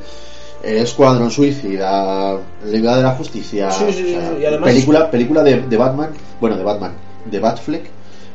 [0.62, 2.36] Escuadrón Suicida,
[2.70, 5.60] Liga de la Justicia, Sí, sí, sí, o sea, sí, y además- película, película de,
[5.62, 6.10] de Batman,
[6.40, 6.92] bueno, de Batman,
[7.30, 7.82] de Batfleck,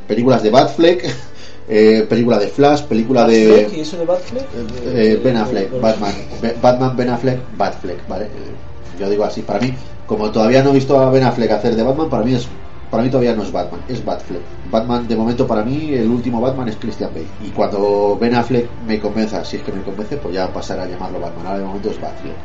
[0.06, 1.04] películas de Batfleck,
[1.68, 4.44] eh, película de Flash, película de ¿y eso de Batfleck?
[4.84, 8.24] eh, Ben Affleck, Eh, Batman, Be- Batman, Ben Affleck, Batfleck, ¿vale?
[8.26, 9.72] Eh, Yo digo así, para mí,
[10.06, 12.46] como todavía no he visto a Ben Affleck hacer de Batman, para mí es
[12.90, 14.42] para mí todavía no es Batman, es Batfleck.
[14.70, 17.26] Batman, de momento, para mí, el último Batman es Christian Bale.
[17.44, 20.86] Y cuando Ben Affleck me convenza, si es que me convence, pues ya pasará a
[20.86, 21.46] llamarlo Batman.
[21.46, 22.36] Ahora de momento es Batfleck.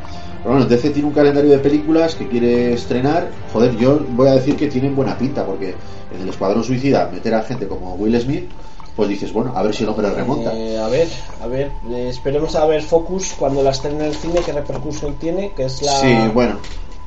[0.42, 3.28] Pero bueno, DC tiene un calendario de películas que quiere estrenar.
[3.52, 5.74] Joder, yo voy a decir que tienen buena pinta, porque
[6.14, 8.50] en el Escuadrón Suicida meter a gente como Will Smith,
[8.94, 10.52] pues dices, bueno, a ver si el hombre remonta.
[10.54, 11.08] Eh, a ver,
[11.42, 15.14] a ver, eh, esperemos a ver Focus cuando la estrene en el cine, qué repercusión
[15.14, 16.58] tiene, que es la, Sí, bueno,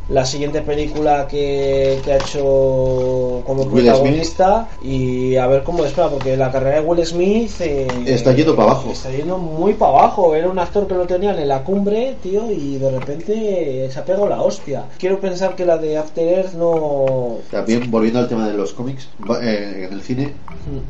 [0.10, 6.38] la siguiente película que, que ha hecho como protagonista y a ver cómo espera, porque
[6.38, 8.92] la carrera de Will Smith eh, Está yendo para abajo.
[8.92, 10.34] Está yendo muy para abajo.
[10.36, 14.06] Era un actor que lo tenían en la cumbre, tío, y de repente se ha
[14.06, 14.86] pegado la hostia.
[14.98, 17.38] Quiero pensar que la de After Earth no.
[17.52, 19.10] También volviendo al tema de los cómics,
[19.42, 20.34] eh, en el cine,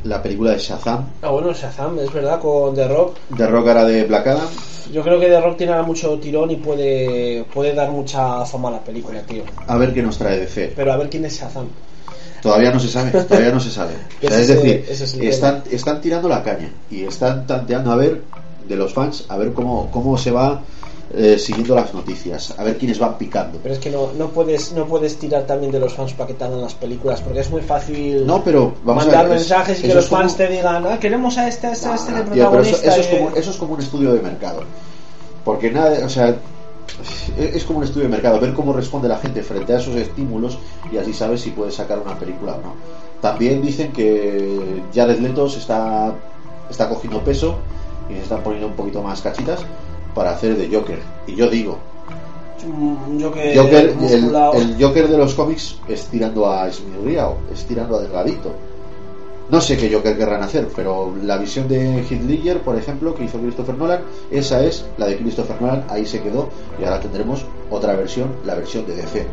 [0.04, 3.16] la película de Shazam, Ah, bueno, Shazam, es verdad, con The Rock.
[3.30, 4.48] de Rock era de Black Adam,
[4.92, 8.74] Yo creo que The Rock tiene mucho tirón y puede, puede dar mucha fama a
[8.74, 9.44] la película, tío.
[9.68, 10.74] a ver qué nos trae DC.
[10.76, 11.68] Pero a ver quién es Shazam.
[12.42, 13.94] Todavía no se sabe, todavía no se sabe.
[14.24, 17.96] O sea, es es decir, es están, están tirando la caña y están tanteando a
[17.96, 18.22] ver
[18.68, 20.62] de los fans, a ver cómo, cómo se va
[21.16, 23.60] eh, siguiendo las noticias, a ver quiénes van picando.
[23.64, 26.34] Pero es que no, no puedes no puedes tirar también de los fans para que
[26.34, 29.44] te hagan las películas, porque es muy fácil No, pero vamos mandar a ver, es-
[29.44, 31.88] mensajes y que los es como- fans te digan, ah, queremos a este, a este,
[31.88, 32.92] a este Tío, pero eso, protagonista.
[32.92, 34.64] eso es como, eso es como un estudio de mercado.
[35.46, 36.36] Porque nada, o sea,
[37.38, 40.58] es como un estudio de mercado, ver cómo responde la gente frente a esos estímulos
[40.92, 42.76] y así sabes si puedes sacar una película o no.
[43.22, 46.14] También dicen que Jared Leto se está,
[46.70, 47.58] está cogiendo peso
[48.10, 49.62] y se están poniendo un poquito más cachitas
[50.14, 51.00] para hacer de Joker.
[51.28, 51.78] Y yo digo,
[52.66, 58.52] Mm, Joker, el, Joker de los cómics es tirando a esmirriado, es tirando a delgadito.
[59.50, 63.40] No sé qué Joker querrán hacer, pero la visión de Ledger, por ejemplo, que hizo
[63.40, 66.50] Christopher Nolan, esa es la de Christopher Nolan, ahí se quedó
[66.80, 69.26] y ahora tendremos otra versión, la versión de DC.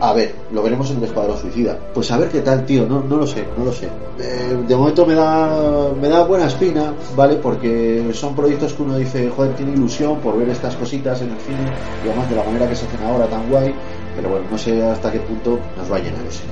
[0.00, 1.78] A ver, lo veremos en el Escuadrón Suicida.
[1.92, 3.86] Pues a ver qué tal, tío, no, no lo sé, no lo sé.
[4.18, 7.36] Eh, de momento me da, me da buena espina, ¿vale?
[7.36, 11.38] Porque son proyectos que uno dice, joder, tiene ilusión por ver estas cositas en el
[11.40, 11.70] cine
[12.04, 13.74] y además de la manera que se hacen ahora tan guay.
[14.16, 16.42] Pero bueno, no sé hasta qué punto nos va a llenar eso.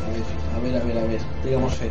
[0.55, 1.89] A ver, a ver, a ver, digamos fe.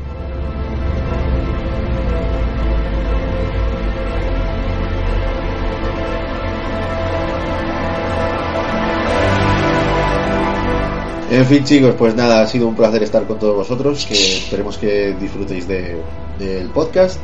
[11.30, 14.06] En fin, chicos, pues nada, ha sido un placer estar con todos vosotros.
[14.06, 15.98] Que esperemos que disfrutéis de-
[16.40, 17.20] del podcast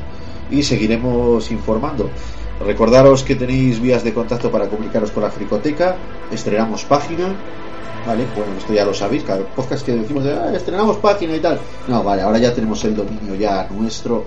[0.51, 2.09] y seguiremos informando.
[2.65, 5.95] Recordaros que tenéis vías de contacto para comunicaros con la Fricoteca.
[6.31, 7.33] Estrenamos página.
[8.05, 9.23] Vale, bueno, esto ya lo sabéis.
[9.23, 11.57] Cada podcast que decimos de "Ah, estrenamos página y tal.
[11.87, 14.25] No, vale, ahora ya tenemos el dominio ya nuestro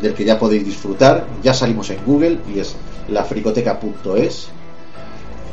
[0.00, 1.26] del que ya podéis disfrutar.
[1.42, 2.76] Ya salimos en Google y es
[3.08, 4.48] lafricoteca.es.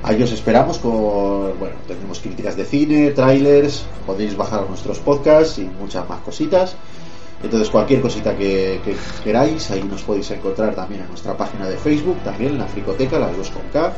[0.04, 5.64] Ahí os esperamos con, bueno, tendremos críticas de cine, trailers, podéis bajar nuestros podcasts y
[5.64, 6.76] muchas más cositas.
[7.42, 11.78] Entonces cualquier cosita que, que queráis, ahí nos podéis encontrar también en nuestra página de
[11.78, 13.94] Facebook, también en la fricoteca, las dos con K,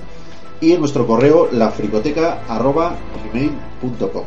[0.61, 4.25] y en nuestro correo lafricoteca.gmail.com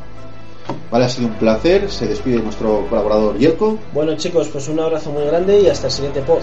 [0.91, 3.79] Vale, ha sido un placer, se despide nuestro colaborador Yelko.
[3.93, 6.41] Bueno chicos, pues un abrazo muy grande y hasta el siguiente pod.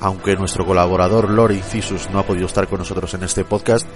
[0.00, 3.88] Aunque nuestro colaborador Lord Incisus no ha podido estar con nosotros en este podcast,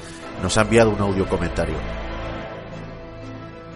[0.42, 1.76] nos ha enviado un audio comentario.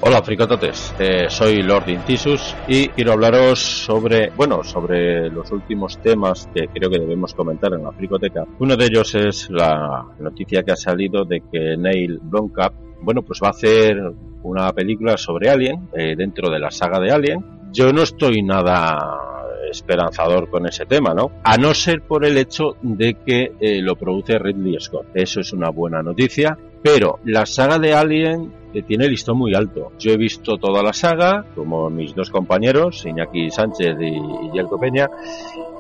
[0.01, 6.49] Hola fricototes, eh, soy Lord Incisus y quiero hablaros sobre, bueno, sobre los últimos temas
[6.55, 8.45] que creo que debemos comentar en la fricoteca.
[8.61, 13.41] Uno de ellos es la noticia que ha salido de que Neil Blomkamp, bueno, pues
[13.43, 13.97] va a hacer
[14.45, 17.45] una película sobre Alien eh, dentro de la saga de Alien.
[17.73, 19.38] Yo no estoy nada
[19.71, 21.31] esperanzador con ese tema, ¿no?
[21.45, 25.07] A no ser por el hecho de que eh, lo produce Ridley Scott.
[25.15, 26.57] Eso es una buena noticia.
[26.83, 29.93] Pero la saga de Alien eh, tiene el listón muy alto.
[29.99, 35.09] Yo he visto toda la saga, como mis dos compañeros, Iñaki Sánchez y, Yelko Peña,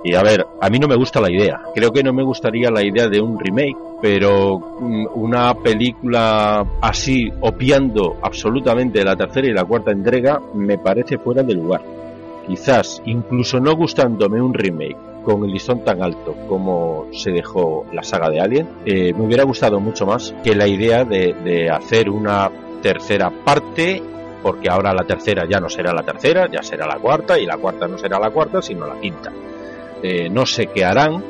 [0.02, 1.60] y a ver, a mí no me gusta la idea.
[1.74, 7.30] Creo que no me gustaría la idea de un remake, pero mm, una película así,
[7.40, 11.82] opiando absolutamente la tercera y la cuarta entrega, me parece fuera de lugar
[12.48, 18.02] quizás incluso no gustándome un remake con el listón tan alto como se dejó la
[18.02, 22.50] saga de Alien, eh, me hubiera gustado mucho más que la idea de, hacer una
[22.80, 24.02] tercera parte,
[24.42, 27.58] porque ahora la tercera ya no será la tercera, ya será la cuarta, y la
[27.58, 29.30] cuarta no será la cuarta, sino la quinta.
[30.02, 31.22] Eh, no sé qué harán.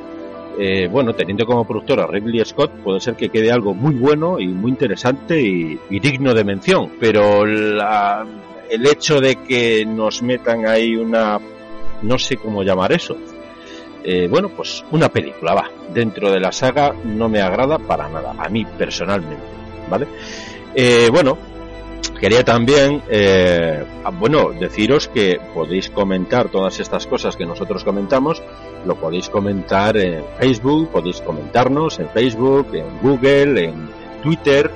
[0.60, 4.46] Eh, bueno, teniendo como productora Ridley Scott, puede ser que quede algo muy bueno y
[4.46, 8.24] muy interesante y digno de mención, pero la,
[8.70, 11.38] el hecho de que nos metan ahí una,
[12.02, 13.16] no sé cómo llamar eso,
[14.04, 18.34] eh, bueno, pues una película, va, dentro de la saga no me agrada para nada,
[18.38, 19.44] a mí personalmente,
[19.90, 20.06] ¿vale?
[20.74, 21.36] Eh, bueno,
[22.20, 23.84] quería también, eh,
[24.18, 28.42] bueno, deciros que podéis comentar todas estas cosas que nosotros comentamos,
[28.86, 33.90] lo podéis comentar en Facebook, podéis comentarnos en Facebook, en Google, en
[34.22, 34.70] Twitter,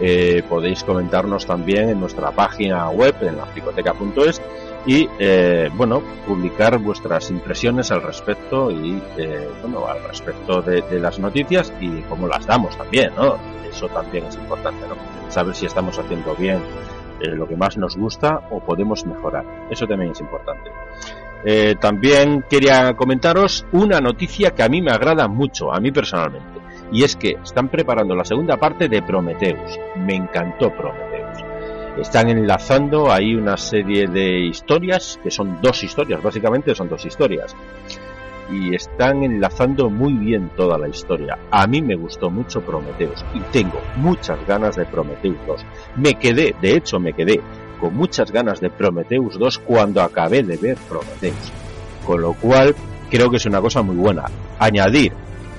[0.00, 4.42] eh, podéis comentarnos también en nuestra página web, en la fricoteca.es,
[4.86, 11.18] y eh, bueno, publicar vuestras impresiones al respecto y eh, bueno, al respecto de, las
[11.18, 13.36] noticias y cómo las damos también, ¿no?
[13.68, 14.94] Eso también es importante, ¿no?
[15.30, 16.58] Saber si estamos haciendo bien
[17.20, 19.44] lo que más nos gusta o podemos mejorar.
[19.70, 20.70] Eso también es importante.
[21.80, 26.63] también quería comentaros una noticia que a mí me agrada mucho, a mí personalmente
[26.94, 29.78] y es que están preparando la segunda parte de Prometheus.
[29.96, 31.44] Me encantó Prometheus.
[31.98, 37.56] Están enlazando ahí una serie de historias, que son dos historias, básicamente son dos historias.
[38.48, 41.36] Y están enlazando muy bien toda la historia.
[41.50, 45.66] A mí me gustó mucho Prometheus y tengo muchas ganas de Prometheus 2.
[45.96, 47.40] Me quedé, de hecho me quedé
[47.80, 51.52] con muchas ganas de Prometheus 2 cuando acabé de ver Prometheus.
[52.06, 52.72] Con lo cual
[53.10, 54.26] creo que es una cosa muy buena.
[54.60, 55.12] Añadir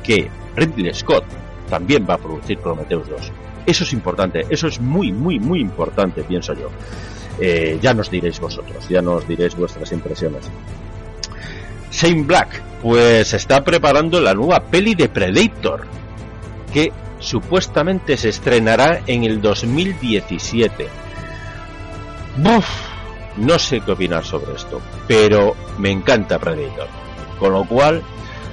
[0.06, 1.26] que Ridley Scott
[1.70, 3.32] también va a producir Prometheus 2.
[3.66, 6.70] Eso es importante, eso es muy, muy, muy importante, pienso yo.
[7.40, 10.50] Eh, ya nos diréis vosotros, ya nos diréis vuestras impresiones.
[11.92, 15.86] Shane Black, pues está preparando la nueva peli de Predator,
[16.72, 20.88] que supuestamente se estrenará en el 2017.
[22.38, 22.68] Buf,
[23.38, 26.88] no sé qué opinar sobre esto, pero me encanta Predator.
[27.40, 28.02] Con lo cual,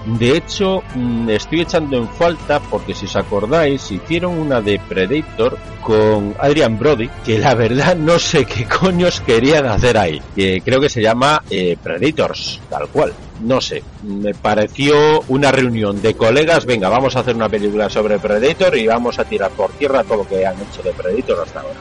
[0.05, 5.57] de hecho, mm, estoy echando en falta porque si os acordáis, hicieron una de Predator
[5.81, 10.21] con Adrian Brody, que la verdad no sé qué coños querían hacer ahí.
[10.35, 13.13] Que creo que se llama eh, Predators, tal cual.
[13.43, 18.19] No sé, me pareció una reunión de colegas, venga, vamos a hacer una película sobre
[18.19, 21.61] Predator y vamos a tirar por tierra todo lo que han hecho de Predator hasta
[21.61, 21.81] ahora.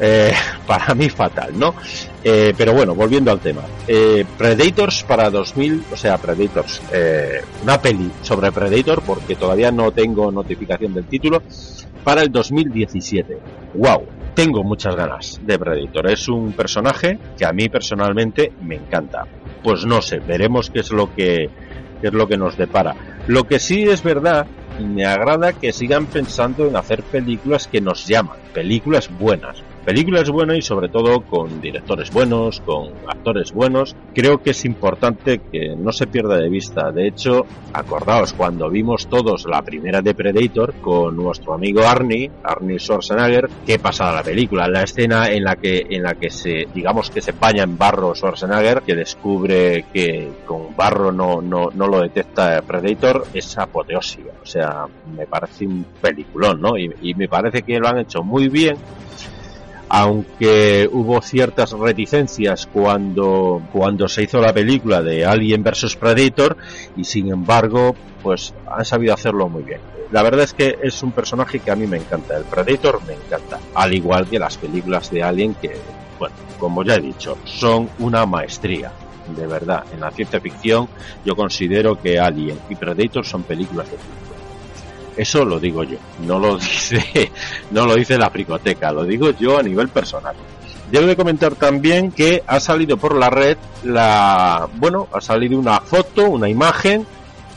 [0.00, 0.32] Eh,
[0.66, 1.74] para mí fatal, ¿no?
[2.22, 3.62] Eh, pero bueno, volviendo al tema.
[3.86, 6.82] Eh, Predators para 2000, o sea, Predators,
[7.62, 11.42] una peli sobre Predator, porque todavía no tengo notificación del título,
[12.04, 13.38] para el 2017.
[13.74, 14.06] ¡Wow!
[14.34, 16.10] Tengo muchas ganas de Predator.
[16.10, 19.26] Es un personaje que a mí personalmente me encanta.
[19.62, 21.50] Pues no sé, veremos qué es lo que,
[22.00, 22.94] qué es lo que nos depara.
[23.26, 24.46] Lo que sí es verdad
[24.78, 30.28] me agrada que sigan pensando en hacer películas que nos llaman, películas buenas, película es
[30.28, 33.96] buena y sobre todo con directores buenos, con actores buenos.
[34.14, 36.92] Creo que es importante que no se pierda de vista.
[36.92, 42.78] De hecho, acordaos cuando vimos todos la primera de Predator con nuestro amigo Arnie, Arnie
[42.78, 47.08] Schwarzenegger, qué pasaba la película, la escena en la que en la que se digamos
[47.08, 52.02] que se baña en barro Schwarzenegger, que descubre que con barro no no no lo
[52.02, 54.32] detecta Predator, es apoteósica.
[54.42, 54.84] O sea,
[55.16, 56.76] me parece un peliculón, ¿no?
[56.76, 58.76] Y, y me parece que lo han hecho muy bien
[59.88, 66.56] aunque hubo ciertas reticencias cuando, cuando se hizo la película de Alien vs Predator
[66.96, 69.80] y sin embargo pues han sabido hacerlo muy bien.
[70.10, 73.14] La verdad es que es un personaje que a mí me encanta, el Predator me
[73.14, 75.76] encanta, al igual que las películas de Alien que,
[76.18, 78.90] bueno, como ya he dicho, son una maestría.
[79.36, 79.84] de verdad.
[79.92, 80.88] En la ciencia ficción
[81.24, 84.27] yo considero que Alien y Predator son películas de culto.
[85.18, 87.32] Eso lo digo yo, no lo dice,
[87.72, 90.36] no lo dice la fricoteca, lo digo yo a nivel personal.
[90.92, 95.80] Debo de comentar también que ha salido por la red la, bueno, ha salido una
[95.80, 97.04] foto, una imagen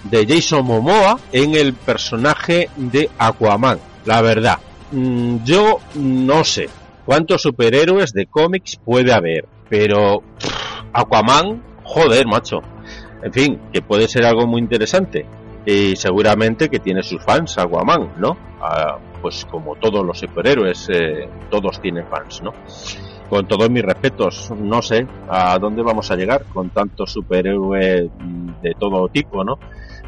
[0.03, 3.79] de Jason Momoa en el personaje de Aquaman.
[4.05, 4.57] La verdad,
[4.91, 6.67] mm, yo no sé
[7.05, 10.23] cuántos superhéroes de cómics puede haber, pero
[10.93, 12.61] Aquaman, joder, macho.
[13.23, 15.27] En fin, que puede ser algo muy interesante.
[15.65, 18.35] Y seguramente que tiene sus fans Aquaman, ¿no?
[18.61, 22.53] Ah, pues como todos los superhéroes, eh, todos tienen fans, ¿no?
[23.29, 28.09] Con todos mis respetos, no sé a dónde vamos a llegar con tantos superhéroes
[28.61, 29.57] de todo tipo, ¿no?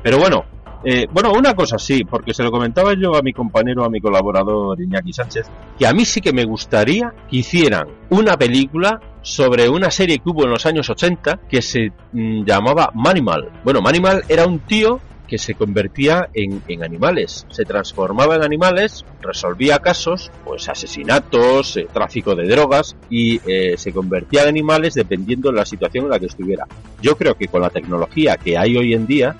[0.02, 0.44] Pero bueno,
[0.86, 4.02] eh, bueno, una cosa sí, porque se lo comentaba yo a mi compañero, a mi
[4.02, 5.48] colaborador Iñaki Sánchez,
[5.80, 10.30] que a mí sí que me gustaría que hicieran una película sobre una serie que
[10.30, 13.50] hubo en los años 80 que se mm, llamaba Manimal.
[13.64, 19.80] Bueno, Manimal era un tío que se convertía en, animales, se transformaba en animales, resolvía
[19.80, 25.58] casos, pues asesinatos, eh, tráfico de drogas y eh, se convertía en animales dependiendo de
[25.58, 26.68] la situación en la que estuviera.
[27.02, 29.36] Yo creo que con la tecnología que hay hoy en día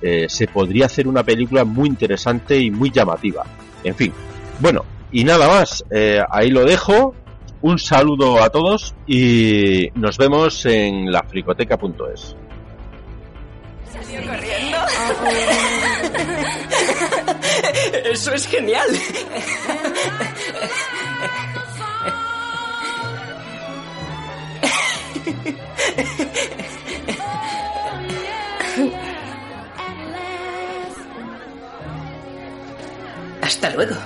[0.00, 3.44] eh, se podría hacer una película muy interesante y muy llamativa.
[3.82, 4.12] En fin,
[4.60, 5.84] bueno, y nada más,
[6.30, 7.14] ahí lo dejo.
[7.60, 12.36] Un saludo a todos y nos vemos en lafricoteca.es.
[18.04, 18.88] Eso es genial.
[33.42, 33.96] Hasta luego.